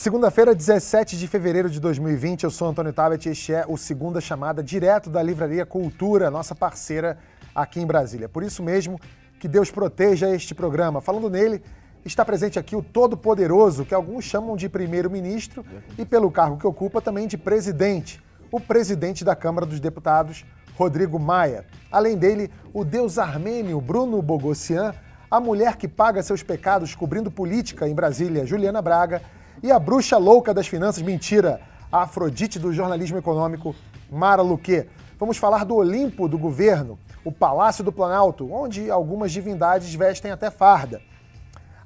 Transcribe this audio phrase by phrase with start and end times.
[0.00, 4.20] Segunda-feira, 17 de fevereiro de 2020, eu sou Antônio Tabet e este é o Segunda
[4.20, 7.18] Chamada, direto da Livraria Cultura, nossa parceira
[7.52, 8.28] aqui em Brasília.
[8.28, 9.00] Por isso mesmo,
[9.40, 11.00] que Deus proteja este programa.
[11.00, 11.60] Falando nele,
[12.04, 15.66] está presente aqui o Todo-Poderoso, que alguns chamam de primeiro-ministro
[15.98, 18.22] e, pelo cargo que ocupa, também de presidente,
[18.52, 20.46] o presidente da Câmara dos Deputados,
[20.76, 21.66] Rodrigo Maia.
[21.90, 24.94] Além dele, o deus armênio Bruno Bogossian,
[25.28, 29.20] a mulher que paga seus pecados cobrindo política em Brasília, Juliana Braga,
[29.62, 31.60] e a bruxa louca das finanças, mentira,
[31.90, 33.74] a Afrodite do jornalismo econômico,
[34.10, 34.86] Mara Luque.
[35.18, 40.50] Vamos falar do Olimpo do governo, o Palácio do Planalto, onde algumas divindades vestem até
[40.50, 41.00] farda.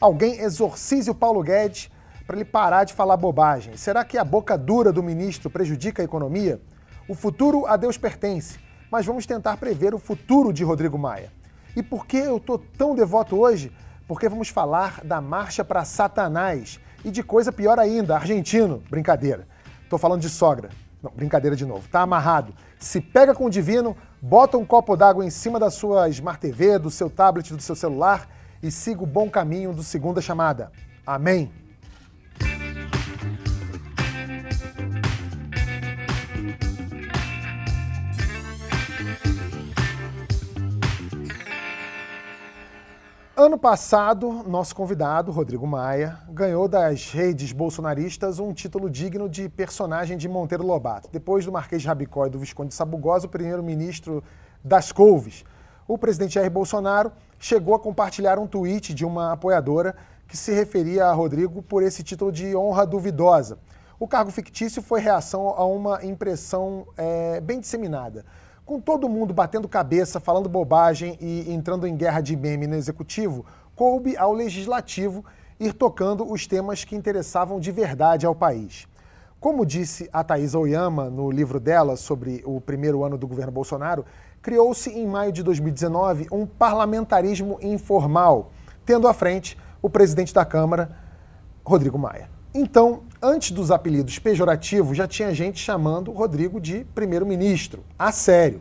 [0.01, 1.91] Alguém exorcize o Paulo Guedes
[2.27, 3.77] para ele parar de falar bobagem.
[3.77, 6.61] Será que a boca dura do ministro prejudica a economia?
[7.09, 8.59] O futuro a Deus pertence,
[8.91, 11.33] mas vamos tentar prever o futuro de Rodrigo Maia.
[11.75, 13.73] E por que eu tô tão devoto hoje?
[14.07, 18.83] Porque vamos falar da marcha para Satanás e de coisa pior ainda, argentino.
[18.91, 19.47] Brincadeira.
[19.89, 20.71] Tô falando de sogra.
[21.03, 21.89] Não, brincadeira de novo.
[21.89, 22.55] Tá amarrado.
[22.79, 26.79] Se pega com o divino, bota um copo d'água em cima da sua Smart TV,
[26.79, 28.29] do seu tablet, do seu celular
[28.63, 30.71] e siga o bom caminho do segunda chamada.
[31.05, 31.51] Amém.
[43.35, 50.19] Ano passado, nosso convidado, Rodrigo Maia, ganhou das redes bolsonaristas um título digno de personagem
[50.19, 51.09] de Monteiro Lobato.
[51.11, 54.23] Depois do Marquês Rabicó e do Visconde de Sabugosa, o primeiro-ministro
[54.63, 55.47] das Couves,
[55.89, 59.97] o presidente Jair Bolsonaro chegou a compartilhar um tweet de uma apoiadora
[60.29, 63.59] que se referia a Rodrigo por esse título de honra duvidosa.
[63.99, 68.27] O cargo fictício foi reação a uma impressão é, bem disseminada
[68.73, 73.45] com todo mundo batendo cabeça, falando bobagem e entrando em guerra de meme no executivo,
[73.77, 75.23] coube ao legislativo
[75.61, 78.89] ir tocando os temas que interessavam de verdade ao país.
[79.39, 84.07] Como disse a Thaisa Oyama no livro dela sobre o primeiro ano do governo Bolsonaro,
[84.41, 88.53] criou-se em maio de 2019 um parlamentarismo informal,
[88.87, 90.97] tendo à frente o presidente da Câmara,
[91.63, 92.31] Rodrigo Maia.
[92.55, 98.61] Então, antes dos apelidos pejorativos, já tinha gente chamando Rodrigo de primeiro-ministro, a sério.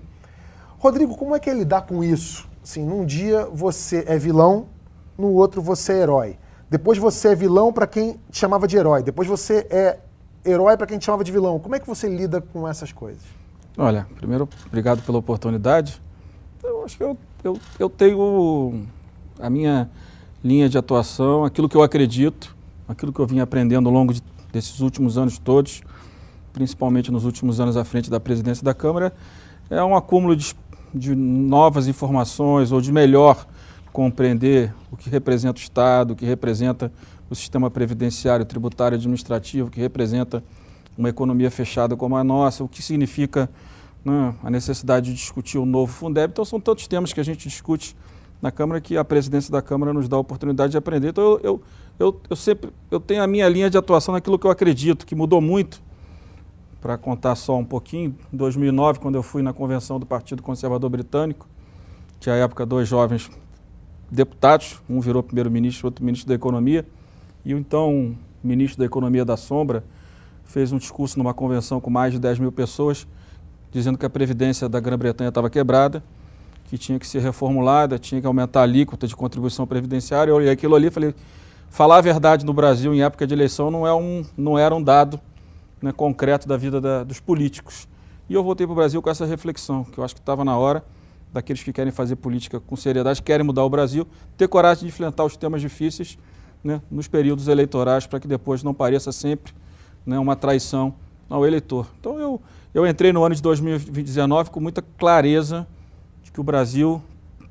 [0.77, 2.47] Rodrigo, como é que ele lidar com isso?
[2.63, 4.67] Assim, num dia você é vilão,
[5.17, 6.37] no outro você é herói.
[6.69, 9.03] Depois você é vilão para quem te chamava de herói.
[9.03, 9.99] Depois você é
[10.45, 11.59] herói para quem te chamava de vilão.
[11.59, 13.21] Como é que você lida com essas coisas?
[13.77, 16.01] Olha, primeiro, obrigado pela oportunidade.
[16.63, 18.83] Eu acho que eu, eu, eu tenho
[19.39, 19.89] a minha
[20.43, 22.55] linha de atuação, aquilo que eu acredito
[22.91, 25.81] aquilo que eu vim aprendendo ao longo de, desses últimos anos todos,
[26.53, 29.13] principalmente nos últimos anos à frente da presidência da Câmara,
[29.69, 30.53] é um acúmulo de,
[30.93, 33.47] de novas informações ou de melhor
[33.93, 36.91] compreender o que representa o Estado, o que representa
[37.29, 40.43] o sistema previdenciário, tributário, administrativo, o que representa
[40.97, 43.49] uma economia fechada como a nossa, o que significa
[44.03, 46.31] né, a necessidade de discutir o novo Fundeb.
[46.31, 47.95] Então, são tantos temas que a gente discute
[48.41, 51.09] na Câmara que a presidência da Câmara nos dá a oportunidade de aprender.
[51.09, 51.61] Então, eu, eu,
[51.99, 55.13] eu, eu sempre eu tenho a minha linha de atuação naquilo que eu acredito, que
[55.13, 55.81] mudou muito.
[56.81, 60.89] Para contar só um pouquinho, em 2009, quando eu fui na convenção do Partido Conservador
[60.89, 61.47] Britânico,
[62.19, 63.29] tinha à época dois jovens
[64.09, 66.83] deputados, um virou primeiro-ministro, outro ministro da Economia,
[67.45, 69.83] e o então ministro da Economia da Sombra
[70.43, 73.07] fez um discurso numa convenção com mais de 10 mil pessoas,
[73.71, 76.03] dizendo que a Previdência da Grã-Bretanha estava quebrada
[76.71, 80.31] que tinha que ser reformulada, tinha que aumentar a alíquota de contribuição previdenciária.
[80.31, 81.13] Eu olhei aquilo ali e falei,
[81.69, 84.81] falar a verdade no Brasil em época de eleição não, é um, não era um
[84.81, 85.19] dado
[85.81, 87.89] né, concreto da vida da, dos políticos.
[88.29, 90.57] E eu voltei para o Brasil com essa reflexão, que eu acho que estava na
[90.57, 90.81] hora
[91.33, 95.25] daqueles que querem fazer política com seriedade, querem mudar o Brasil, ter coragem de enfrentar
[95.25, 96.17] os temas difíceis
[96.63, 99.53] né, nos períodos eleitorais, para que depois não pareça sempre
[100.05, 100.93] né, uma traição
[101.29, 101.85] ao eleitor.
[101.99, 102.41] Então eu,
[102.73, 105.67] eu entrei no ano de 2019 com muita clareza
[106.33, 107.01] que o Brasil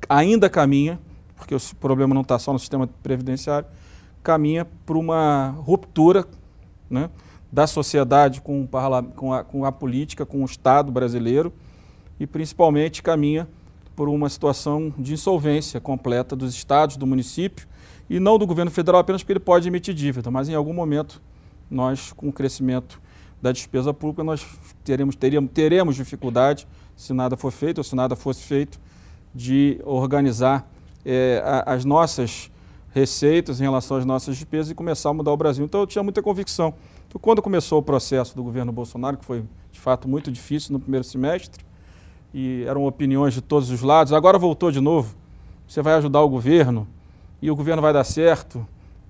[0.09, 0.99] ainda caminha,
[1.35, 3.67] porque o problema não está só no sistema previdenciário,
[4.23, 6.25] caminha para uma ruptura
[6.89, 7.09] né,
[7.51, 8.67] da sociedade com,
[9.15, 11.51] com, a, com a política, com o Estado brasileiro
[12.19, 13.47] e principalmente caminha
[13.95, 17.67] por uma situação de insolvência completa dos estados, do município
[18.09, 21.21] e não do governo federal apenas porque ele pode emitir dívida, mas em algum momento
[21.69, 23.01] nós, com o crescimento
[23.41, 24.45] da despesa pública, nós
[24.83, 26.67] teremos, teremos, teremos dificuldade
[27.01, 28.79] se nada for feito, ou se nada fosse feito,
[29.33, 30.69] de organizar
[31.03, 32.51] é, as nossas
[32.93, 35.65] receitas em relação às nossas despesas e começar a mudar o Brasil.
[35.65, 36.73] Então eu tinha muita convicção.
[37.07, 40.79] Então, quando começou o processo do governo Bolsonaro, que foi de fato muito difícil no
[40.79, 41.65] primeiro semestre,
[42.33, 45.15] e eram opiniões de todos os lados, agora voltou de novo.
[45.67, 46.87] Você vai ajudar o governo
[47.41, 48.65] e o governo vai dar certo.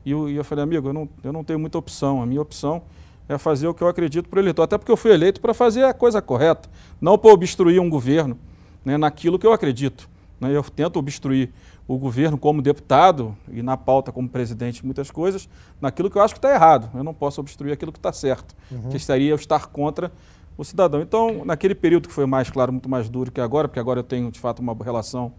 [0.06, 2.22] E eu, e eu falei, amigo, eu não, eu não tenho muita opção.
[2.22, 2.82] A minha opção
[3.28, 4.64] é fazer o que eu acredito para o eleitor.
[4.64, 6.70] Até porque eu fui eleito para fazer a coisa correta,
[7.00, 8.38] não para obstruir um governo
[8.84, 10.10] né, naquilo que eu acredito.
[10.40, 10.56] Né?
[10.56, 11.52] Eu tento obstruir
[11.88, 16.34] o governo como deputado e na pauta como presidente muitas coisas, naquilo que eu acho
[16.34, 16.90] que está errado.
[16.96, 18.90] Eu não posso obstruir aquilo que está certo, uhum.
[18.90, 20.12] que estaria eu estar contra
[20.58, 21.02] o cidadão.
[21.02, 24.04] Então, naquele período que foi mais, claro, muito mais duro que agora, porque agora eu
[24.04, 25.34] tenho, de fato, uma relação,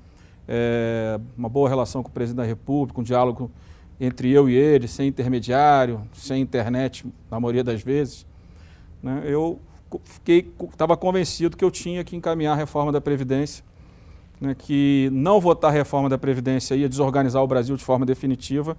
[0.46, 3.50] é, uma boa relação com o presidente da República, um diálogo
[4.04, 8.26] entre eu e ele, sem intermediário, sem internet, na maioria das vezes,
[9.00, 9.60] né, eu
[10.04, 13.64] fiquei, estava convencido que eu tinha que encaminhar a reforma da Previdência,
[14.40, 18.76] né, que não votar a reforma da Previdência ia desorganizar o Brasil de forma definitiva,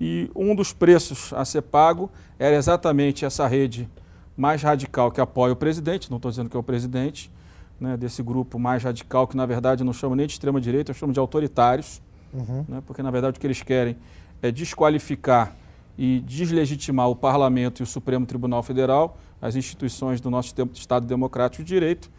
[0.00, 3.88] e um dos preços a ser pago era exatamente essa rede
[4.36, 7.30] mais radical que apoia o presidente, não estou dizendo que é o presidente,
[7.78, 11.12] né, desse grupo mais radical, que na verdade não chamo nem de extrema-direita, eu chamo
[11.12, 12.02] de autoritários,
[12.34, 12.64] uhum.
[12.68, 13.96] né, porque na verdade o que eles querem
[14.42, 15.56] é desqualificar
[15.96, 21.64] e deslegitimar o Parlamento e o Supremo Tribunal Federal, as instituições do nosso Estado Democrático
[21.64, 22.10] de Direito,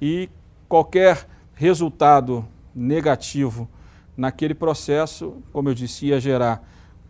[0.00, 0.28] e
[0.68, 3.68] qualquer resultado negativo
[4.16, 6.66] naquele processo, como eu disse, ia gerar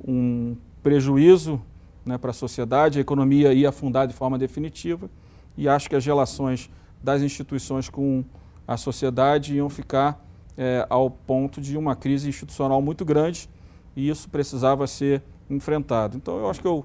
[0.07, 1.61] um prejuízo
[2.05, 5.09] né, para a sociedade, a economia ia afundar de forma definitiva,
[5.57, 6.71] e acho que as relações
[7.03, 8.25] das instituições com
[8.67, 10.25] a sociedade iam ficar
[10.57, 13.49] é, ao ponto de uma crise institucional muito grande,
[13.97, 16.17] e isso precisava ser enfrentado.
[16.17, 16.85] Então, eu acho que eu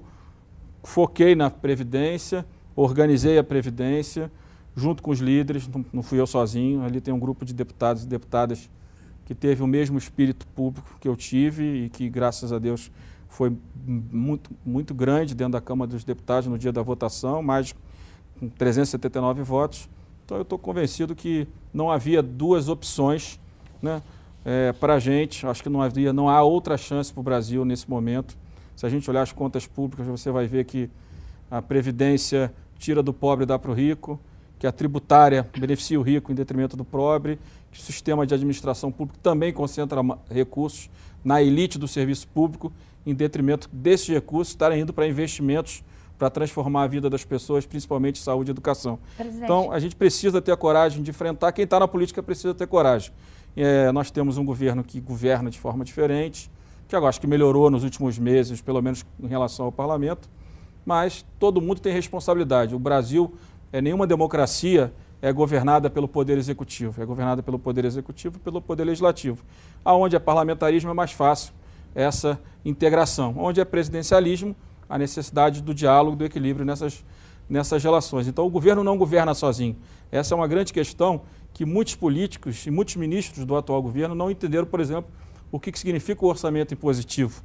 [0.82, 2.44] foquei na Previdência,
[2.74, 4.32] organizei a Previdência,
[4.74, 8.06] junto com os líderes, não, fui eu sozinho, ali tem um grupo de deputados e
[8.06, 8.70] deputadas
[9.26, 12.90] que teve o mesmo espírito público que eu tive e que, graças a Deus,
[13.28, 13.56] foi
[13.86, 17.74] muito, muito grande dentro da Câmara dos Deputados no dia da votação, mais
[18.38, 19.88] com 379 votos.
[20.24, 23.38] Então, eu estou convencido que não havia duas opções
[23.80, 24.02] né,
[24.44, 25.46] é, para a gente.
[25.46, 28.36] Acho que não havia, não há outra chance para o Brasil nesse momento.
[28.74, 30.90] Se a gente olhar as contas públicas, você vai ver que
[31.50, 34.18] a Previdência tira do pobre e dá para o rico,
[34.58, 37.38] que a tributária beneficia o rico em detrimento do pobre,
[37.70, 40.00] que o sistema de administração pública também concentra
[40.30, 40.90] recursos
[41.24, 42.72] na elite do serviço público,
[43.04, 45.82] em detrimento desses recursos estarem indo para investimentos
[46.22, 48.96] para transformar a vida das pessoas, principalmente saúde e educação.
[49.16, 49.42] Presidente.
[49.42, 51.50] Então, a gente precisa ter a coragem de enfrentar.
[51.50, 53.12] Quem está na política precisa ter coragem.
[53.56, 56.50] É, nós temos um governo que governa de forma diferente,
[56.88, 60.28] que eu acho que melhorou nos últimos meses, pelo menos em relação ao parlamento,
[60.84, 62.74] mas todo mundo tem responsabilidade.
[62.74, 63.34] O Brasil,
[63.72, 68.60] é nenhuma democracia é governada pelo poder executivo, é governada pelo poder executivo e pelo
[68.60, 69.44] poder legislativo.
[69.84, 71.54] Aonde é parlamentarismo é mais fácil
[71.94, 73.34] essa integração.
[73.38, 74.56] Onde é presidencialismo,
[74.88, 77.04] a necessidade do diálogo, do equilíbrio nessas,
[77.48, 78.26] nessas relações.
[78.26, 79.76] Então, o governo não governa sozinho.
[80.10, 81.22] Essa é uma grande questão
[81.52, 85.10] que muitos políticos e muitos ministros do atual governo não entenderam, por exemplo,
[85.50, 87.42] o que, significa o orçamento impositivo.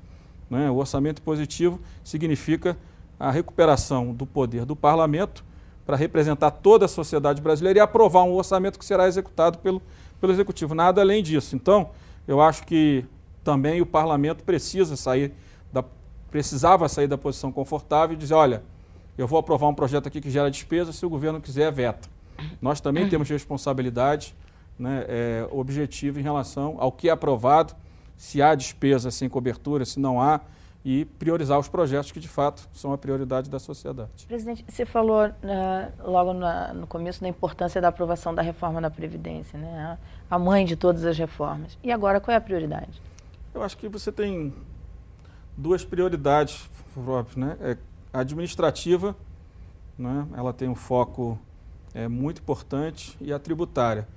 [0.50, 0.71] Né?
[0.71, 2.77] O orçamento impositivo significa
[3.19, 5.44] a recuperação do poder do parlamento
[5.86, 9.81] para representar toda a sociedade brasileira e aprovar um orçamento que será executado pelo,
[10.21, 10.74] pelo executivo.
[10.74, 11.56] Nada além disso.
[11.56, 11.92] Então,
[12.27, 13.06] eu acho que
[13.44, 15.33] também o parlamento precisa sair
[15.71, 15.83] da,
[16.30, 18.63] precisava sair da posição confortável e dizer, olha,
[19.18, 22.07] eu vou aprovar um projeto aqui que gera despesa, se o governo quiser, veta.
[22.62, 23.10] Nós também uhum.
[23.10, 24.36] temos responsabilidade
[24.78, 27.74] né, é, objetivo em relação ao que é aprovado,
[28.16, 30.42] se há despesa sem cobertura, se não há,
[30.86, 34.25] e priorizar os projetos que de fato são a prioridade da sociedade.
[34.25, 35.31] Presidente, você falou uh,
[36.10, 39.98] logo na, no começo da importância da aprovação da reforma da Previdência, né?
[40.29, 41.77] a mãe de todas as reformas.
[41.84, 43.01] E agora, qual é a prioridade?
[43.53, 44.53] Eu acho que você tem
[45.58, 46.70] duas prioridades,
[47.36, 47.58] né?
[47.60, 47.77] É
[48.13, 49.15] a administrativa,
[49.98, 50.25] né?
[50.36, 51.38] ela tem um foco
[51.98, 54.08] é, muito importante, e a tributária.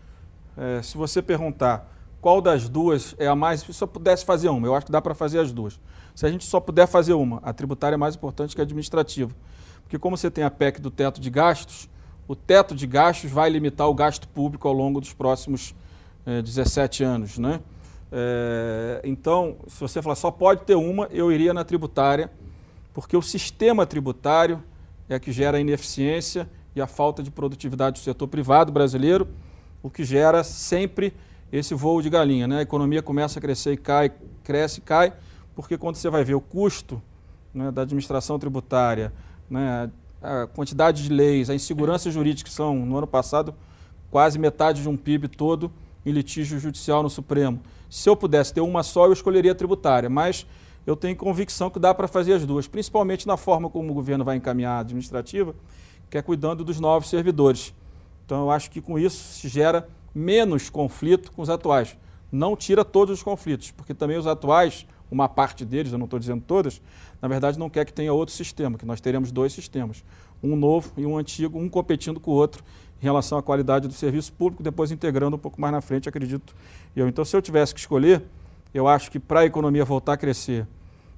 [0.54, 4.66] É, se você perguntar qual das duas é a mais, se só pudesse fazer uma,
[4.66, 5.80] eu acho que dá para fazer as duas.
[6.14, 9.34] Se a gente só puder fazer uma, a tributária é mais importante que a administrativa.
[9.82, 11.88] Porque como você tem a PEC do teto de gastos,
[12.28, 15.74] o teto de gastos vai limitar o gasto público ao longo dos próximos
[16.26, 17.38] é, 17 anos.
[17.38, 17.60] Né?
[18.12, 22.30] É, então, se você falar só pode ter uma, eu iria na tributária,
[22.92, 24.62] porque o sistema tributário
[25.08, 29.28] é que gera ineficiência e a falta de produtividade do setor privado brasileiro,
[29.82, 31.12] o que gera sempre
[31.52, 32.46] esse voo de galinha.
[32.46, 32.58] Né?
[32.58, 34.12] A economia começa a crescer e cai,
[34.44, 35.12] cresce e cai,
[35.54, 37.02] porque quando você vai ver o custo
[37.52, 39.12] né, da administração tributária,
[39.48, 39.90] né,
[40.22, 43.54] a quantidade de leis, a insegurança jurídica que são, no ano passado,
[44.10, 45.72] quase metade de um PIB todo
[46.04, 47.60] em litígio judicial no Supremo.
[47.88, 50.46] Se eu pudesse ter uma só, eu escolheria a tributária, mas
[50.86, 54.24] eu tenho convicção que dá para fazer as duas, principalmente na forma como o governo
[54.24, 55.54] vai encaminhar a administrativa,
[56.10, 57.72] que é cuidando dos novos servidores.
[58.26, 61.96] Então, eu acho que com isso se gera menos conflito com os atuais.
[62.30, 66.18] Não tira todos os conflitos, porque também os atuais, uma parte deles, eu não estou
[66.18, 66.80] dizendo todas,
[67.20, 70.04] na verdade não quer que tenha outro sistema, que nós teremos dois sistemas,
[70.42, 72.62] um novo e um antigo, um competindo com o outro
[73.00, 76.54] em relação à qualidade do serviço público, depois integrando um pouco mais na frente, acredito
[76.94, 77.08] eu.
[77.08, 78.22] Então, se eu tivesse que escolher,
[78.72, 80.66] eu acho que para a economia voltar a crescer,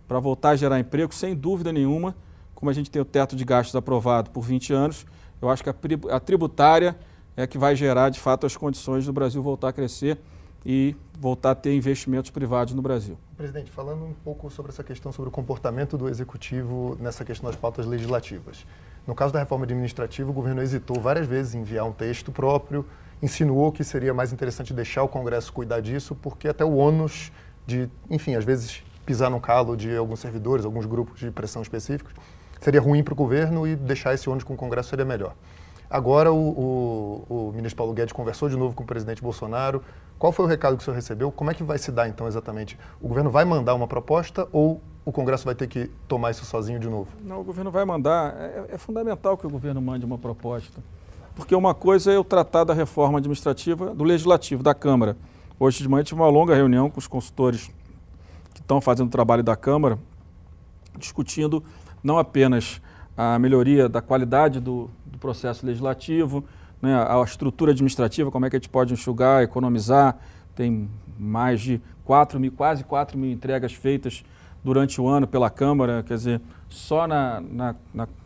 [0.07, 2.15] para voltar a gerar emprego, sem dúvida nenhuma,
[2.63, 5.05] como a gente tem o teto de gastos aprovado por 20 anos,
[5.41, 6.97] eu acho que a tributária
[7.37, 10.17] é que vai gerar, de fato, as condições do Brasil voltar a crescer
[10.65, 13.19] e voltar a ter investimentos privados no Brasil.
[13.37, 17.59] Presidente, falando um pouco sobre essa questão, sobre o comportamento do Executivo nessa questão das
[17.59, 18.65] pautas legislativas.
[19.09, 22.87] No caso da reforma administrativa, o governo hesitou várias vezes em enviar um texto próprio,
[23.21, 27.33] insinuou que seria mais interessante deixar o Congresso cuidar disso, porque até o ônus
[27.67, 32.15] de, enfim, às vezes pisar no calo de alguns servidores, alguns grupos de pressão específicos,
[32.63, 35.35] seria ruim para o governo e deixar esse ônus com o Congresso seria melhor.
[35.91, 39.83] Agora o, o, o, ministro Paulo Guedes conversou de novo com o presidente Bolsonaro.
[40.19, 41.31] Qual foi o recado que o senhor recebeu?
[41.31, 42.79] Como é que vai se dar então exatamente?
[42.99, 46.79] O governo vai mandar uma proposta ou o Congresso vai ter que tomar isso sozinho
[46.79, 47.09] de novo?
[47.23, 48.35] Não, o governo vai mandar.
[48.41, 50.81] É, é fundamental que o governo mande uma proposta.
[51.35, 55.17] Porque uma coisa é eu tratar da reforma administrativa do Legislativo, da Câmara.
[55.59, 57.71] Hoje de manhã tive uma longa reunião com os consultores
[58.55, 59.99] que estão fazendo o trabalho da Câmara,
[60.99, 61.63] discutindo
[62.03, 62.81] não apenas
[63.17, 66.45] a melhoria da qualidade do, do processo legislativo,
[66.81, 70.17] né, a estrutura administrativa, como é que a gente pode enxugar, economizar.
[70.55, 74.25] Tem mais de 4 mil, quase 4 mil entregas feitas
[74.65, 77.75] durante o ano pela Câmara, quer dizer, só na, na,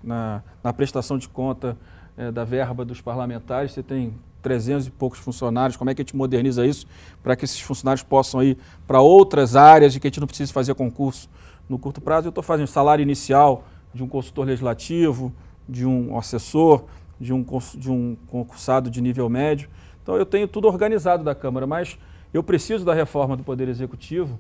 [0.03, 1.77] na, na prestação de conta
[2.17, 6.05] é, da verba dos parlamentares você tem 300 e poucos funcionários, como é que a
[6.05, 6.87] gente moderniza isso
[7.23, 8.57] para que esses funcionários possam ir
[8.87, 11.29] para outras áreas e que a gente não precise fazer concurso
[11.69, 12.27] no curto prazo.
[12.27, 15.33] Eu estou fazendo salário inicial de um consultor legislativo,
[15.69, 16.85] de um assessor,
[17.21, 17.45] de um,
[17.75, 19.69] de um concursado de nível médio.
[20.03, 21.99] Então eu tenho tudo organizado da Câmara, mas
[22.33, 24.39] eu preciso da reforma do Poder Executivo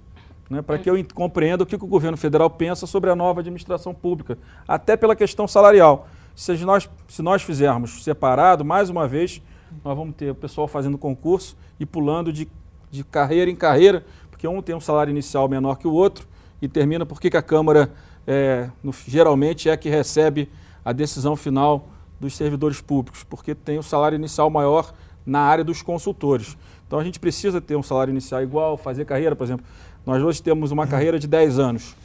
[0.48, 3.40] né, para que eu compreenda o que, que o governo federal pensa sobre a nova
[3.40, 6.08] administração pública, até pela questão salarial.
[6.34, 9.42] Se nós, se nós fizermos separado, mais uma vez,
[9.84, 12.48] nós vamos ter o pessoal fazendo concurso e pulando de,
[12.90, 16.28] de carreira em carreira, porque um tem um salário inicial menor que o outro
[16.60, 17.92] e termina porque que a Câmara
[18.26, 20.48] é, no, geralmente é que recebe
[20.84, 21.88] a decisão final
[22.20, 24.92] dos servidores públicos, porque tem o salário inicial maior
[25.24, 26.56] na área dos consultores.
[26.86, 29.66] Então a gente precisa ter um salário inicial igual, fazer carreira, por exemplo.
[30.04, 31.96] Nós hoje temos uma carreira de 10 anos.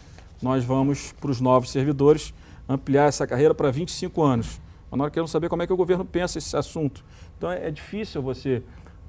[0.42, 2.34] Nós vamos para os novos servidores
[2.68, 4.60] ampliar essa carreira para 25 anos.
[4.90, 7.04] Mas nós queremos saber como é que o governo pensa esse assunto.
[7.38, 8.64] Então é difícil você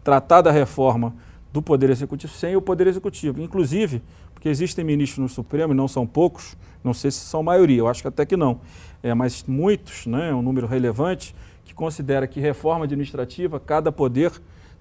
[0.05, 1.15] tratar da reforma
[1.53, 3.41] do Poder Executivo sem o Poder Executivo.
[3.41, 7.79] Inclusive, porque existem ministros no Supremo, e não são poucos, não sei se são maioria,
[7.79, 8.61] eu acho que até que não,
[9.03, 14.33] é, mas muitos, né, um número relevante, que considera que reforma administrativa, cada poder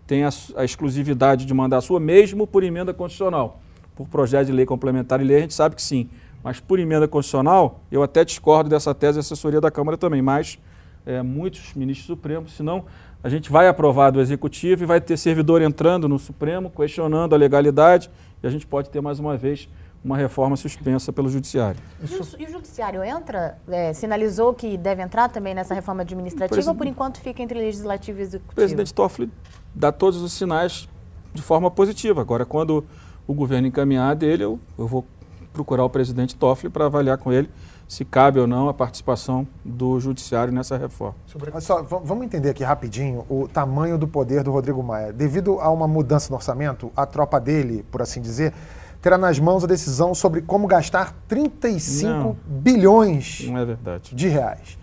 [0.07, 3.61] tem a, a exclusividade de mandar a sua, mesmo por emenda constitucional.
[3.95, 6.09] Por projeto de lei complementar e lei, a gente sabe que sim.
[6.43, 10.57] Mas por emenda constitucional, eu até discordo dessa tese de assessoria da Câmara também, mas
[11.05, 12.85] é, muitos ministros supremos, senão
[13.23, 17.37] a gente vai aprovar do Executivo e vai ter servidor entrando no Supremo, questionando a
[17.37, 18.09] legalidade,
[18.41, 19.69] e a gente pode ter mais uma vez
[20.03, 21.79] uma reforma suspensa pelo Judiciário.
[22.01, 26.75] Isso, e o Judiciário entra, é, sinalizou que deve entrar também nessa reforma administrativa ou
[26.75, 28.51] por enquanto fica entre Legislativo e Executivo?
[28.51, 29.31] O presidente Toffoli
[29.75, 30.89] dá todos os sinais
[31.31, 32.19] de forma positiva.
[32.21, 32.83] Agora, quando
[33.27, 35.05] o governo encaminhar dele, eu, eu vou
[35.53, 37.47] procurar o presidente Toffoli para avaliar com ele
[37.91, 41.13] se cabe ou não a participação do judiciário nessa reforma.
[41.53, 45.11] Mas só, vamos entender aqui rapidinho o tamanho do poder do Rodrigo Maia.
[45.11, 48.53] Devido a uma mudança no orçamento, a tropa dele, por assim dizer,
[49.01, 54.15] terá nas mãos a decisão sobre como gastar 35 não, bilhões não é verdade.
[54.15, 54.77] de reais.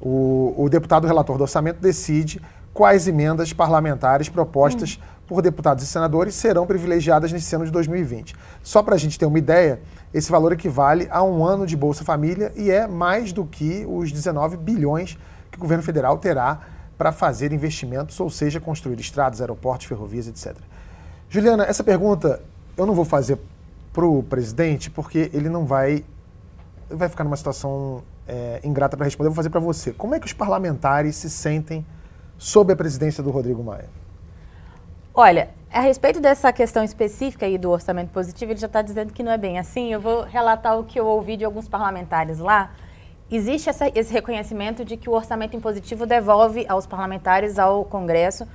[0.00, 2.42] O, o, deputado relator do orçamento decide
[2.74, 5.21] quais emendas parlamentares propostas hum.
[5.32, 8.36] Por deputados e senadores serão privilegiadas nesse ano de 2020.
[8.62, 9.80] Só para a gente ter uma ideia,
[10.12, 14.12] esse valor equivale a um ano de Bolsa Família e é mais do que os
[14.12, 15.16] 19 bilhões
[15.50, 16.60] que o governo federal terá
[16.98, 20.54] para fazer investimentos, ou seja, construir estradas, aeroportos, ferrovias, etc.
[21.30, 22.42] Juliana, essa pergunta
[22.76, 23.38] eu não vou fazer
[23.90, 26.04] para o presidente, porque ele não vai,
[26.90, 29.28] vai ficar numa situação é, ingrata para responder.
[29.28, 29.92] Eu vou fazer para você.
[29.92, 31.86] Como é que os parlamentares se sentem
[32.36, 34.01] sob a presidência do Rodrigo Maia?
[35.14, 39.22] Olha, a respeito dessa questão específica aí do orçamento positivo, ele já está dizendo que
[39.22, 39.92] não é bem assim.
[39.92, 42.70] Eu vou relatar o que eu ouvi de alguns parlamentares lá.
[43.30, 48.48] Existe essa, esse reconhecimento de que o orçamento impositivo devolve aos parlamentares, ao Congresso,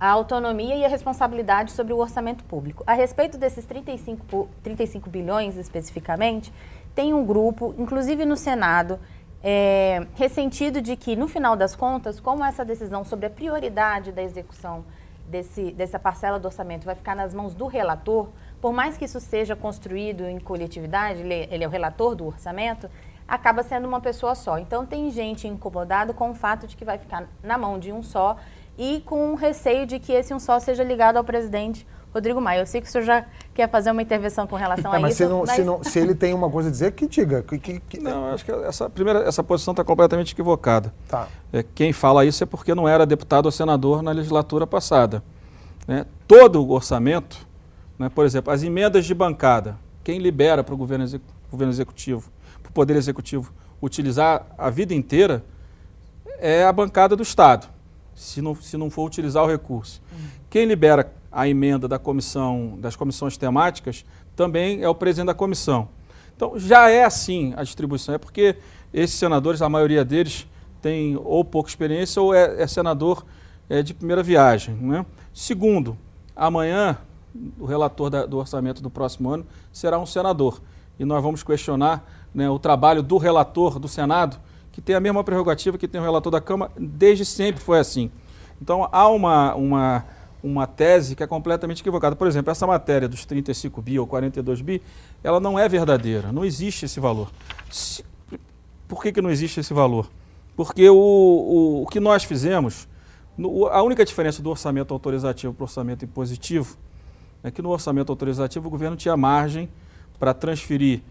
[0.00, 2.82] a autonomia e a responsabilidade sobre o orçamento público.
[2.86, 6.50] A respeito desses 35, 35 bilhões especificamente,
[6.94, 8.98] tem um grupo, inclusive no Senado,
[9.42, 14.22] é, ressentido de que, no final das contas, como essa decisão sobre a prioridade da
[14.22, 14.84] execução
[15.28, 18.28] desse, dessa parcela do orçamento vai ficar nas mãos do relator,
[18.60, 22.90] por mais que isso seja construído em coletividade, ele, ele é o relator do orçamento,
[23.26, 24.58] acaba sendo uma pessoa só.
[24.58, 28.02] Então tem gente incomodada com o fato de que vai ficar na mão de um
[28.02, 28.36] só
[28.76, 31.86] e com o receio de que esse um só seja ligado ao presidente
[32.18, 32.60] Rodrigo Maia.
[32.60, 35.14] Eu sei que o senhor já quer fazer uma intervenção com relação É, a mas,
[35.14, 35.24] isso.
[35.24, 37.42] se, não- se não- se ele tem uma coisa a dizer, que diga.
[37.42, 40.92] Que, que- que- Não, acho que essa primeira essa posição está completamente equivocada.
[41.08, 41.28] Tá.
[41.52, 45.22] É, quem fala isso é porque não era deputado ou senador na legislatura passada.
[45.86, 46.04] né?
[46.26, 47.46] Todo o orçamento,
[47.98, 52.30] né, por exemplo, as emendas de bancada, quem libera para o governo, exec- governo executivo,
[52.62, 55.42] para o Poder Executivo utilizar a vida inteira
[56.40, 57.68] é a bancada do Estado,
[58.14, 60.02] se não, se não for utilizar o recurso.
[60.50, 64.04] Quem libera a emenda da comissão, das comissões temáticas
[64.34, 65.88] também é o presidente da comissão.
[66.36, 68.56] Então já é assim a distribuição, é porque
[68.92, 70.46] esses senadores, a maioria deles,
[70.80, 73.24] tem ou pouca experiência ou é, é senador
[73.68, 74.74] é, de primeira viagem.
[74.76, 75.04] Né?
[75.34, 75.98] Segundo,
[76.34, 76.98] amanhã
[77.58, 80.60] o relator da- do orçamento do próximo ano será um senador.
[80.98, 84.38] E nós vamos questionar né, o trabalho do relator do Senado,
[84.72, 88.10] que tem a mesma prerrogativa que tem o relator da Câmara, desde sempre foi assim.
[88.60, 90.04] Então há uma, uma,
[90.42, 92.14] uma tese que é completamente equivocada.
[92.14, 94.82] Por exemplo, essa matéria dos 35 bi ou 42 bi,
[95.22, 97.30] ela não é verdadeira, não existe esse valor.
[97.70, 98.04] Se-
[98.86, 100.08] por que, que não existe esse valor?
[100.56, 102.88] Porque o, o, o que nós fizemos,
[103.36, 106.76] no- a única diferença do orçamento autorizativo para o orçamento impositivo
[107.42, 109.68] é que no orçamento autorizativo o governo tinha margem
[110.18, 111.02] para transferir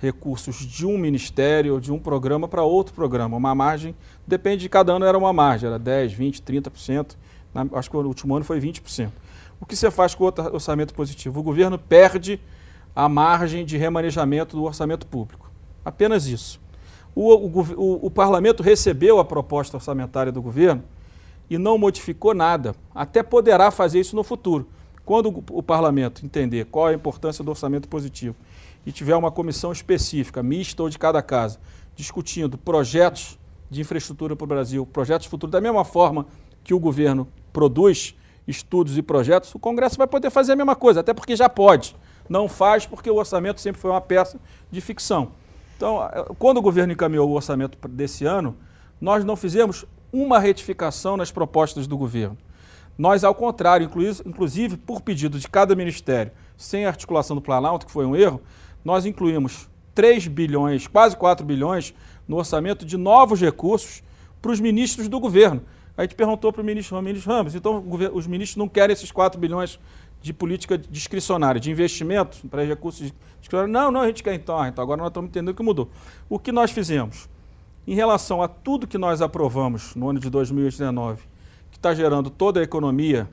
[0.00, 3.36] recursos de um ministério ou de um programa para outro programa.
[3.36, 3.94] Uma margem,
[4.26, 7.16] depende de cada ano, era uma margem, era 10, 20, 30%.
[7.72, 9.10] Acho que o último ano foi 20%.
[9.60, 11.40] O que você faz com o orçamento positivo?
[11.40, 12.40] O governo perde
[12.94, 15.50] a margem de remanejamento do orçamento público.
[15.84, 16.60] Apenas isso.
[17.14, 20.82] O, o o- o parlamento recebeu a proposta orçamentária do governo
[21.48, 22.74] e não modificou nada.
[22.94, 24.66] Até poderá fazer isso no futuro.
[25.04, 28.36] Quando o, parlamento entender qual a importância do orçamento positivo
[28.86, 31.58] e tiver uma comissão específica, mista ou de cada casa,
[31.96, 36.26] discutindo projetos de infraestrutura para o Brasil, projetos futuros, da mesma forma
[36.62, 38.14] que o governo produz
[38.46, 41.94] estudos e projetos, o Congresso vai poder fazer a mesma coisa, até porque já pode.
[42.28, 45.32] Não faz porque o orçamento sempre foi uma peça de ficção.
[45.76, 45.98] Então,
[46.38, 48.56] quando o governo encaminhou o orçamento desse ano,
[49.00, 52.36] nós não fizemos uma retificação nas propostas do governo.
[52.96, 53.90] Nós, ao contrário,
[54.24, 58.40] inclusive por pedido de cada ministério, sem articulação do Planalto, que foi um erro,
[58.84, 61.94] nós incluímos 3 bilhões, quase 4 bilhões,
[62.28, 64.02] no orçamento de novos recursos
[64.40, 65.62] para os ministros do governo.
[65.96, 69.10] A gente perguntou para o ministro ministro Ramos, então o os ministros não querem esses
[69.10, 69.78] 4 bilhões
[70.22, 73.72] de política discricionária, de investimento para recursos discricionários?
[73.72, 74.58] Não, não, a gente quer então.
[74.58, 75.90] Ah, então agora nós estamos entendendo que mudou.
[76.28, 77.28] O que nós fizemos?
[77.86, 81.22] Em relação a tudo que nós aprovamos no ano de 2019,
[81.70, 83.28] que está gerando toda a economia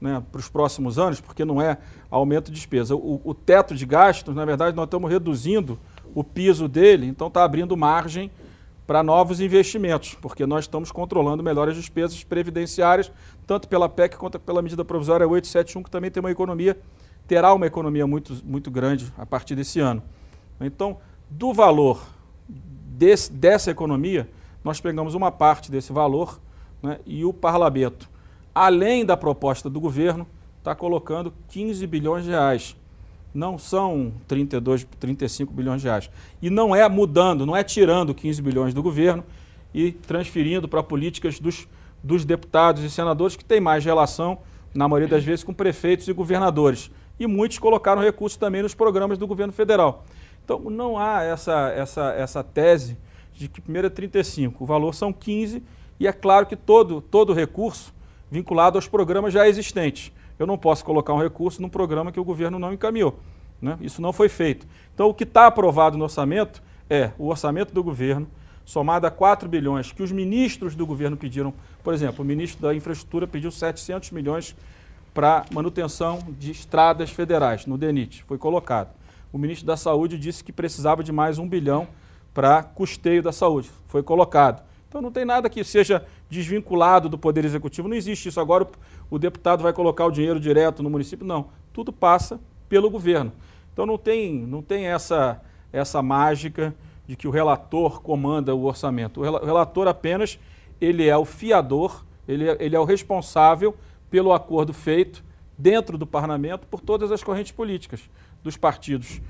[0.00, 1.78] né, para os próximos anos, porque não é
[2.10, 2.96] aumento de despesa.
[2.96, 5.78] O, o teto de gastos, na verdade, nós estamos reduzindo
[6.12, 8.30] o piso dele, então está abrindo margem
[8.86, 13.12] para novos investimentos, porque nós estamos controlando melhor as despesas previdenciárias,
[13.46, 16.76] tanto pela PEC quanto pela medida provisória 871, que também tem uma economia,
[17.26, 20.02] terá uma economia muito, muito grande a partir desse ano.
[20.60, 20.98] Então,
[21.30, 22.02] do valor
[22.48, 24.28] desse- dessa economia,
[24.64, 26.40] nós pegamos uma parte desse valor
[26.82, 28.08] né, e o parlamento,
[28.54, 30.26] além da proposta do governo,
[30.58, 32.76] está colocando 15 bilhões de reais.
[33.34, 36.10] Não são 32, 35 bilhões de reais.
[36.40, 39.24] E não é mudando, não é tirando 15 bilhões do governo
[39.72, 41.66] e transferindo para políticas dos,
[42.02, 44.38] dos deputados e senadores que têm mais relação,
[44.74, 46.90] na maioria das vezes, com prefeitos e governadores.
[47.18, 50.04] E muitos colocaram recursos também nos programas do governo federal.
[50.44, 52.96] Então, não há essa, essa, essa tese
[53.32, 55.62] de que primeiro é 35, o valor são 15,
[55.98, 57.94] e é claro que todo, todo recurso
[58.30, 60.12] vinculado aos programas já existentes.
[60.42, 63.20] Eu não posso colocar um recurso num programa que o governo não encaminhou.
[63.60, 63.78] Né?
[63.80, 64.66] Isso não foi feito.
[64.92, 68.26] Então, o que está aprovado no orçamento é o orçamento do governo,
[68.64, 71.54] somado a 4 bilhões que os ministros do governo pediram.
[71.84, 74.56] Por exemplo, o ministro da Infraestrutura pediu 700 milhões
[75.14, 78.92] para manutenção de estradas federais, no DENIT, foi colocado.
[79.32, 81.86] O ministro da Saúde disse que precisava de mais um bilhão
[82.34, 84.60] para custeio da saúde, foi colocado.
[84.92, 88.38] Então não tem nada que seja desvinculado do Poder Executivo, não existe isso.
[88.38, 88.66] Agora
[89.14, 91.48] o, deputado vai colocar o dinheiro direto no município, não.
[91.72, 93.32] Tudo passa pelo governo.
[93.72, 95.40] Então não tem, não tem essa,
[95.72, 96.74] essa mágica
[97.06, 99.20] de que o relator comanda o orçamento.
[99.20, 100.38] O relator apenas
[100.80, 103.76] ele é o fiador, ele é, ele é o responsável
[104.10, 105.24] pelo acordo feito
[105.56, 108.00] dentro do parlamento por todas as correntes políticas,
[108.42, 109.20] dos partidos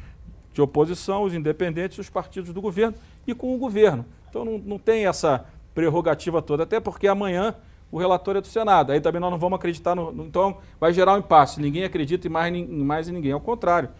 [0.52, 2.94] de oposição, os independentes, os partidos do governo
[3.26, 4.04] e com o governo.
[4.28, 7.54] Então não, não tem essa prerrogativa toda, até porque amanhã
[7.92, 8.90] o relator é do Senado.
[8.90, 10.10] Aí também nós não vamos acreditar no.
[10.10, 11.60] no então vai gerar um impasse.
[11.60, 13.32] Ninguém acredita em mais, em mais em ninguém.
[13.32, 13.90] Ao contrário,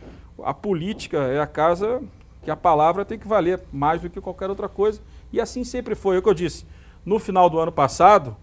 [0.42, 2.02] a política é a casa
[2.42, 5.02] que a palavra tem que valer mais do que qualquer outra coisa.
[5.30, 6.16] E assim sempre foi.
[6.16, 6.64] É o que eu disse.
[7.04, 8.34] No final do ano passado,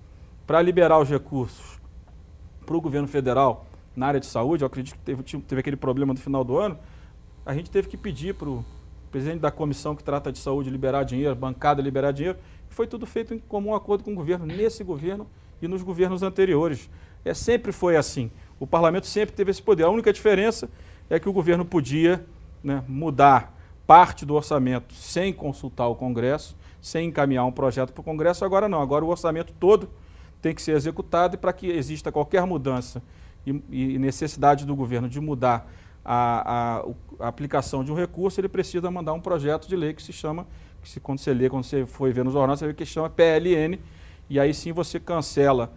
[0.46, 1.80] para liberar os recursos
[2.64, 6.14] para o governo federal na área de saúde, eu acredito que teve, teve aquele problema
[6.14, 6.78] no final do ano,
[7.44, 8.64] a gente teve que pedir para o
[9.10, 12.38] presidente da comissão que trata de saúde liberar dinheiro, bancada liberar dinheiro,
[12.70, 15.28] foi tudo feito em comum acordo com o governo, nesse governo
[15.62, 16.90] e nos governos anteriores.
[17.26, 18.32] É, sempre foi assim.
[18.60, 19.84] O parlamento sempre teve esse poder.
[19.84, 20.70] A única diferença
[21.10, 22.26] é que o governo podia
[22.64, 28.04] né, mudar parte do orçamento sem consultar o Congresso, sem encaminhar um projeto para o
[28.04, 28.46] Congresso.
[28.46, 29.90] Agora não, agora o orçamento todo
[30.42, 33.02] tem que ser executado e para que exista qualquer mudança
[33.46, 35.70] e, e necessidade do governo de mudar
[36.12, 40.02] a, a, a, aplicação de um recurso, ele precisa mandar um projeto de lei que
[40.02, 40.48] se chama,
[40.82, 43.12] que se, quando você lê, quando você for ver nos jornais, você vê que chama
[43.12, 43.80] PLN,
[44.28, 45.72] e aí sim você cancela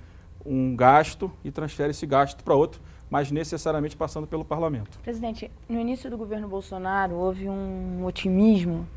[0.45, 4.99] um gasto e transfere esse gasto para outro, mas necessariamente passando pelo parlamento.
[5.01, 8.89] Presidente, no início do governo Bolsonaro houve um otimismo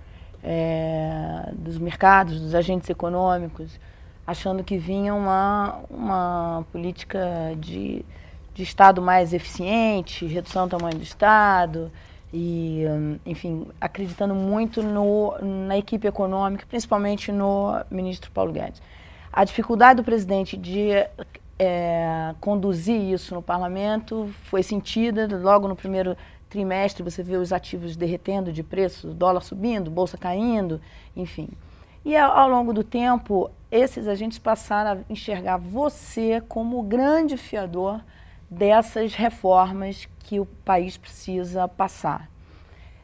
[0.42, 3.78] é, dos mercados, dos agentes econômicos,
[4.26, 7.20] achando que vinha uma, uma política
[7.60, 8.06] de
[8.56, 11.92] de Estado mais eficiente, redução do tamanho do Estado,
[12.34, 15.38] e, hum, enfim, acreditando muito no,
[15.68, 18.82] na equipe econômica, principalmente no ministro Paulo Guedes.
[19.32, 20.90] A dificuldade do presidente de
[21.60, 26.16] é, conduzir isso no parlamento foi sentida logo no primeiro
[26.50, 27.04] trimestre.
[27.04, 30.80] Você vê os ativos derretendo de preço, dólar subindo, bolsa caindo,
[31.14, 31.50] enfim.
[32.06, 38.00] E ao longo do tempo, esses agentes passaram a enxergar você como o grande fiador
[38.50, 42.30] dessas reformas que o país precisa passar.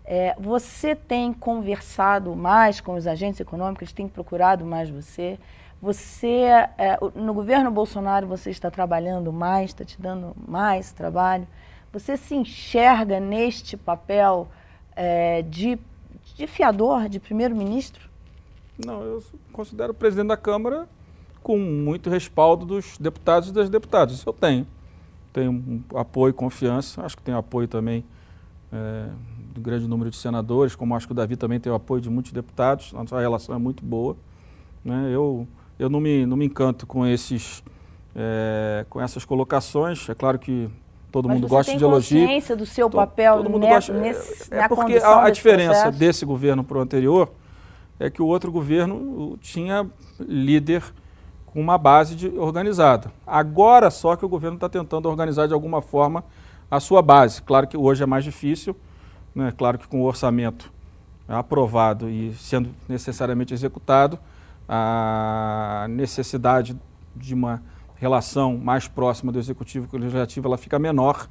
[0.04, 5.40] É, você tem conversado mais com os agentes econômicos, têm procurado mais você.
[5.82, 6.46] Você,
[6.78, 11.48] é, no governo Bolsonaro, você está trabalhando mais, está te dando mais trabalho.
[11.94, 14.48] Você se enxerga neste papel
[14.96, 15.80] é, de,
[16.36, 18.10] de fiador, de primeiro-ministro?
[18.84, 20.88] Não, eu considero presidente da Câmara
[21.44, 24.16] com muito respaldo dos deputados e das deputadas.
[24.16, 24.68] Isso eu tenho
[25.32, 27.04] tenho um apoio, confiança.
[27.04, 28.04] Acho que tem apoio também
[28.72, 29.08] é,
[29.54, 32.10] do grande número de senadores, como acho que o Davi também tem o apoio de
[32.10, 32.94] muitos deputados.
[32.94, 34.16] Nossa relação é muito boa.
[34.84, 35.10] Né?
[35.12, 37.64] Eu, eu não, me, não me encanto com, esses,
[38.16, 40.08] é, com essas colocações.
[40.10, 40.70] É claro que
[41.12, 42.20] todo Mas mundo gosta de elogio.
[42.20, 46.00] Você consciência do seu papel todo mundo gosta, nesse, É porque a, a diferença processo?
[46.00, 47.32] desse governo para o anterior
[48.00, 49.88] é que o outro governo tinha
[50.20, 50.84] líder
[51.54, 53.12] com uma base de, organizada.
[53.26, 56.24] Agora só que o governo está tentando organizar de alguma forma
[56.70, 57.42] a sua base.
[57.42, 58.76] Claro que hoje é mais difícil,
[59.36, 59.54] né?
[59.58, 60.72] claro que com o orçamento
[61.28, 64.18] aprovado e sendo necessariamente executado,
[64.68, 66.78] a necessidade
[67.16, 67.62] de uma
[67.96, 71.28] relação mais próxima do executivo com o legislativo ela fica menor.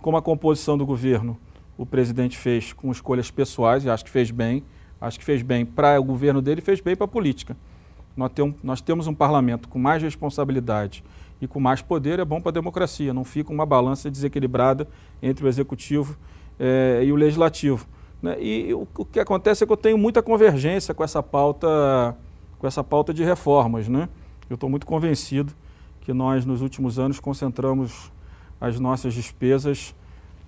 [0.00, 1.36] Como a composição do governo
[1.76, 4.64] o presidente fez com escolhas pessoais, e acho que fez bem,
[5.00, 7.56] acho que fez bem para o governo dele fez bem para a política
[8.18, 11.04] nós, tem, nós temos um parlamento com mais responsabilidade
[11.40, 13.14] e com mais poder, é bom para a democracia.
[13.14, 14.88] Não fica uma balança desequilibrada
[15.22, 16.18] entre o executivo
[16.58, 17.86] é, e o legislativo.
[18.20, 18.36] Né?
[18.42, 22.16] E o, o, que acontece é que eu tenho muita convergência com essa pauta,
[22.58, 23.86] com essa pauta de reformas.
[23.86, 24.08] Né?
[24.50, 25.52] Eu estou muito convencido
[26.00, 28.10] que nós, nos últimos anos, concentramos
[28.60, 29.94] as nossas despesas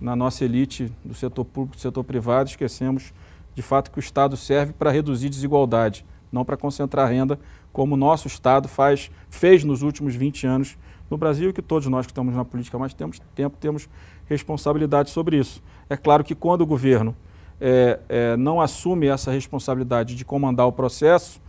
[0.01, 3.13] na nossa elite do setor público e do setor privado, esquecemos
[3.55, 7.39] de fato que o Estado serve para reduzir desigualdade, não para concentrar renda
[7.71, 10.77] como o nosso Estado faz, fez nos últimos 20 anos
[11.09, 13.89] no Brasil que todos nós que estamos na política há mais tempo, tempo temos
[14.27, 15.61] responsabilidade sobre isso.
[15.89, 17.15] É claro que quando o governo
[17.59, 21.41] é, é, não assume essa responsabilidade de comandar o processo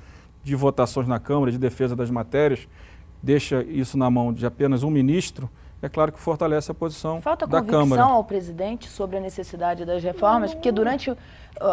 [0.43, 2.67] de votações na Câmara, de defesa das matérias,
[3.23, 5.49] deixa isso na mão de apenas um ministro,
[5.81, 7.71] é claro que fortalece a posição Falta da Câmara.
[7.71, 11.17] Falta convicção ao presidente sobre a necessidade das reformas, porque durante o,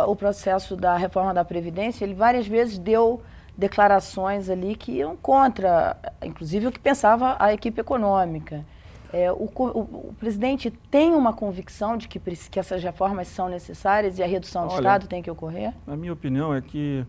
[0.08, 3.22] o processo da reforma da Previdência, ele várias vezes deu
[3.60, 8.66] declarações ali que iam contra, inclusive o que pensava a equipe econômica.
[9.12, 14.20] É, o, o, o, presidente tem uma convicção de que, que essas reformas são necessárias
[14.20, 15.74] e a redução do Olha, Estado tem que ocorrer?
[15.88, 17.06] A minha opinião é que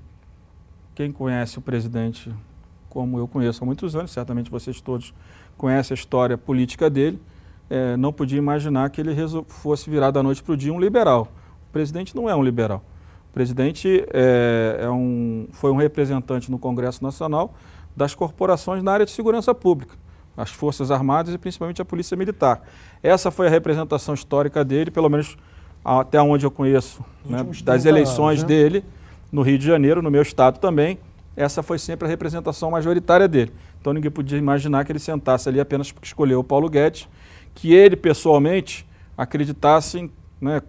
[0.95, 2.35] quem conhece o presidente
[2.91, 5.15] como eu conheço há muitos anos, certamente vocês todos
[5.57, 7.23] conhecem a história política dele,
[7.71, 9.15] é, não podia imaginar que ele
[9.47, 11.29] fosse virar da noite para o dia um liberal.
[11.69, 12.83] O presidente não é um liberal.
[13.31, 17.55] O presidente é, é um, foi um representante no Congresso Nacional
[17.97, 19.95] das corporações na área de segurança pública,
[20.37, 22.61] as Forças Armadas e principalmente a Polícia Militar.
[23.03, 25.37] Essa foi a representação histórica dele, pelo menos
[25.85, 28.49] até onde eu conheço, né, das eleições anos, né?
[28.49, 28.85] dele
[29.31, 30.99] no Rio de Janeiro, no meu estado também.
[31.37, 33.53] essa foi sempre a representação majoritária dele.
[33.81, 37.09] Então ninguém podia imaginar que ele sentasse ali apenas porque escolheu o Paulo Guedes,
[37.55, 40.61] que ele pessoalmente acreditasse, né,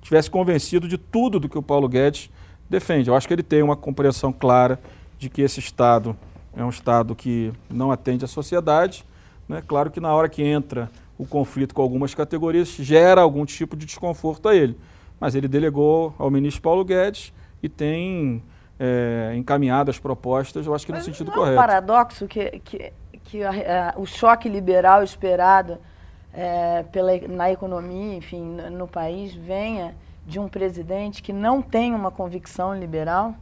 [0.00, 2.30] tivesse convencido de tudo do que o Paulo Guedes
[2.68, 3.08] defende.
[3.08, 4.78] Eu acho que ele tem uma compreensão clara
[5.18, 6.16] de que esse Estado
[6.56, 9.04] é um Estado que não atende à sociedade.
[9.48, 9.62] Né?
[9.66, 13.86] Claro que na hora que entra o conflito com algumas categorias, gera algum tipo de
[13.86, 14.78] desconforto a ele.
[15.18, 18.42] Mas ele delegou ao ministro Paulo Guedes e tem
[18.78, 21.52] é, encaminhado as propostas, eu acho que no sentido não correto.
[21.52, 22.92] É um paradoxo que, que,
[23.24, 25.78] que a, a, o choque liberal esperado
[26.36, 29.94] é, pela, na economia, enfim, no, no país, venha
[30.26, 33.34] de um presidente que não tem uma convicção liberal?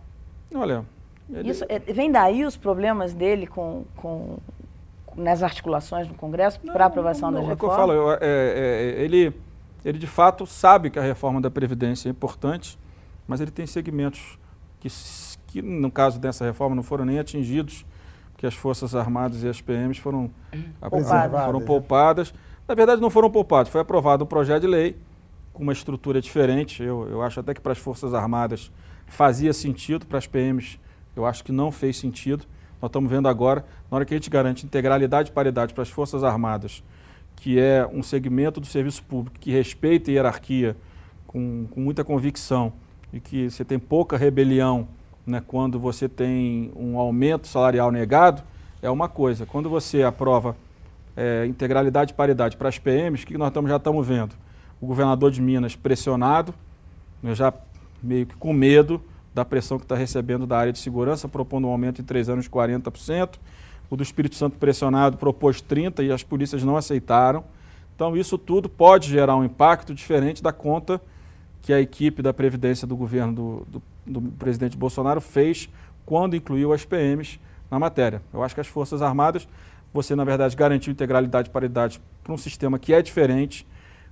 [0.54, 0.85] Olha,
[1.28, 1.50] ele...
[1.50, 4.38] Isso, é, vem daí os problemas dele com, com,
[5.16, 7.78] nas articulações do Congresso para aprovação não, não, das reformas?
[7.78, 9.35] É o que eu falo, eu, é, é, ele,
[9.85, 12.78] ele de fato sabe que a reforma da Previdência é importante,
[13.26, 14.38] mas ele tem segmentos
[14.78, 14.88] que,
[15.48, 17.85] que no caso dessa reforma, não foram nem atingidos,
[18.33, 20.30] porque as Forças Armadas e as PMs foram
[20.80, 21.44] poupadas.
[21.44, 22.35] Foram poupadas.
[22.66, 24.96] Na verdade, não foram poupados, foi aprovado um projeto de lei
[25.53, 26.83] com uma estrutura diferente.
[26.83, 28.72] Eu, eu acho até que para as Forças Armadas
[29.07, 30.79] fazia sentido, para as PMs
[31.14, 32.46] eu acho que não fez sentido.
[32.81, 35.90] Nós estamos vendo agora, na hora que a gente garante integralidade e paridade para as
[35.90, 36.83] Forças Armadas,
[37.37, 40.74] que é um segmento do serviço público que respeita a hierarquia
[41.27, 42.72] com, com muita convicção
[43.12, 44.88] e que você tem pouca rebelião
[45.27, 48.42] né, quando você tem um aumento salarial negado,
[48.81, 49.44] é uma coisa.
[49.44, 50.57] Quando você aprova
[51.16, 54.35] é, integralidade e paridade para as PMs, o que nós estamos, já estamos vendo?
[54.81, 56.55] O governador de Minas pressionado,
[57.22, 57.53] né, já
[58.03, 59.00] meio que com medo
[59.35, 62.44] da pressão que está recebendo da área de segurança, propondo um aumento em três anos
[62.44, 63.35] de 40%.
[63.90, 67.44] O do Espírito Santo pressionado propôs 30% e as polícias não aceitaram.
[67.94, 71.00] Então, isso tudo pode gerar um impacto diferente da conta
[71.62, 73.66] que a equipe da Previdência do governo do,
[74.07, 75.68] do, do presidente Bolsonaro fez
[76.05, 78.20] quando incluiu as PMs na matéria.
[78.33, 79.48] Eu acho que as Forças Armadas,
[79.94, 83.66] você, na verdade, garantiu integralidade e paridade para um sistema que é diferente.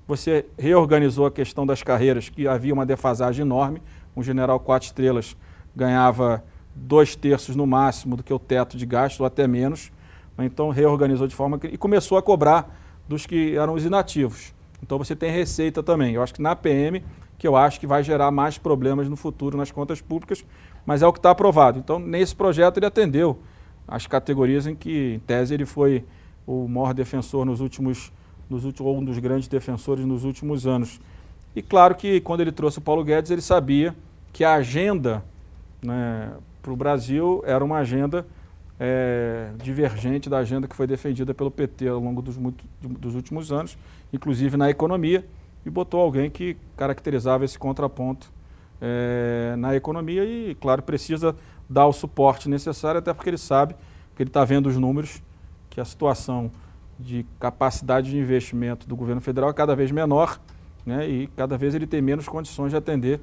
[0.08, 3.82] Você reorganizou a questão das carreiras, que havia uma defasagem enorme
[4.16, 5.36] um general quatro estrelas
[5.74, 9.90] ganhava dois terços no máximo do que o teto de gasto, ou até menos.
[10.38, 11.66] Então reorganizou de forma que.
[11.66, 14.54] e começou a cobrar dos que eram os inativos.
[14.82, 16.14] Então você tem receita também.
[16.14, 17.02] Eu acho que na PM,
[17.38, 20.44] que eu acho que vai gerar mais problemas no futuro nas contas públicas,
[20.84, 21.78] mas é o que está aprovado.
[21.78, 23.38] Então, nesse projeto, ele atendeu
[23.92, 26.02] as categorias em que, em tese, ele foi
[26.46, 28.10] o maior defensor nos últimos,
[28.48, 30.98] nos últimos ou um dos grandes defensores nos últimos anos.
[31.54, 33.94] E claro que quando ele trouxe o Paulo Guedes, ele sabia
[34.32, 35.22] que a agenda
[35.84, 38.26] né, para o Brasil era uma agenda
[38.80, 43.52] é, divergente da agenda que foi defendida pelo PT ao longo dos, muito, dos últimos
[43.52, 43.76] anos,
[44.10, 45.22] inclusive na economia,
[45.66, 48.32] e botou alguém que caracterizava esse contraponto
[48.80, 51.36] é, na economia e, claro, precisa
[51.72, 53.74] dar o suporte necessário, até porque ele sabe,
[54.14, 55.22] que ele está vendo os números,
[55.70, 56.50] que a situação
[56.98, 60.38] de capacidade de investimento do governo federal é cada vez menor
[60.84, 63.20] né, e cada vez ele tem menos condições de atender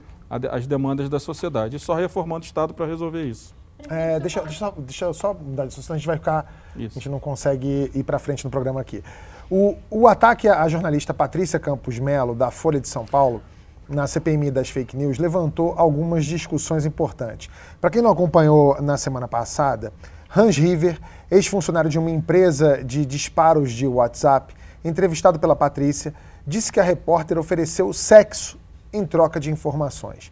[0.51, 1.75] as demandas da sociedade.
[1.75, 3.55] E só reformando o Estado para resolver isso.
[3.87, 6.53] É, deixa, deixa, deixa eu só mudar assunto, a gente vai ficar.
[6.75, 6.97] Isso.
[6.97, 9.01] A gente não consegue ir para frente no programa aqui.
[9.49, 13.41] O, o ataque à jornalista Patrícia Campos Melo, da Folha de São Paulo,
[13.89, 17.49] na CPMI das fake news, levantou algumas discussões importantes.
[17.81, 19.91] Para quem não acompanhou na semana passada,
[20.35, 20.99] Hans River,
[21.31, 24.53] ex-funcionário de uma empresa de disparos de WhatsApp,
[24.85, 26.13] entrevistado pela Patrícia,
[26.45, 28.59] disse que a repórter ofereceu sexo
[28.93, 30.31] em troca de informações.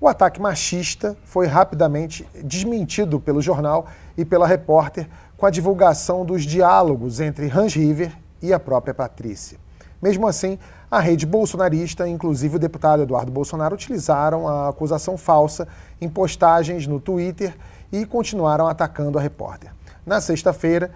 [0.00, 6.44] O ataque machista foi rapidamente desmentido pelo jornal e pela repórter com a divulgação dos
[6.44, 9.58] diálogos entre Hans River e a própria Patrícia.
[10.00, 10.58] Mesmo assim,
[10.90, 15.68] a rede bolsonarista, inclusive o deputado Eduardo Bolsonaro, utilizaram a acusação falsa
[16.00, 17.54] em postagens no Twitter
[17.92, 19.70] e continuaram atacando a repórter.
[20.06, 20.90] Na sexta-feira,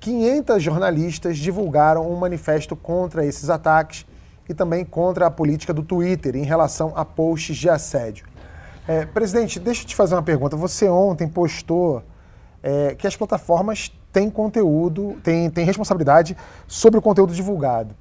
[0.00, 4.06] 500 jornalistas divulgaram um manifesto contra esses ataques
[4.48, 8.26] e também contra a política do Twitter em relação a posts de assédio.
[8.86, 10.56] É, presidente, deixa eu te fazer uma pergunta.
[10.56, 12.02] Você ontem postou
[12.62, 17.94] é, que as plataformas têm conteúdo, têm, têm responsabilidade sobre o conteúdo divulgado.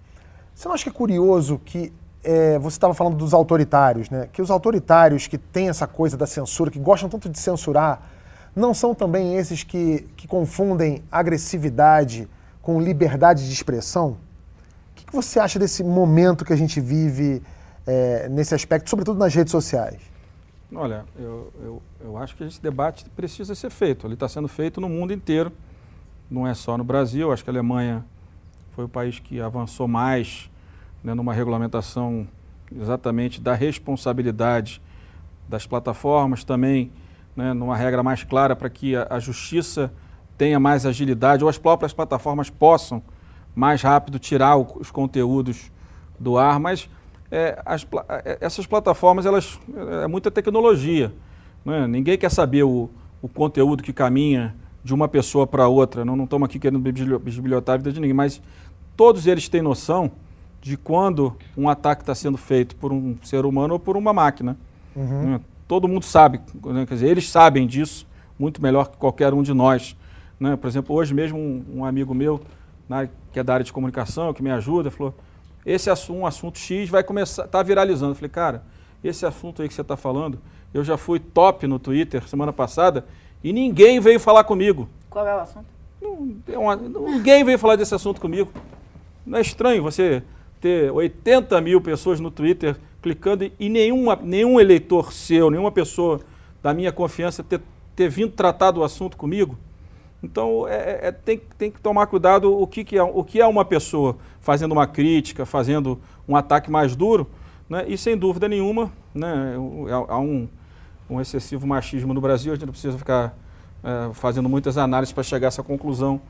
[0.53, 1.91] Você não acha que é curioso que
[2.23, 4.29] é, você estava falando dos autoritários, né?
[4.31, 8.09] Que os autoritários que têm essa coisa da censura, que gostam tanto de censurar,
[8.55, 12.27] não são também esses que, que confundem agressividade
[12.61, 14.17] com liberdade de expressão?
[15.13, 17.39] que você acha desse momento que a gente vive
[17.85, 20.01] é, nesse aspecto, sobretudo nas redes sociais?
[20.73, 24.07] Olha, eu, eu, eu acho que esse debate precisa ser feito.
[24.07, 25.51] Ele está sendo feito no mundo inteiro,
[26.31, 27.31] não é só no Brasil.
[27.31, 28.03] Acho que a Alemanha
[28.75, 30.49] foi o país que avançou mais
[31.03, 32.27] né, numa regulamentação
[32.75, 34.81] exatamente da responsabilidade
[35.47, 36.91] das plataformas, também
[37.35, 39.93] né, numa regra mais clara para que a, a justiça
[40.37, 43.03] tenha mais agilidade ou as próprias plataformas possam
[43.55, 45.71] mais rápido tirar o, os conteúdos
[46.19, 46.89] do ar, mas
[47.29, 49.59] é, as, é, essas plataformas, elas
[50.03, 51.13] é muita tecnologia.
[51.63, 51.85] Né?
[51.85, 52.89] Ninguém quer saber o,
[53.21, 56.03] o conteúdo que caminha de uma pessoa para outra.
[56.03, 56.79] Não estamos aqui querendo
[57.19, 58.41] bisbilhotar a vida de ninguém, mas
[58.95, 60.11] todos eles têm noção
[60.61, 64.57] de quando um ataque está sendo feito por um ser humano ou por uma máquina.
[64.95, 65.31] Uhum.
[65.31, 65.41] Né?
[65.67, 66.85] Todo mundo sabe, né?
[66.85, 69.95] quer dizer, eles sabem disso muito melhor que qualquer um de nós.
[70.39, 70.55] Né?
[70.55, 72.41] Por exemplo, hoje mesmo um, um amigo meu,
[72.87, 75.13] na, que é da área de comunicação, que me ajuda, falou:
[75.65, 78.11] esse assunto, um assunto X vai começar, está viralizando.
[78.11, 78.63] Eu falei, cara,
[79.03, 80.39] esse assunto aí que você está falando,
[80.73, 83.05] eu já fui top no Twitter semana passada
[83.43, 84.89] e ninguém veio falar comigo.
[85.09, 85.65] Qual é o assunto?
[86.01, 88.51] Não, é uma, ninguém veio falar desse assunto comigo.
[89.25, 90.23] Não é estranho você
[90.59, 96.21] ter 80 mil pessoas no Twitter clicando e nenhuma, nenhum eleitor seu, nenhuma pessoa
[96.61, 97.61] da minha confiança ter,
[97.95, 99.57] ter vindo tratar do assunto comigo?
[100.23, 103.41] Então, é, é, é, tem, tem que tomar cuidado o que, que, é, o que
[103.41, 107.29] é uma pessoa fazendo uma crítica, fazendo um ataque mais duro,
[107.69, 107.83] né?
[107.87, 109.55] e sem dúvida nenhuma, né,
[110.07, 110.47] há um,
[111.09, 113.37] um excessivo machismo no Brasil, a gente não precisa ficar
[113.83, 116.21] é, fazendo muitas análises para chegar a essa conclusão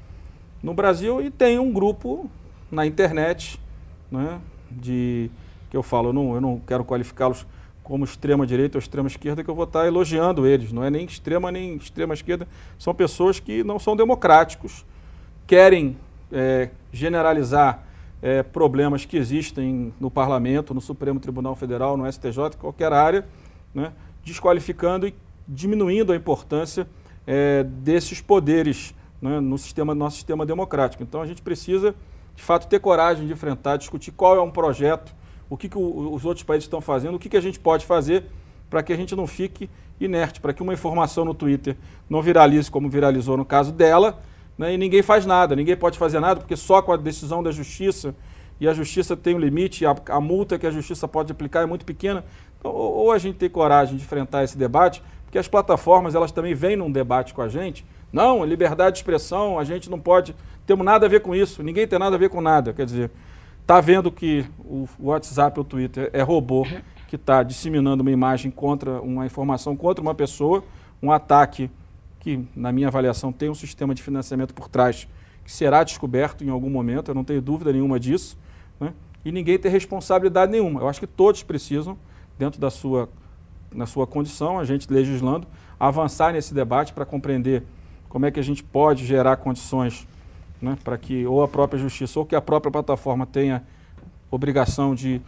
[0.61, 2.27] no Brasil, e tem um grupo
[2.73, 3.59] na internet,
[4.11, 5.29] né, de,
[5.69, 7.45] que eu falo, eu não, eu não quero qualificá-los
[7.83, 10.71] como extrema direita ou extrema esquerda que eu vou estar elogiando eles.
[10.71, 12.47] Não é nem extrema nem extrema esquerda.
[12.79, 14.85] São pessoas que não são democráticos,
[15.45, 15.97] querem
[16.31, 17.85] é, generalizar
[18.21, 23.25] é, problemas que existem no Parlamento, no Supremo Tribunal Federal, no STJ, qualquer área,
[23.75, 23.91] né,
[24.23, 25.13] desqualificando e
[25.45, 26.87] diminuindo a importância
[27.27, 31.03] é, desses poderes né, no sistema, nosso sistema democrático.
[31.03, 31.93] Então a gente precisa,
[32.35, 35.13] de fato, ter coragem de enfrentar, discutir qual é um projeto
[35.53, 37.85] o que, que o, os outros países estão fazendo, o que, que a gente pode
[37.85, 38.25] fazer
[38.71, 39.69] para que a gente não fique
[39.99, 41.77] inerte, para que uma informação no Twitter
[42.09, 44.19] não viralize como viralizou no caso dela,
[44.57, 47.51] né, e ninguém faz nada, ninguém pode fazer nada, porque só com a decisão da
[47.51, 48.15] justiça,
[48.59, 51.65] e a justiça tem um limite, a, a multa que a justiça pode aplicar é
[51.67, 52.23] muito pequena.
[52.57, 56.31] Então, ou, ou a gente tem coragem de enfrentar esse debate, porque as plataformas elas
[56.31, 57.85] também vêm num debate com a gente.
[58.13, 60.33] Não, liberdade de expressão, a gente não pode,
[60.65, 62.71] temos nada a ver com isso, ninguém tem nada a ver com nada.
[62.71, 63.11] Quer dizer,
[63.63, 66.67] Está vendo que o WhatsApp ou o Twitter é robô
[67.07, 70.61] que está disseminando uma imagem contra, uma informação contra uma pessoa,
[71.01, 71.71] um ataque
[72.19, 75.07] que, na minha avaliação, tem um sistema de financiamento por trás
[75.45, 78.37] que será descoberto em algum momento, eu não tenho dúvida nenhuma disso,
[78.77, 78.93] né?
[79.23, 80.81] e ninguém tem responsabilidade nenhuma.
[80.81, 81.97] Eu acho que todos precisam,
[82.37, 83.07] dentro da sua,
[83.73, 85.47] na sua condição, a gente legislando,
[85.79, 87.63] avançar nesse debate para compreender
[88.13, 90.07] como é que a gente pode gerar condições
[90.61, 93.63] né, para que ou a própria justiça ou que a própria plataforma tenha
[94.29, 95.19] obrigação de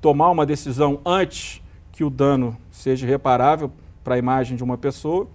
[0.00, 3.72] tomar uma decisão antes que o dano seja reparável
[4.04, 5.26] para a imagem de uma pessoa,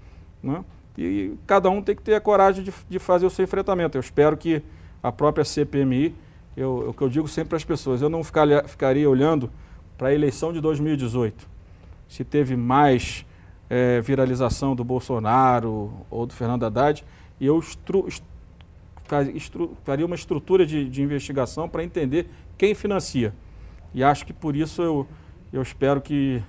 [0.41, 0.63] né,
[0.97, 3.97] e cada um tem que ter a coragem de, de fazer o seu enfrentamento.
[3.97, 4.63] Eu espero que
[5.01, 6.15] a própria CPMI,
[6.55, 9.51] eu, o que eu digo sempre para as pessoas, eu não ficar, ficaria olhando
[9.97, 11.49] para a eleição de 2018,
[12.07, 13.25] se teve mais
[13.73, 17.03] é, viralização do Bolsonaro ou do Fernando Haddad,
[17.39, 18.07] e eu estru,
[19.83, 23.33] faria uma estrutura de, de investigação para entender quem financia.
[23.91, 25.07] E acho que por isso eu,
[25.51, 26.39] eu espero que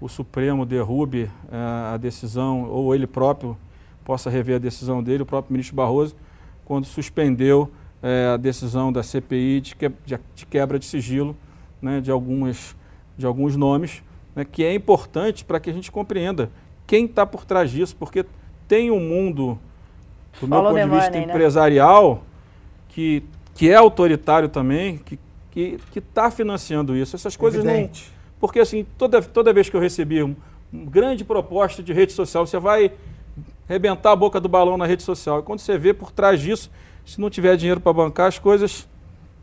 [0.00, 3.54] o Supremo derrube uh, a decisão, ou ele próprio
[4.02, 6.16] possa rever a decisão dele, o próprio ministro Barroso,
[6.64, 7.70] quando suspendeu
[8.02, 11.36] uh, a decisão da CPI de, que, de, de quebra de sigilo
[11.82, 12.74] né, de, algumas,
[13.18, 14.02] de alguns nomes,
[14.34, 16.50] né, que é importante para que a gente compreenda
[16.86, 18.24] quem está por trás disso, porque
[18.68, 19.58] tem um mundo
[20.40, 21.32] do meu ponto de vista money, né?
[21.32, 22.20] empresarial, né?
[22.88, 23.22] que,
[23.54, 25.18] que é autoritário também, que
[25.50, 27.14] que está financiando isso.
[27.14, 28.06] Essas coisas Evidente.
[28.06, 28.22] não.
[28.40, 30.34] Porque assim, toda, toda vez que eu recebi uma
[30.72, 32.92] um grande proposta de rede social, você vai
[33.68, 35.40] rebentar a boca do balão na rede social.
[35.40, 36.70] E quando você vê por trás disso,
[37.04, 38.88] se não tiver dinheiro para bancar, as coisas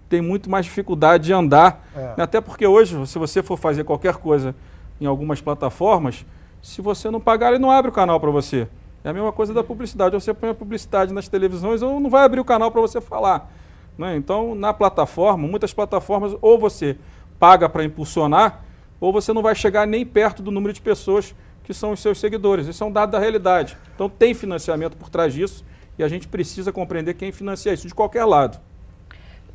[0.10, 1.88] têm muito mais dificuldade de andar.
[1.96, 2.22] É.
[2.22, 4.56] Até porque hoje, se você for fazer qualquer coisa
[5.00, 6.26] em algumas plataformas,
[6.62, 8.68] se você não pagar, ele não abre o canal para você.
[9.04, 10.16] É a mesma coisa da publicidade.
[10.16, 13.00] Ou você põe a publicidade nas televisões ou não vai abrir o canal para você
[13.00, 13.52] falar.
[13.98, 14.16] Né?
[14.16, 16.98] Então, na plataforma, muitas plataformas, ou você
[17.38, 18.64] paga para impulsionar,
[19.00, 22.20] ou você não vai chegar nem perto do número de pessoas que são os seus
[22.20, 22.68] seguidores.
[22.68, 23.78] Isso é um dado da realidade.
[23.96, 25.64] Então, tem financiamento por trás disso
[25.98, 28.60] e a gente precisa compreender quem financia isso, de qualquer lado.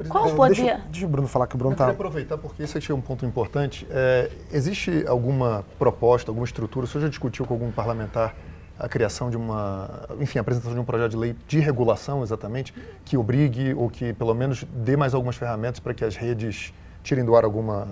[0.08, 0.54] Qual o poder?
[0.54, 1.86] Deixa, deixa, o Bruno falar que o Bruno está...
[1.86, 3.86] Eu aproveitar, porque isso aqui é um ponto importante.
[3.90, 8.34] É, existe alguma proposta, alguma estrutura, o senhor já discutiu com algum parlamentar
[8.78, 9.88] a criação de uma,
[10.20, 12.74] enfim, a apresentação de um projeto de lei de regulação, exatamente,
[13.04, 16.72] que obrigue ou que pelo menos dê mais algumas ferramentas para que as redes
[17.02, 17.86] tirem do ar alguma,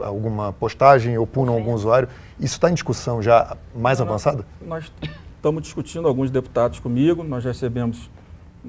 [0.00, 2.08] alguma postagem ou punam algum usuário.
[2.38, 4.44] Isso está em discussão já mais avançada?
[4.60, 4.92] Nós
[5.34, 8.08] estamos discutindo alguns deputados comigo, nós recebemos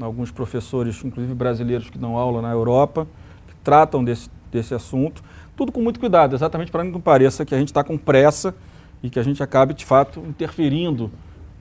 [0.01, 3.07] alguns professores, inclusive brasileiros que dão aula na Europa,
[3.47, 5.23] que tratam desse, desse assunto,
[5.55, 8.55] tudo com muito cuidado, exatamente para não pareça que a gente está com pressa
[9.03, 11.11] e que a gente acabe, de fato, interferindo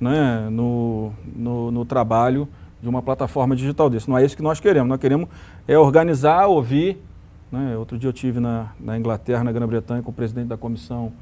[0.01, 2.49] né, no, no, no, trabalho
[2.81, 4.09] de uma plataforma digital desse.
[4.09, 4.89] Não é isso que nós queremos.
[4.89, 5.29] Nós queremos
[5.67, 7.03] é organizar, ouvir.
[7.51, 7.77] Né?
[7.77, 11.13] Outro dia eu tive na, na Inglaterra, na Grã-Bretanha, com o presidente da comissão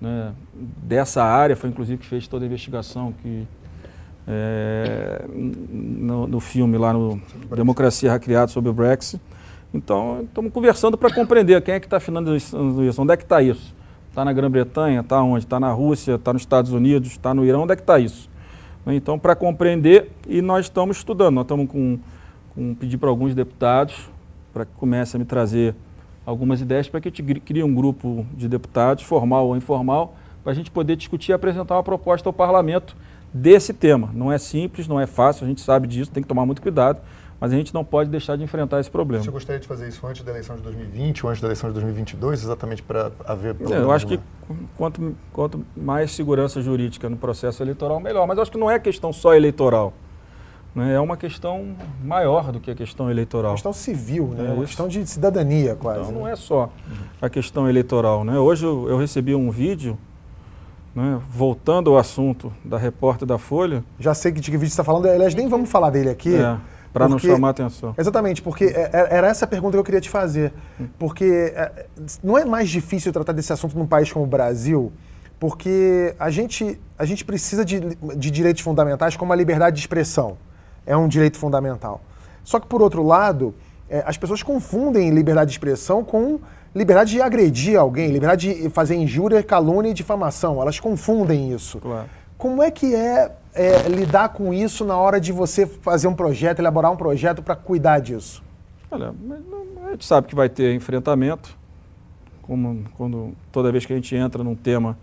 [0.00, 0.32] né,
[0.82, 3.46] dessa área, foi inclusive que fez toda a investigação que
[4.26, 7.20] é, no, no, filme lá no
[7.54, 9.20] Democracia Recriada sobre o Brexit.
[9.72, 13.42] Então, estamos conversando para compreender quem é que está financiando isso, onde é que está
[13.42, 13.74] isso.
[14.08, 15.44] Está na Grã-Bretanha, está onde?
[15.44, 18.30] Está na Rússia, está nos Estados Unidos, está no Irão, onde é que está isso?
[18.86, 21.98] Então, para compreender, e nós estamos estudando, nós estamos com,
[22.54, 24.08] com pedir para alguns deputados
[24.52, 25.74] para que comecem a me trazer
[26.24, 30.52] algumas ideias para que a gente crie um grupo de deputados, formal ou informal, para
[30.52, 32.96] a gente poder discutir e apresentar uma proposta ao parlamento
[33.34, 34.10] desse tema.
[34.14, 37.00] Não é simples, não é fácil, a gente sabe disso, tem que tomar muito cuidado,
[37.40, 39.24] mas a gente não pode deixar de enfrentar esse problema.
[39.24, 41.74] Você gostaria de fazer isso antes da eleição de 2020 ou antes da eleição de
[41.74, 44.20] 2022, exatamente para haver É, eu acho que
[44.78, 48.26] quanto, quanto mais segurança jurídica no processo eleitoral, melhor.
[48.28, 49.92] Mas acho que não é questão só eleitoral.
[50.72, 50.94] Né?
[50.94, 53.50] É uma questão maior do que a questão eleitoral.
[53.50, 54.46] Uma questão civil, né?
[54.46, 56.00] É uma questão de cidadania, quase.
[56.00, 56.70] Então, não é só
[57.20, 58.24] a questão eleitoral.
[58.24, 58.38] Né?
[58.38, 59.98] Hoje eu, eu recebi um vídeo
[60.94, 61.20] né?
[61.30, 63.84] Voltando ao assunto da repórter da Folha.
[63.98, 66.34] Já sei que de que vídeo você está falando, aliás, nem vamos falar dele aqui.
[66.36, 66.56] É,
[66.92, 67.92] para não chamar atenção.
[67.98, 70.52] Exatamente, porque é, é, era essa a pergunta que eu queria te fazer.
[70.96, 71.86] Porque é,
[72.22, 74.92] não é mais difícil tratar desse assunto num país como o Brasil,
[75.40, 77.80] porque a gente, a gente precisa de,
[78.16, 80.38] de direitos fundamentais como a liberdade de expressão.
[80.86, 82.00] É um direito fundamental.
[82.44, 83.54] Só que, por outro lado,
[84.04, 86.38] as pessoas confundem liberdade de expressão com
[86.74, 90.60] liberdade de agredir alguém, liberdade de fazer injúria, calúnia e difamação.
[90.60, 91.78] Elas confundem isso.
[91.78, 92.08] Claro.
[92.36, 96.58] Como é que é, é, lidar com isso na hora de você fazer um projeto,
[96.58, 98.42] elaborar um projeto para cuidar disso?
[98.90, 99.14] Olha,
[99.86, 101.56] a gente sabe que vai ter enfrentamento,
[102.42, 104.98] como quando toda vez que a gente entra num tema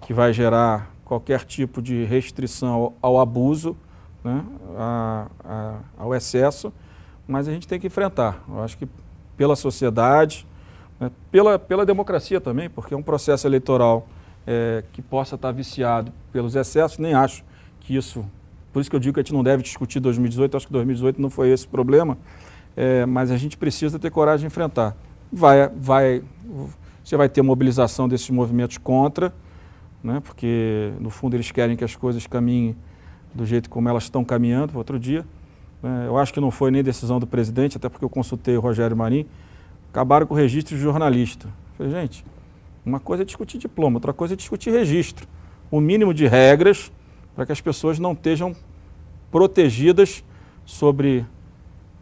[0.00, 3.76] que vai gerar qualquer tipo de restrição ao, ao abuso,
[4.24, 4.44] né,
[4.76, 6.72] a, a, ao excesso,
[7.26, 8.42] mas a gente tem que enfrentar.
[8.48, 8.88] Eu acho que
[9.36, 10.46] pela sociedade,
[11.00, 14.06] né, pela, pela democracia também, porque é um processo eleitoral
[14.46, 17.42] é, que possa estar viciado pelos excessos, nem acho
[17.80, 18.24] que isso.
[18.72, 21.20] Por isso que eu digo que a gente não deve discutir 2018, acho que 2018
[21.20, 22.16] não foi esse o problema,
[22.76, 24.94] é, mas a gente precisa ter coragem de enfrentar.
[25.32, 26.22] Vai, vai,
[27.02, 29.32] você vai ter mobilização desses movimentos contra,
[30.02, 32.76] né, porque no fundo eles querem que as coisas caminhem
[33.34, 34.76] do jeito como elas estão caminhando.
[34.76, 35.24] Outro dia,
[35.82, 38.60] né, eu acho que não foi nem decisão do presidente, até porque eu consultei o
[38.60, 39.26] Rogério Marim,
[39.90, 41.48] acabaram com o registro de jornalista.
[41.76, 42.24] falei, gente,
[42.84, 45.28] uma coisa é discutir diploma, outra coisa é discutir registro.
[45.70, 46.90] O mínimo de regras
[47.34, 48.54] para que as pessoas não estejam
[49.30, 50.24] protegidas
[50.64, 51.24] sobre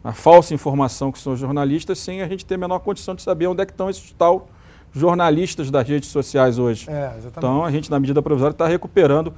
[0.03, 3.47] a falsa informação que são jornalistas, sem a gente ter a menor condição de saber
[3.47, 4.47] onde é que estão esses tal
[4.91, 6.89] jornalistas das redes sociais hoje.
[6.89, 9.33] É, então, a gente, na medida provisória, está recuperando,